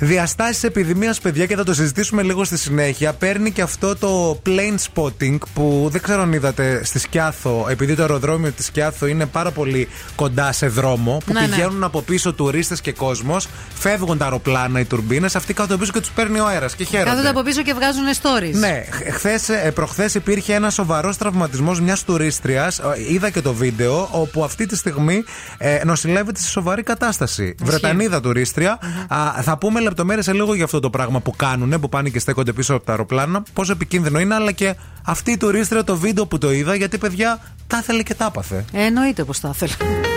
[0.01, 3.13] Διαστάσεις επιδημίας, παιδιά, και θα το συζητήσουμε λίγο στη συνέχεια.
[3.13, 8.03] Παίρνει και αυτό το plane spotting που δεν ξέρω αν είδατε στη Σκιάθο, επειδή το
[8.03, 11.47] αεροδρόμιο της Σκιάθο είναι πάρα πολύ κοντά σε δρόμο, που Ναι, ναι.
[11.47, 15.93] πηγαίνουν από πίσω τουρίστες και κόσμος, φεύγουν τα αεροπλάνα, οι τουρμπίνες, αυτοί κάτω από πίσω
[15.93, 17.11] και τους παίρνει ο αέρας και χαίρονται.
[17.11, 18.59] Κάθονται από πίσω και βγάζουν stories.
[18.59, 22.81] Ναι, χθες, ε, προχθές υπήρχε ένα σοβαρός τραυματισμός μιας τουρίστριας.
[23.11, 25.25] Είδα και το βίντεο, όπου αυτή τη στιγμή
[25.59, 27.55] ε, νοσηλεύεται σε σοβαρή κατάσταση.
[27.63, 28.79] Βρετανίδα τουρίστρια.
[29.09, 32.19] Α, θα πούμε λεπτομέρειες σε λίγο για αυτό το πράγμα που κάνουν, που πάνε και
[32.19, 33.43] στέκονται πίσω από τα αεροπλάνα.
[33.53, 34.75] Πόσο επικίνδυνο είναι, αλλά και
[35.05, 38.65] αυτή η τουρίστρια το βίντεο που το είδα, γιατί παιδιά τα ήθελε και τα έπαθε.
[38.73, 40.08] Ε, εννοείται πως θα ήθελα.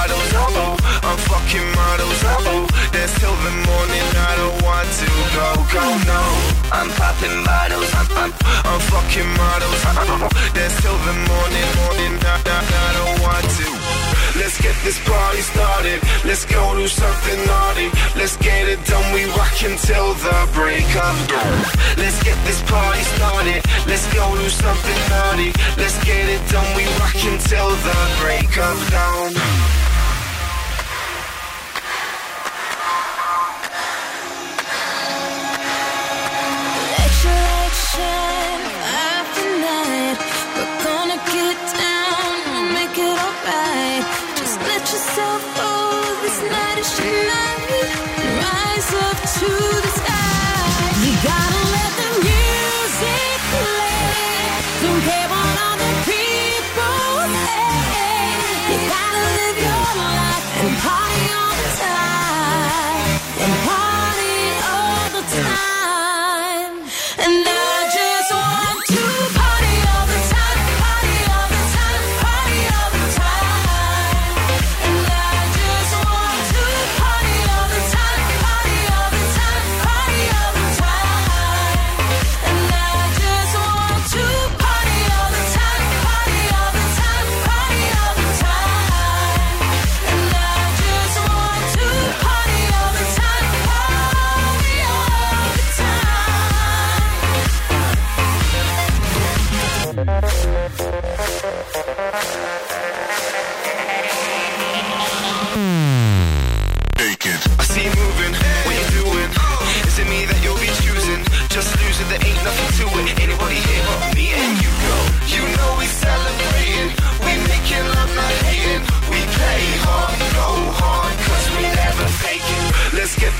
[0.00, 5.48] Bottles, oh, I'm fucking models, oh, dance till the morning, I don't want to go,
[5.76, 6.22] go, no.
[6.72, 8.32] I'm popping bottles, I'm, I'm,
[8.64, 13.68] I'm fucking models, oh, dance till the morning, morning, I, I, I don't want to.
[14.40, 19.28] Let's get this party started, let's go do something naughty, let's get it done, we
[19.36, 21.60] rock until the break of dawn.
[22.00, 26.88] Let's get this party started, let's go do something naughty, let's get it done, we
[27.04, 29.79] rock until the break of dawn.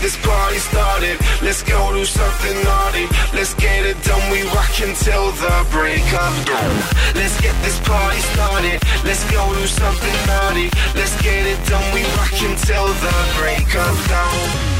[0.00, 3.06] This party started, let's go do something naughty.
[3.32, 6.76] Let's get it done, we rock until the break of dawn.
[7.14, 10.70] Let's get this party started, let's go do something naughty.
[10.94, 14.79] Let's get it done, we rock until the break of dawn.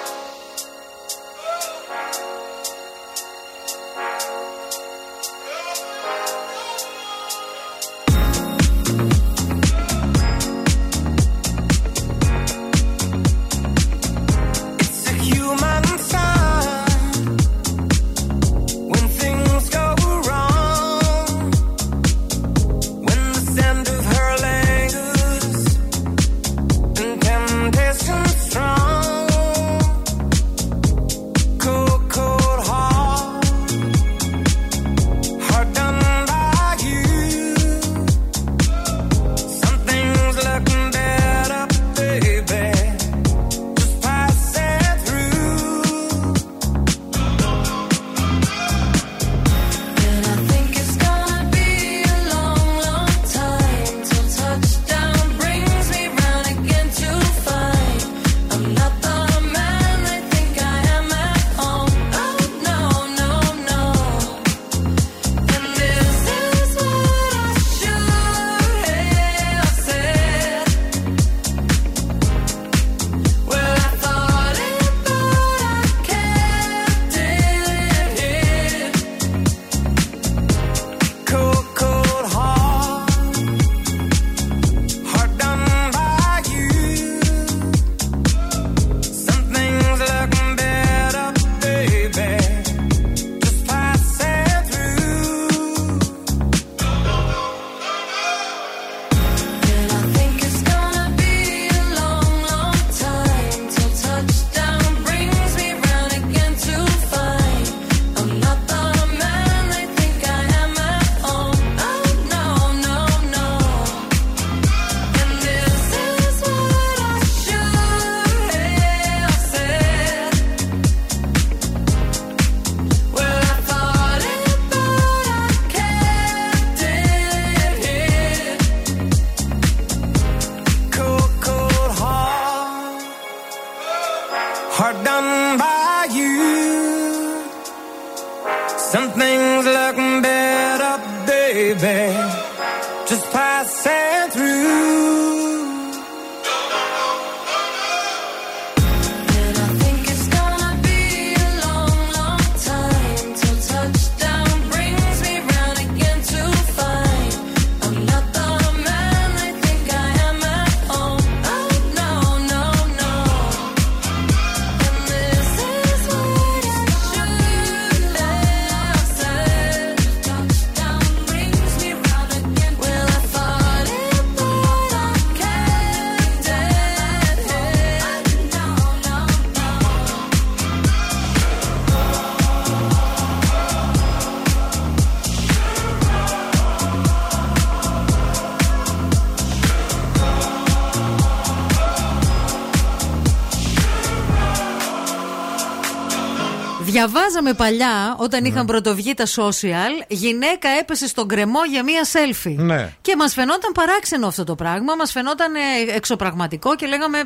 [197.01, 202.55] Διαβάζαμε παλιά, όταν είχαν πρωτοβγεί τα social, γυναίκα έπεσε στον κρεμό για μία selfie.
[202.55, 202.93] Ναι.
[203.01, 205.59] Και μας φαινόταν παράξενο αυτό το πράγμα, μας φαινόταν ε,
[205.95, 207.23] εξωπραγματικό και λέγαμε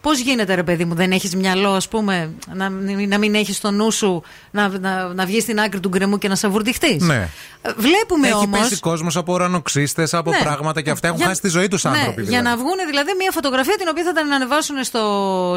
[0.00, 2.68] πώς γίνεται ρε παιδί μου, δεν έχεις μυαλό, ας πούμε, να,
[3.08, 6.28] να μην έχεις στο νου σου να, να, να βγεις στην άκρη του γκρεμού και
[6.28, 6.96] να σαβουρτιχτεί.
[7.00, 7.28] Ναι.
[7.76, 8.58] Βλέπουμε Έχει όμω.
[8.58, 10.38] πέσει κόσμος από ουρανοξύστες, από Ναι.
[10.42, 12.22] πράγματα και αυτά έχουν Για- χάσει τη ζωή τους Ναι, άνθρωποι.
[12.22, 12.48] Για δηλαδή.
[12.48, 15.02] να βγουν δηλαδή μια φωτογραφία την οποία θα την ανεβάσουν στο,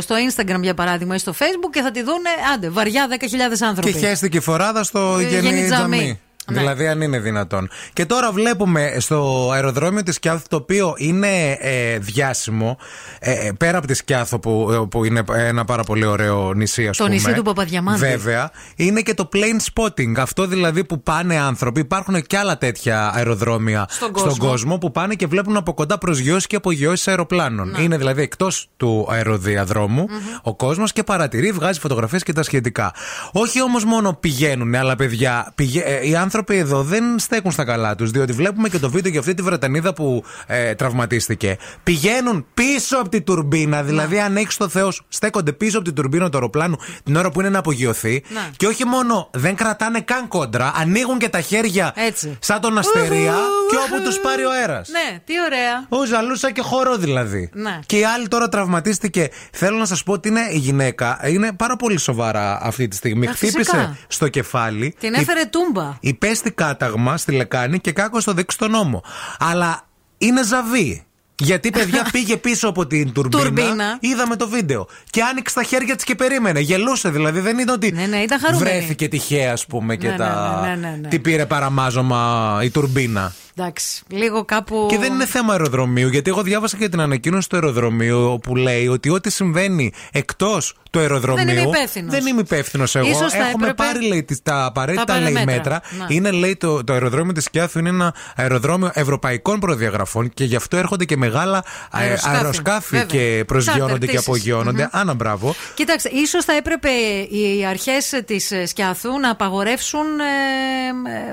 [0.01, 3.91] στο Instagram για παράδειγμα ή στο Facebook και θα τη δούνε άντε βαριά 10.000 άνθρωποι.
[3.93, 5.97] Και χέστηκε η φοράδα στο Ε, Γενή Γενή Τζαμί.
[5.97, 6.19] Τζαμί.
[6.51, 6.59] Ναι.
[6.59, 7.69] Δηλαδή, αν είναι δυνατόν.
[7.93, 12.77] Και τώρα βλέπουμε στο αεροδρόμιο της Σκιάθο, το οποίο είναι ε, διάσημο,
[13.19, 16.87] ε, ε, πέρα από τη Σκιάθο, που, ε, που είναι ένα πάρα πολύ ωραίο νησί,
[16.87, 17.15] ας Το πούμε.
[17.15, 17.99] νησί του Παπαδιαμάντη.
[17.99, 18.51] Βέβαια.
[18.75, 20.13] Είναι και το plane spotting.
[20.17, 21.79] Αυτό δηλαδή που πάνε άνθρωποι.
[21.79, 24.77] Υπάρχουν και άλλα τέτοια αεροδρόμια Στον κόσμο.
[24.77, 27.69] που πάνε και βλέπουν από κοντά προσγειώσει και απογειώσει αεροπλάνων.
[27.69, 27.81] Ναι.
[27.81, 30.05] Είναι δηλαδή εκτός του αεροδιαδρομου
[30.41, 32.93] ο κόσμος και παρατηρεί, βγάζει φωτογραφίες και τα σχετικά.
[33.31, 35.87] Όχι όμως μόνο πηγαίνουν, αλλά παιδιά, πηγα...
[35.87, 38.11] ε, οι άνθρωποι άνθρωποι εδώ δεν στέκουν στα καλά τους.
[38.11, 41.57] Διότι βλέπουμε και το βίντεο για αυτή τη Βρετανίδα που ε, τραυματίστηκε.
[41.83, 45.95] Πηγαίνουν πίσω από τη τουρμπίνα, δηλαδή αν έχεις το Θεός, σου, στέκονται πίσω από την
[45.95, 48.23] τουρμπίνα του αεροπλάνου την ώρα που είναι να απογειωθεί.
[48.29, 48.49] Να.
[48.57, 52.37] Και όχι μόνο δεν κρατάνε καν κόντρα, ανοίγουν και τα χέρια Έτσι.
[52.41, 53.33] σαν τον αστερία
[53.69, 54.89] και όπου τους πάρει ο αέρας.
[54.89, 55.85] Ναι, τι ωραία.
[56.01, 57.49] Ο ζαλούσα και χορό δηλαδή.
[57.53, 57.79] Ναι.
[57.85, 59.29] Και η άλλη τώρα τραυματίστηκε.
[59.51, 61.19] Θέλω να σας πω ότι είναι η γυναίκα.
[61.25, 63.27] Είναι πάρα πολύ σοβαρά αυτή τη στιγμή.
[63.27, 63.97] Α, Χτύπησε φυσικά.
[64.07, 64.95] στο κεφάλι.
[64.99, 65.97] Την έφερε τούμπα.
[66.31, 69.03] Υπέστη κάταγμα στη λεκάνη και κάκο στο δεξί στο νόμο.
[69.39, 69.87] Αλλά
[70.17, 71.05] είναι ζαβή.
[71.35, 73.43] Γιατί παιδιά πήγε πίσω από την τουρμπίνα.
[73.43, 73.97] Τουρμπίνα.
[73.99, 74.87] Είδαμε το βίντεο.
[75.09, 76.59] Και άνοιξε τα χέρια της και περίμενε.
[76.59, 77.39] Γελούσε δηλαδή.
[77.39, 78.69] Δεν είναι ότι Ναι, ναι, ήταν χαρούμενη.
[78.77, 80.59] βρέθηκε τυχαία, ας πούμε, και Ναι, τα.
[80.63, 81.07] ναι, ναι, ναι, ναι.
[81.07, 83.33] Τι πήρε παραμάζωμα η τουρμπίνα.
[83.57, 84.85] Εντάξει, λίγο κάπου.
[84.89, 88.87] Και δεν είναι θέμα αεροδρομίου, γιατί εγώ διάβασα και την ανακοίνωση του αεροδρομίου που λέει
[88.87, 91.45] ότι ό,τι συμβαίνει εκτός του αεροδρομίου.
[91.45, 92.11] Δεν είμαι υπεύθυνος.
[92.11, 93.09] Δεν είμαι υπεύθυνος εγώ.
[93.09, 95.81] Ίσως θα Έχουμε έπρεπε πάρει λέει, τις- τα απαραίτητα τα λέει, παραμέτρα.
[95.89, 96.05] μέτρα.
[96.07, 96.15] Να.
[96.15, 100.77] Είναι λέει το, το αεροδρόμιο της Κιάθου είναι ένα αεροδρόμιο ευρωπαϊκών προδιαγραφών και γι' αυτό
[100.77, 101.57] έρχονται και μεγάλα
[101.93, 102.35] ε, Αεροσκάφη.
[102.35, 103.05] αεροσκάφη Βέβαια.
[103.37, 104.27] και προσγειώνονται Τσάρτερ και πτήσεις.
[104.27, 104.81] απογειώνονται.
[104.81, 104.99] Μμμ.
[104.99, 105.55] Άνα, μπράβο.
[105.75, 106.89] Κοίταξε, ίσως θα έπρεπε
[107.29, 110.05] οι αρχές της Σκιάθου να απαγορεύσουν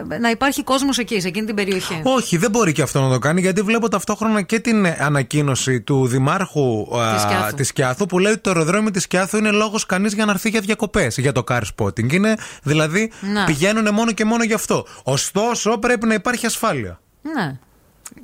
[0.09, 2.01] ε, ε, να υπάρχει κόσμος εκεί, σε εκείνη την περιοχή.
[2.19, 6.07] Όχι, δεν μπορεί και αυτό να το κάνει, γιατί βλέπω ταυτόχρονα και την ανακοίνωση του
[6.07, 7.55] Δημάρχου Της Κιάθου.
[7.55, 10.49] της Κιάθου που λέει ότι το αεροδρόμιο της Κιάθου είναι λόγος κανείς για να έρθει
[10.49, 12.12] για διακοπές, για το car spotting.
[12.12, 13.45] Είναι, δηλαδή Να.
[13.45, 14.86] πηγαίνουν μόνο και μόνο γι' αυτό.
[15.03, 17.01] Ωστόσο, πρέπει να υπάρχει ασφάλεια.
[17.23, 17.59] Ναι.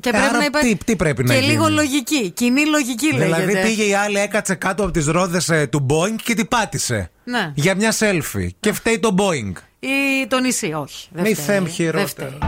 [0.01, 0.77] Και Ε, πρέπει άρα να υπάρχει.
[0.77, 2.31] τι- τι πρέπει να και γίνει; λίγο λογική.
[2.31, 3.25] Κοινή λογική λέγεται.
[3.25, 7.11] Δηλαδή πήγε η άλλη, έκατσε κάτω από τις ρόδες του Boeing και την πάτησε.
[7.25, 7.53] Ναι.
[7.55, 8.49] Για μια selfie.
[8.61, 9.53] Και φταίει το Boeing.
[9.81, 11.09] Ή το νησί, όχι.
[11.13, 11.45] Δεν Μη φταίει.
[11.45, 12.39] θέμ Δεν χειρότερα.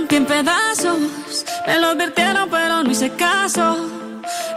[0.00, 0.98] Rompí en pedazos.
[1.66, 3.76] Me lo advirtieron, pero no hice caso.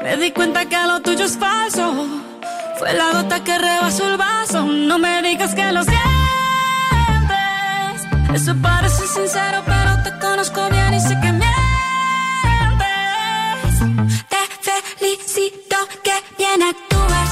[0.01, 2.07] Me di cuenta que lo tuyo es falso.
[2.79, 4.63] Fue la gota que rebasó el vaso.
[4.65, 6.01] No me digas que lo sientes.
[8.33, 11.53] Eso parece sincero, pero te conozco bien y sé que mientes.
[14.29, 14.37] Te
[14.97, 17.31] felicito que bien actúas.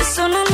[0.00, 0.53] Eso no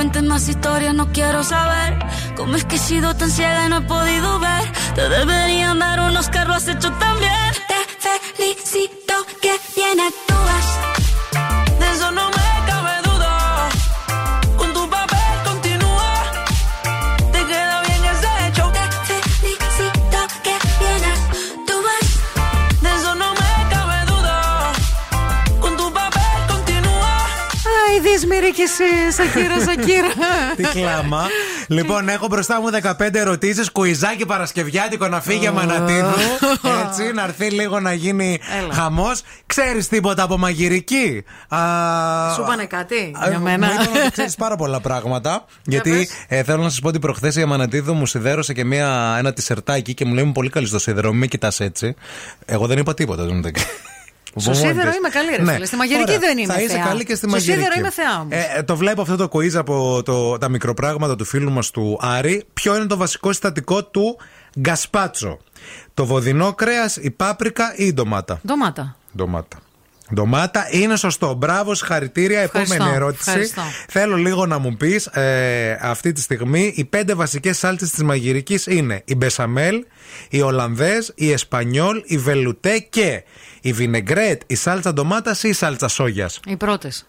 [0.00, 1.98] cuentes más historias, no quiero saber
[2.34, 4.72] cómo es que he sido tan ciega y no he podido ver.
[4.94, 7.52] Te deberían dar unos carros, has hecho también.
[7.68, 10.29] Te felicito que bien actúas.
[28.42, 30.08] Άι, Δύσμηρη κι εσύ, Σακύρα, Σακύρα.
[30.56, 31.26] Τι κλάμα.
[31.68, 32.68] λοιπόν, έχω μπροστά μου
[32.98, 33.70] 15 ερωτήσεις.
[33.70, 36.08] Κουιζάκι Παρασκευιάτικο να φύγει για Μανατίδου.
[36.86, 38.74] Έτσι, να έρθει λίγο να γίνει Έλα.
[38.74, 39.22] χαμός.
[39.46, 41.58] Ξέρεις τίποτα από μαγειρική; Α,
[42.34, 45.44] Σου πάνε κάτι α, για μένα; Μου είπαν ότι ξέρεις πάρα πολλά πράγματα.
[45.64, 49.32] γιατί ε, θέλω να σας πω ότι προχθές η Αμανατίδου μου σιδέρωσε και μια, ένα
[49.32, 51.94] τισερτάκι και μου λέει: Είμαι πολύ καλή στο σίδερο, μην με κοιτάς έτσι.
[52.44, 53.24] Εγώ δεν είπα τίποτα.
[53.24, 53.50] δεν μου τα-
[54.36, 55.66] Στο σίδερο είμαι καλή, ρε φίλε.
[55.66, 56.14] Στη μαγειρική Ναι.
[56.16, 56.28] Ωραία.
[56.28, 56.84] δεν είμαι Θα είσαι θεά.
[56.84, 57.58] καλή και στη Στο μαγειρική.
[57.58, 58.32] σίδερο είμαι θεά όμως.
[58.56, 62.44] Ε, το βλέπω αυτό το quiz από το, τα μικροπράγματα του φίλου μας του Άρη.
[62.52, 64.18] Ποιο είναι το βασικό συστατικό του
[64.60, 65.38] γκασπάτσο;
[65.94, 68.96] Το βοδινό κρέας, η πάπρικα ή η ντομάτα; Ντομάτα.
[69.16, 69.58] Ντομάτα.
[70.14, 71.34] Ντομάτα είναι σωστό.
[71.34, 72.40] Μπράβο, συγχαρητήρια.
[72.40, 73.24] Ευχαριστώ, Επόμενη ερώτηση.
[73.30, 73.62] ευχαριστώ.
[73.88, 78.66] Θέλω λίγο να μου πεις ε, αυτή τη στιγμή οι πέντε βασικές σάλτσες της μαγειρικής
[78.66, 79.84] είναι η μπεσαμέλ,
[80.30, 83.22] η Ολλανδέζ, η Εσπανιόλ, η Βελουτέ και
[83.60, 87.04] η βινεγκρέτ, η σάλτσα ντομάτας ή η σάλτσα σόγιας; Οι πρώτες.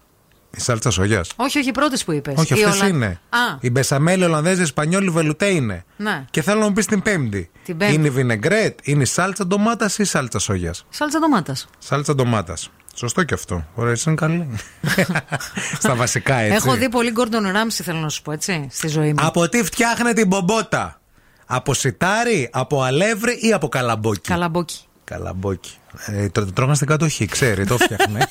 [0.58, 1.30] Η σάλτσα σόγιας.
[1.36, 2.34] Όχι, όχι, οι πρώτες που είπες.
[2.38, 3.06] Όχι, αυτές είναι.
[3.30, 5.86] Α, Η μπεσαμέλ, η Ολλανδέζ, η Εσπανιόλ, η Βελουτέ είναι.
[5.98, 6.26] ναι.
[6.32, 7.50] Και θέλω να μου πεις την πέμπτη.
[7.66, 7.94] Την πέμπτη.
[7.94, 11.68] Είναι η βινεγκρέτ, είναι η σάλτσα ντομάτας ή η σάλτσα σόγιας; Σάλτσα ντομάτας.
[11.78, 12.70] Σάλτσα ντομάτας.
[12.96, 13.66] Σωστό και αυτό.
[13.76, 14.48] Ωραία, εσύ είναι καλή.
[15.80, 16.56] Στα βασικά έτσι.
[16.56, 19.26] Έχω δει πολύ Gordon Ramsay, θέλω να σου πω, έτσι, στη ζωή μου.
[19.26, 21.02] Από τι φτιάχνεται η μπομπότα;
[21.46, 24.80] Από σιτάρι, από αλεύρι ή από καλαμπόκι; Καλαμπόκι.
[25.12, 25.72] Καλαμπόκι.
[26.06, 28.28] Ε, το, το τρώγαν στην κατοχή, ξέρει, το φτιάχνε.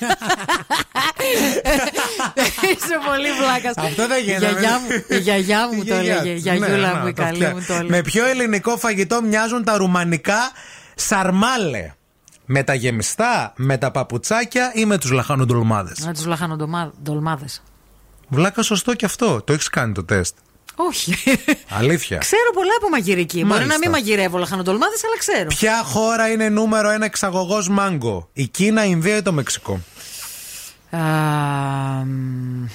[2.61, 3.73] Είσαι πολύ βλάκας.
[3.85, 4.45] Αυτό δεν γίνεται.
[4.45, 6.29] Η γιαγιά μου, η γιαγιά μου το γιαγιά έλεγε.
[6.29, 6.43] Η της.
[6.43, 7.89] γιαγιούλα Ναι, μου, να, η το καλή φτιά- μου το έλεγε.
[7.89, 10.39] Με ποιο ελληνικό φαγητό μοιάζουν τα ρουμανικά
[10.95, 11.91] σαρμάλε;
[12.45, 17.45] Με τα γεμιστά, με τα παπουτσάκια ή με τους λαχανοντολμάδες; Με τους λαχανοντολμάδε.
[18.27, 19.41] Βλάκα, σωστό και αυτό.
[19.41, 20.35] Το έχεις κάνει το τεστ.
[20.75, 21.13] Όχι.
[21.69, 22.17] Αλήθεια.
[22.17, 23.37] Ξέρω πολλά από μαγειρική.
[23.37, 23.73] Μπορεί Μάλιστα.
[23.73, 25.47] να μην μαγειρεύω λαχανοντολμάδε, αλλά ξέρω.
[25.47, 29.79] Ποια χώρα είναι νούμερο ένα εξαγωγός μάγκο, η Κίνα, η Ινδία ή το Μεξικό;
[30.89, 30.99] Α,
[32.05, 32.69] μ, η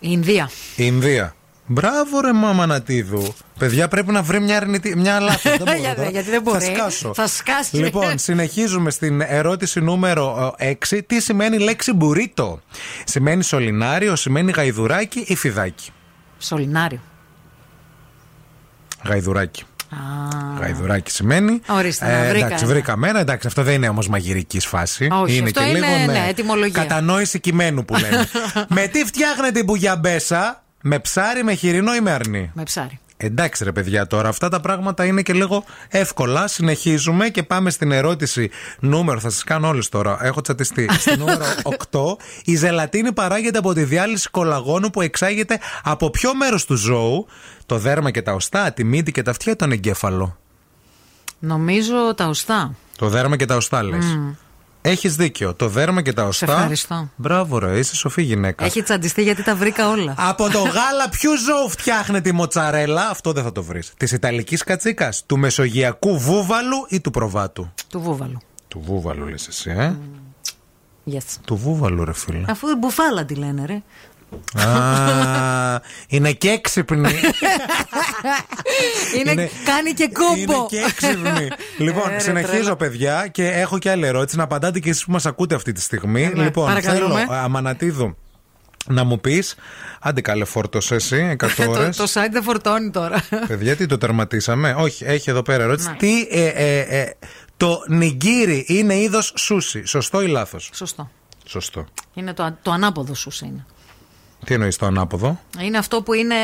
[0.00, 0.50] Ινδία.
[0.76, 1.34] Η Ινδία.
[1.66, 3.34] Μπράβο ρε μάμα Νατίδου.
[3.58, 5.42] Παιδιά πρέπει να βρει μια, αρνητή, μια λάθος.
[5.42, 6.10] δεν μπορώ Για- τώρα.
[6.10, 6.64] γιατί δεν μπορεί.
[6.64, 7.14] Θα σκάσω.
[7.14, 7.76] Θα σκάσει.
[7.76, 11.00] Λοιπόν, συνεχίζουμε στην ερώτηση νούμερο 6.
[11.06, 12.60] Τι σημαίνει η λέξη μπουρίτο;
[13.04, 15.90] Σημαίνει σωληνάριο, σημαίνει γαϊδουράκι ή φιδάκι;
[16.38, 17.00] Σολινάριο.
[19.04, 19.64] Γαϊδουράκι.
[19.90, 19.96] Α,
[20.60, 21.60] Γαϊδουράκι σημαίνει.
[21.68, 22.72] Ορίστε, να βρήκα εντάξει, ένα.
[22.72, 23.20] βρήκαμε ένα.
[23.20, 25.08] Εντάξει, αυτό δεν είναι όμως μαγειρικής φάση.
[25.12, 26.82] Όχι, είναι αυτό και είναι, λίγο ναι, ετυμολογία.
[26.82, 28.28] Κατανόηση κειμένου που λένε.
[28.76, 33.00] με τι φτιάχνετε η μπουγιαμπέσα, με ψάρι, με χοιρινό ή με αρνί; με ψάρι.
[33.22, 36.46] Εντάξει ρε παιδιά τώρα αυτά τα πράγματα είναι και λίγο εύκολα.
[36.46, 39.20] Συνεχίζουμε και πάμε στην ερώτηση νούμερο.
[39.20, 40.18] Θα σας κάνω όλες τώρα.
[40.22, 40.88] Έχω τσατιστεί.
[40.98, 41.44] Στη νούμερο
[41.90, 42.00] 8
[42.44, 47.26] Η ζελατίνη παράγεται από τη διάλυση κολαγόνου Που εξάγεται από ποιο μέρος του ζώου;
[47.66, 50.38] Το δέρμα και τα οστά Τη μύτη και τα αυτιά ή τον εγκέφαλο;
[51.38, 52.74] Νομίζω τα οστά.
[52.96, 54.04] Το δέρμα και τα οστά λες.
[54.04, 54.30] Μμ.
[54.82, 57.08] Έχεις δίκιο Το δέρμα και τα οστά ευχαριστώ.
[57.16, 60.14] Μπράβο ρε είσαι σοφή γυναίκα Έχει τσαντιστεί γιατί τα βρήκα όλα.
[60.18, 63.92] Από το γάλα ποιου ζώου φτιάχνεται η μοτσαρέλα, αυτό δεν θα το βρεις.
[63.96, 68.38] Της Ιταλικής κατσίκας, του Μεσογειακού βούβαλου ή του προβάτου; Του βούβαλου.
[68.68, 69.94] Του βούβαλου λες εσύ, ε;
[71.12, 71.36] Yes.
[71.44, 72.44] Του βούβαλου, ρε φίλε.
[72.48, 73.82] Αφού δεν μπουφάλα τη λένε, ρε.
[74.54, 77.10] Α, είναι και έξυπνη.
[79.20, 80.34] Είναι, Είναι- κάνει και κόμπο.
[80.36, 81.48] είναι και έξυπνη.
[81.86, 82.76] λοιπόν, Ε, ρε, συνεχίζω, τρέλα.
[82.76, 85.80] παιδιά, και έχω και άλλη ερώτηση να απαντάτε και εσείς που μας ακούτε αυτή τη
[85.80, 86.30] στιγμή.
[86.34, 87.20] ναι, λοιπόν, παρακαλούμε.
[87.20, 88.16] θέλω, Αμανατίδου,
[88.86, 89.54] να μου πεις.
[90.00, 91.88] Άντε καλέ, φόρτωσε εσύ 100 ώρε.
[91.96, 93.24] το, το site δεν φορτώνει τώρα.
[93.46, 95.88] Παιδιά, τι το τερματίσαμε; Όχι, έχει εδώ πέρα ερώτηση.
[95.90, 95.96] Ναι.
[95.96, 97.10] Τι, ε, ε, ε,
[97.56, 99.84] το νιγκύρι είναι είδος σούσι.
[99.86, 101.10] Σωστό ή λάθος; Σωστό.
[101.46, 101.84] Σωστό.
[102.14, 103.66] Είναι το, το ανάποδο σου είναι.
[104.44, 106.34] Τι εννοείς το ανάποδο; Είναι αυτό που είναι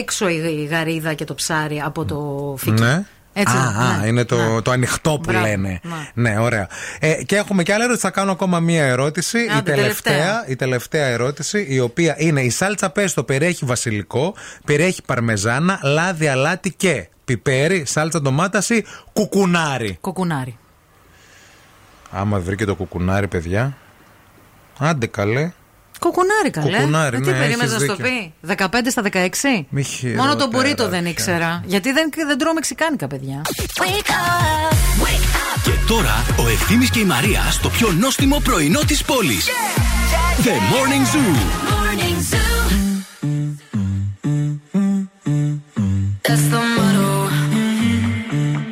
[0.00, 2.82] έξω η γαρίδα και το ψάρι από το φύκι.
[2.82, 3.04] Ναι.
[3.36, 4.02] Έτσι, α, ναι.
[4.04, 4.60] α, είναι το, Ναι.
[4.62, 5.80] το ανοιχτό που Μπράβο, λένε.
[5.82, 6.30] ναι.
[6.30, 6.68] Ναι, ωραία.
[6.98, 8.02] Ε, και έχουμε και άλλη ερώτηση.
[8.06, 9.38] Θα κάνω ακόμα μία ερώτηση.
[9.38, 10.44] η, Άντε, τελευταία, τελευταία.
[10.48, 14.34] η τελευταία ερώτηση, η οποία είναι η σάλτσα πέστο περιέχει βασιλικό,
[14.64, 19.96] περιέχει παρμεζάνα, λάδι, αλάτι και πιπέρι, σάλτσα ντομάτας ή κουκουνάρι.
[20.00, 20.58] Κοκουνάρι.
[22.10, 23.76] Άμα βρήκε το κουκουνάρι, παιδιά.
[24.78, 25.52] Άντε καλέ.
[25.98, 26.76] Κοκουνάρι, καλέ.
[26.78, 28.32] Κοκουνάρι, Ε, ναι, τι περίμενες έχεις να στο δίκιο.
[28.40, 29.66] πει; 15 στα 16.
[29.68, 31.10] Μη Μόνο τον χειρότερα μπουρίτο δεν πια.
[31.10, 31.62] ήξερα.
[31.66, 33.42] Γιατί δεν, δεν τρώω μεξικάνικα, παιδιά.
[35.64, 39.46] Και τώρα ο Ευθύμης και η Μαρία στο πιο νόστιμο πρωινό της πόλης.
[40.44, 41.34] The Morning Zoo.
[46.26, 47.10] That's the motto.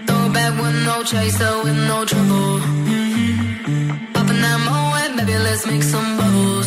[0.06, 2.52] Throw back with no chaser, with no trouble.
[4.14, 6.61] Popping that moe, baby, let's make some bubbles.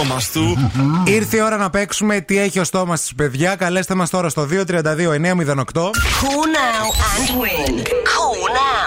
[0.00, 0.70] Στόμα του.
[1.04, 3.56] Ήρθε η ώρα να παίξουμε τι έχει ο στόμας της, παιδιά.
[3.56, 5.90] Καλέστε μας τώρα στο 232-908.
[6.20, 8.09] Cool now and win.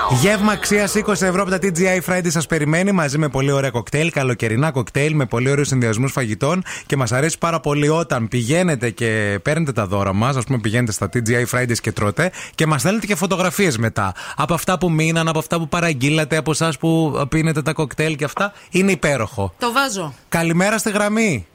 [0.10, 0.22] Cool now.
[0.22, 4.12] Γεύμα αξίας 20 ευρώ από τα TGI Friday σας περιμένει μαζί με πολύ ωραία κοκτέιλ,
[4.12, 9.40] καλοκαιρινά κοκτέιλ με πολύ ωραίους συνδυασμούς φαγητών και μας αρέσει πάρα πολύ όταν πηγαίνετε και
[9.44, 10.36] παίρνετε τα δώρα μας.
[10.36, 14.14] Α πούμε, πηγαίνετε στα TGI Fridays και τρώτε και μας στέλνετε και φωτογραφίες μετά.
[14.36, 18.24] Από αυτά που μείναν, από αυτά που παραγγείλατε, από εσάς που πίνετε τα κοκτέιλ και
[18.24, 18.54] αυτά.
[18.70, 19.54] Είναι υπέροχο.
[19.60, 20.14] Το βάζω.
[20.30, 21.48] Καλημέρα στη γραμμή.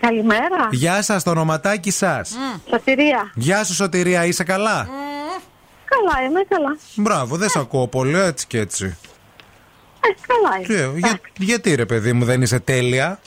[0.00, 0.68] Καλημέρα.
[0.70, 2.36] Γεια σας, το ονοματάκι σας.
[2.70, 3.30] Σωτηρία.
[3.34, 4.88] Γεια σου, Σωτηρία, είσαι καλά;
[5.88, 6.76] Καλά είμαι, καλά.
[6.94, 8.96] Μπράβο, δεν σε ακούω πολύ έτσι και έτσι.
[10.00, 10.92] Ε, καλά είμαι.
[10.92, 13.20] Τι, για- γιατί ρε παιδί μου δεν είσαι τέλεια;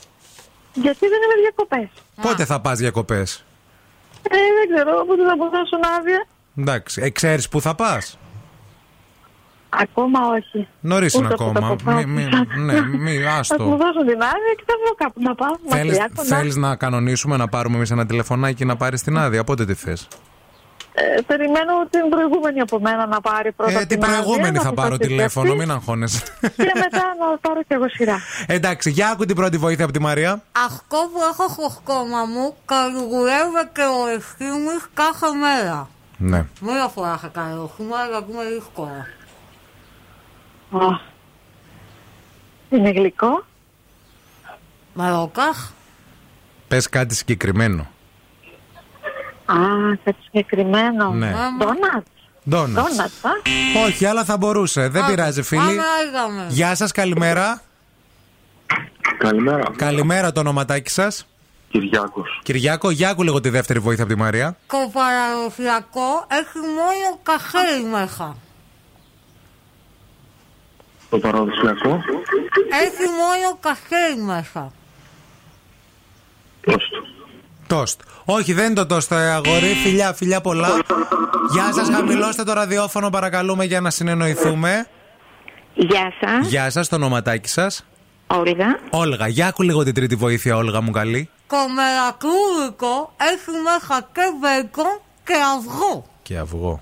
[0.73, 1.87] Γιατί δεν είμαι διακοπές.
[2.21, 3.45] Πότε θα πας διακοπές;
[4.29, 6.25] Ε, δεν ξέρω, πότε θα μπορέσω να άδεια.
[6.57, 8.17] Εντάξει, ε, ξέρεις που θα πας;
[9.69, 10.67] Ακόμα όχι.
[10.79, 11.59] Νωρίς είναι Ούτε που ακόμα.
[11.67, 12.07] το αποφάσισα.
[12.07, 13.55] Μη, μη, ναι, μη, Θα μου άστο.
[13.63, 15.55] δώσουν την άδεια και θα βρω κάπου να πάω.
[15.69, 16.35] Θέλεις, Μακριά, κοντά.
[16.37, 20.07] θέλεις να κανονίσουμε να πάρουμε εμείς ένα τηλεφωνάκι να πάρεις την άδεια; Πότε τη θες;
[20.93, 24.61] Ε, περιμένω την προηγούμενη από μένα να πάρει πρώτα Ε, την την άδεια, προηγούμενη να
[24.61, 26.23] θα πάρω αποφασίσει τηλέφωνο, αυτή μην αγχώνεσαι.
[26.41, 28.19] Και μετά να πάρω κι εγώ σειρά.
[28.47, 30.43] Εντάξει, για άκου την πρώτη βοήθεια από τη Μαρία.
[30.65, 35.89] Αυτό που έχω στο στόμα μου καλυγουρεύεται ο ευθύνης κάθε μέρα.
[36.17, 36.45] Ναι.
[36.61, 39.07] Μία φορά θα κάνω σήμερα, αλλά είναι δύσκολα.
[40.71, 40.99] Α.
[42.69, 43.45] Είναι γλυκό.
[44.93, 45.69] Μαροκάχ.
[46.67, 47.90] Πες κάτι συγκεκριμένο.
[49.51, 51.09] Α, κάτι συγκεκριμένο.
[51.09, 51.33] Ναι.
[51.57, 52.05] Ντόνατ.
[52.49, 52.95] Ντόνατς.
[52.95, 53.31] Ντόνατ, α.
[53.85, 54.87] Όχι, αλλά θα μπορούσε.
[54.87, 55.61] Δεν πειράζει, φίλοι.
[55.61, 56.45] Άμα είδαμε.
[56.49, 57.61] Γεια σας, καλημέρα.
[59.17, 59.63] Καλημέρα.
[59.75, 61.25] Καλημέρα το ονοματάκι σας.
[61.69, 62.39] Κυριάκος.
[62.43, 64.57] Κυριάκο, για άκου λίγο τη δεύτερη βοήθεια από τη Μαρία.
[64.67, 68.35] Το παραδοσιακό έχει μόνο καχέρι μέσα.
[71.09, 72.03] Το παραδοσιακό.
[72.71, 74.71] Έχει μόνο καχέρι μέσα.
[77.71, 78.01] Τόστ.
[78.25, 79.73] Όχι, δεν είναι το τόστ, ε, αγόρι.
[79.83, 80.69] Φιλιά, φιλιά πολλά.
[81.51, 84.87] Γεια σας, χαμηλώστε το ραδιόφωνο, παρακαλούμε, για να συνεννοηθούμε.
[85.73, 86.47] Γεια σας.
[86.47, 87.85] Γεια σας, το ονοματάκι σας.
[88.27, 88.79] Όλγα.
[88.89, 91.29] Όλγα, για άκου λίγο την τρίτη βοήθεια, Όλγα μου καλή.
[91.47, 96.05] Το μελακρούδικο έχει μέσα και μπέικον και αυγό.
[96.21, 96.81] Και αυγό.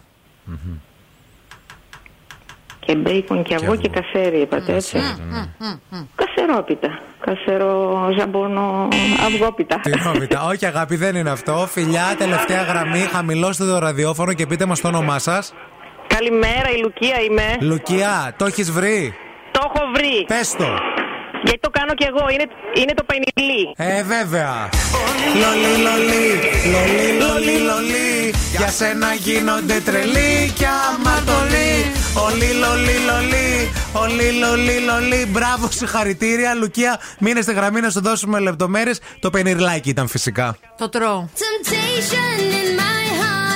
[2.90, 4.98] Και μπέικον και αυγό και κασέρι, είπατε έτσι.
[6.16, 7.00] Κασερόπιτα.
[7.20, 8.88] Κασερο ζαμπόνο
[9.26, 9.80] αυγόπιτα.
[9.80, 10.44] Τι νόμιτα.
[10.52, 11.68] Όχι, αγάπη, δεν είναι αυτό.
[11.72, 15.54] Φιλιά, τελευταία γραμμή, χαμηλώστε το ραδιόφωνο και πείτε μας το όνομά σας.
[16.08, 17.58] Καλημέρα, η Λουκία είμαι.
[17.60, 19.16] Λουκιά, το έχεις βρει;
[19.52, 20.26] Το έχω βρει.
[20.28, 20.99] Πες το.
[21.44, 22.24] Γιατί το κάνω κι εγώ.
[22.34, 22.46] Είναι,
[22.82, 23.64] είναι το πενιλί.
[23.78, 24.70] Ε, βέβαια.
[25.42, 26.26] Λολί, λολί,
[26.74, 28.34] λολί, λολί, λολί.
[28.58, 31.72] Για σένα γίνονται τρελοί κι άμα το λί.
[32.26, 35.26] Ολί, λολί, λολί, ολί, λολί, λολί.
[35.26, 37.00] Μπράβο, συγχαρητήρια, Λουκία.
[37.20, 39.00] Μείνε στη γραμμή να σου δώσουμε λεπτομέρειες.
[39.20, 40.58] Το πενιρλάκι ήταν φυσικά.
[40.78, 41.30] Το τρώω.
[41.36, 43.49] Temptation in my heart,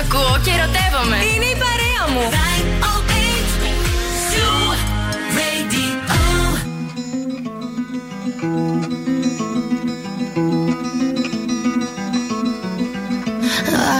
[0.00, 1.16] ακούω και ερωτεύομαι.
[1.34, 2.24] Είναι η παρέα μου.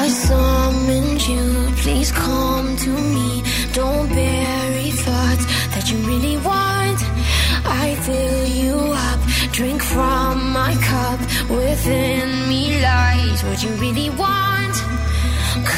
[0.02, 1.44] I summoned you,
[1.82, 3.30] please come to me.
[3.78, 7.00] Don't bury thoughts that you really want.
[7.82, 8.76] I fill you
[9.08, 9.20] up,
[9.58, 11.20] drink from my cup.
[11.58, 14.76] Within me lies what you really want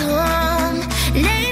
[0.02, 1.51] come.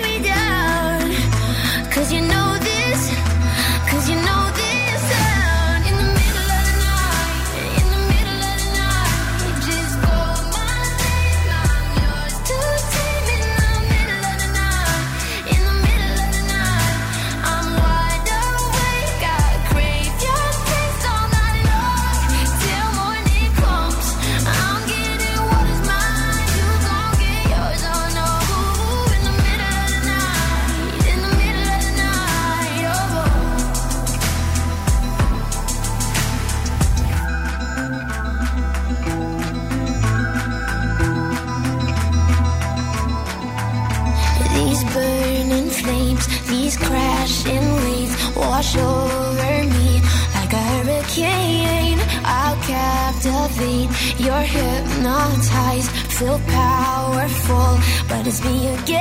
[58.45, 59.00] me again.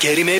[0.00, 0.39] Gary May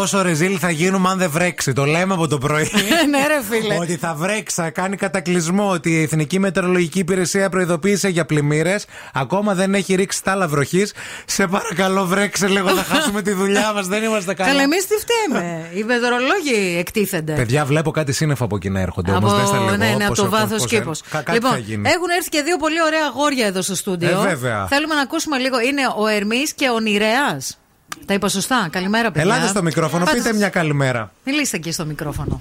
[0.00, 1.72] Πόσο ρεζίλ θα γίνουμε αν δεν βρέξει.
[1.72, 2.62] Το λέμε από το πρωί.
[3.10, 3.76] ναι, ρε φίλε.
[3.80, 5.70] ότι θα βρέξει, θα κάνει κατακλυσμό.
[5.70, 8.84] Ότι η Εθνική Μετεωρολογική Υπηρεσία προειδοποίησε για πλημμύρες.
[9.14, 10.92] Ακόμα δεν έχει ρίξει τάλα βροχής.
[11.24, 12.68] Σε παρακαλώ, βρέξε λίγο.
[12.68, 13.86] Θα χάσουμε τη δουλειά μας.
[13.86, 14.50] Δεν είμαστε καλά.
[14.50, 15.70] Καλά, εμείς τι φταίμε.
[15.74, 17.32] Οι μετεωρολόγοι εκτίθενται.
[17.32, 19.12] Παιδιά, βλέπω κάτι σύννεφα από εκεί να έρχονται.
[19.12, 21.00] Όμως δεν στα Από, λέγω ναι, ναι, από πώς το έχουν- βάθος πώς κήπος.
[21.00, 21.88] έχουν- Κα- κάτι Λοιπόν, θα γίνει.
[21.90, 24.08] έχουν έρθει και δύο πολύ ωραία αγόρια εδώ στο στούντιο.
[24.08, 24.66] Ε, βέβαια.
[24.66, 25.60] Θέλουμε να ακούσουμε λίγο.
[25.60, 27.59] Είναι ο Ερμής και ο Νηρέας.
[28.06, 28.68] Τα είπα σωστά.
[28.72, 29.34] Καλημέρα, παιδιά.
[29.34, 31.12] Ελάτε στο μικρόφωνο, Πάτε- πείτε μια καλημέρα.
[31.24, 32.40] Μιλήστε εκεί στο μικρόφωνο.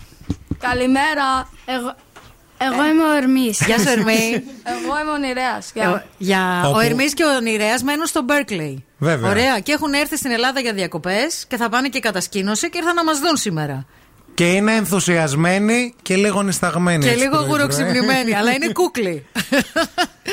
[0.60, 1.50] Καλημέρα.
[1.66, 1.96] Εγώ,
[2.58, 3.62] εγώ είμαι ο Ερμής.
[3.66, 4.44] Γεια σου, Ερμή.
[4.64, 5.72] εγώ είμαι ο Νηρέας.
[5.74, 6.62] Ε, για...
[6.66, 8.76] Όπου- Ο Ερμής και ο Νηρέας μένουν στο Berkeley.
[8.98, 9.30] Βέβαια.
[9.30, 9.60] Ωραία.
[9.60, 13.04] Και έχουν έρθει στην Ελλάδα για διακοπές και θα πάνε και κατασκήνωση και ήρθαν να
[13.04, 13.86] μας δουν σήμερα.
[14.40, 17.04] Και είναι ενθουσιασμένοι και λίγο νησταγμένοι.
[17.04, 17.50] και έτσι λίγο το πρωί.
[17.50, 19.26] γουροξυπνημένοι, αλλά είναι κούκλοι.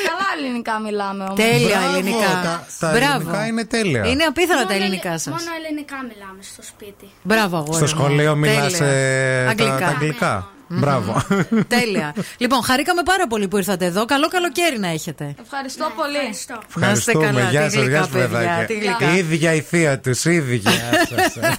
[0.07, 1.35] Καλά ελληνικά μιλάμε όμως.
[1.35, 2.27] Τέλεια Μπράβο, ελληνικά.
[2.43, 3.13] τα- τα Μπράβο.
[3.15, 4.05] ελληνικά είναι τέλεια.
[4.07, 5.33] Είναι απίθανα τα Μόνο ελληνικά ελλη- σας.
[5.33, 7.09] Μόνο ελληνικά μιλάμε στο σπίτι.
[7.21, 7.73] Μπράβο, αγόρι.
[7.75, 7.87] Στο μου.
[7.87, 9.43] σχολείο μιλάς Τέλεια.
[9.45, 9.77] τα, Αγγλικά.
[9.79, 10.47] τα αγγλικά.
[10.67, 11.23] Μπράβο.
[11.77, 12.13] Τέλεια.
[12.37, 14.05] λοιπόν, χαρήκαμε πάρα πολύ που ήρθατε εδώ.
[14.05, 15.35] Καλό καλοκαίρι να έχετε.
[15.43, 16.17] Ευχαριστώ πολύ.
[16.23, 17.25] Να είστε Ευχαριστούμε.
[17.25, 17.49] καλά.
[17.49, 18.65] Γεια Τι σας, γλυκά γεια σα, παιδιά, παιδάκια.
[18.65, 19.13] τι γλυκά.
[19.13, 20.71] Η ίδια η θεία τους, η ίδια.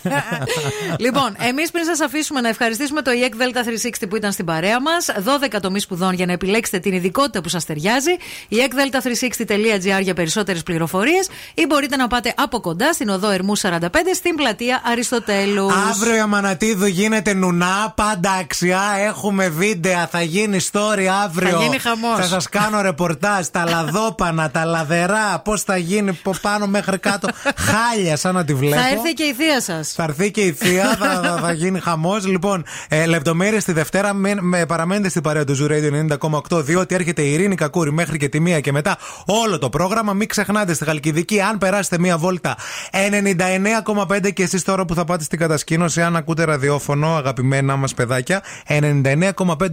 [1.04, 3.58] λοιπόν, εμείς πριν σας αφήσουμε να ευχαριστήσουμε το EEC Delta
[4.02, 5.06] 360 που ήταν στην παρέα μας.
[5.54, 8.10] 12 τομεί σπουδών για να επιλέξετε την ειδικότητα που σας ταιριάζει.
[8.50, 13.78] EECDelta360.gr για περισσότερες πληροφορίες ή μπορείτε να πάτε από κοντά στην οδό Ερμού 45
[14.14, 15.72] στην πλατεία Αριστοτέλους.
[15.90, 18.80] Αύριο η Αμανατίδου γίνεται νουνά, πάντα αξιά.
[19.06, 21.58] Έχουμε βίντεο, θα γίνει story αύριο.
[21.58, 22.16] Θα γίνει χαμός.
[22.16, 23.46] Θα σας κάνω ρεπορτάζ.
[23.46, 25.40] τα λαδόπανα, τα λαδερά.
[25.44, 27.28] Πώς θα γίνει από πάνω μέχρι κάτω.
[27.56, 28.82] Χάλια, σαν να τη βλέπω.
[28.82, 29.92] Θα έρθει και η θεία σας.
[29.92, 32.26] Θα έρθει και η θεία, θα, θα, θα γίνει χαμός.
[32.26, 34.12] Λοιπόν, ε, λεπτομέρειες τη Δευτέρα.
[34.12, 36.16] Μην, με, παραμένετε στην παρέα του Zoo Radio
[36.50, 38.96] 90,8 διότι έρχεται η Ειρήνη Κακούρη μέχρι και τη μία και μετά
[39.26, 40.12] όλο το πρόγραμμα.
[40.12, 42.56] Μην ξεχνάτε στη Χαλκιδική, αν περάσετε μία βόλτα
[42.92, 48.42] 99,5 και εσείς τώρα που θα πάτε στην κατασκήνωση, αν ακούτε ραδιόφωνο, αγαπημένα μας παιδάκια,
[48.66, 48.87] 99,5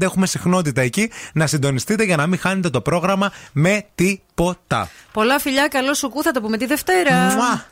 [0.06, 1.12] έχουμε συχνότητα εκεί.
[1.34, 4.90] Να συντονιστείτε για να μην χάνετε το πρόγραμμα με τίποτα.
[5.12, 7.14] Πολλά φιλιά, καλό σου κού, θα τα πούμε τη Δευτέρα.
[7.14, 7.66] Μουα.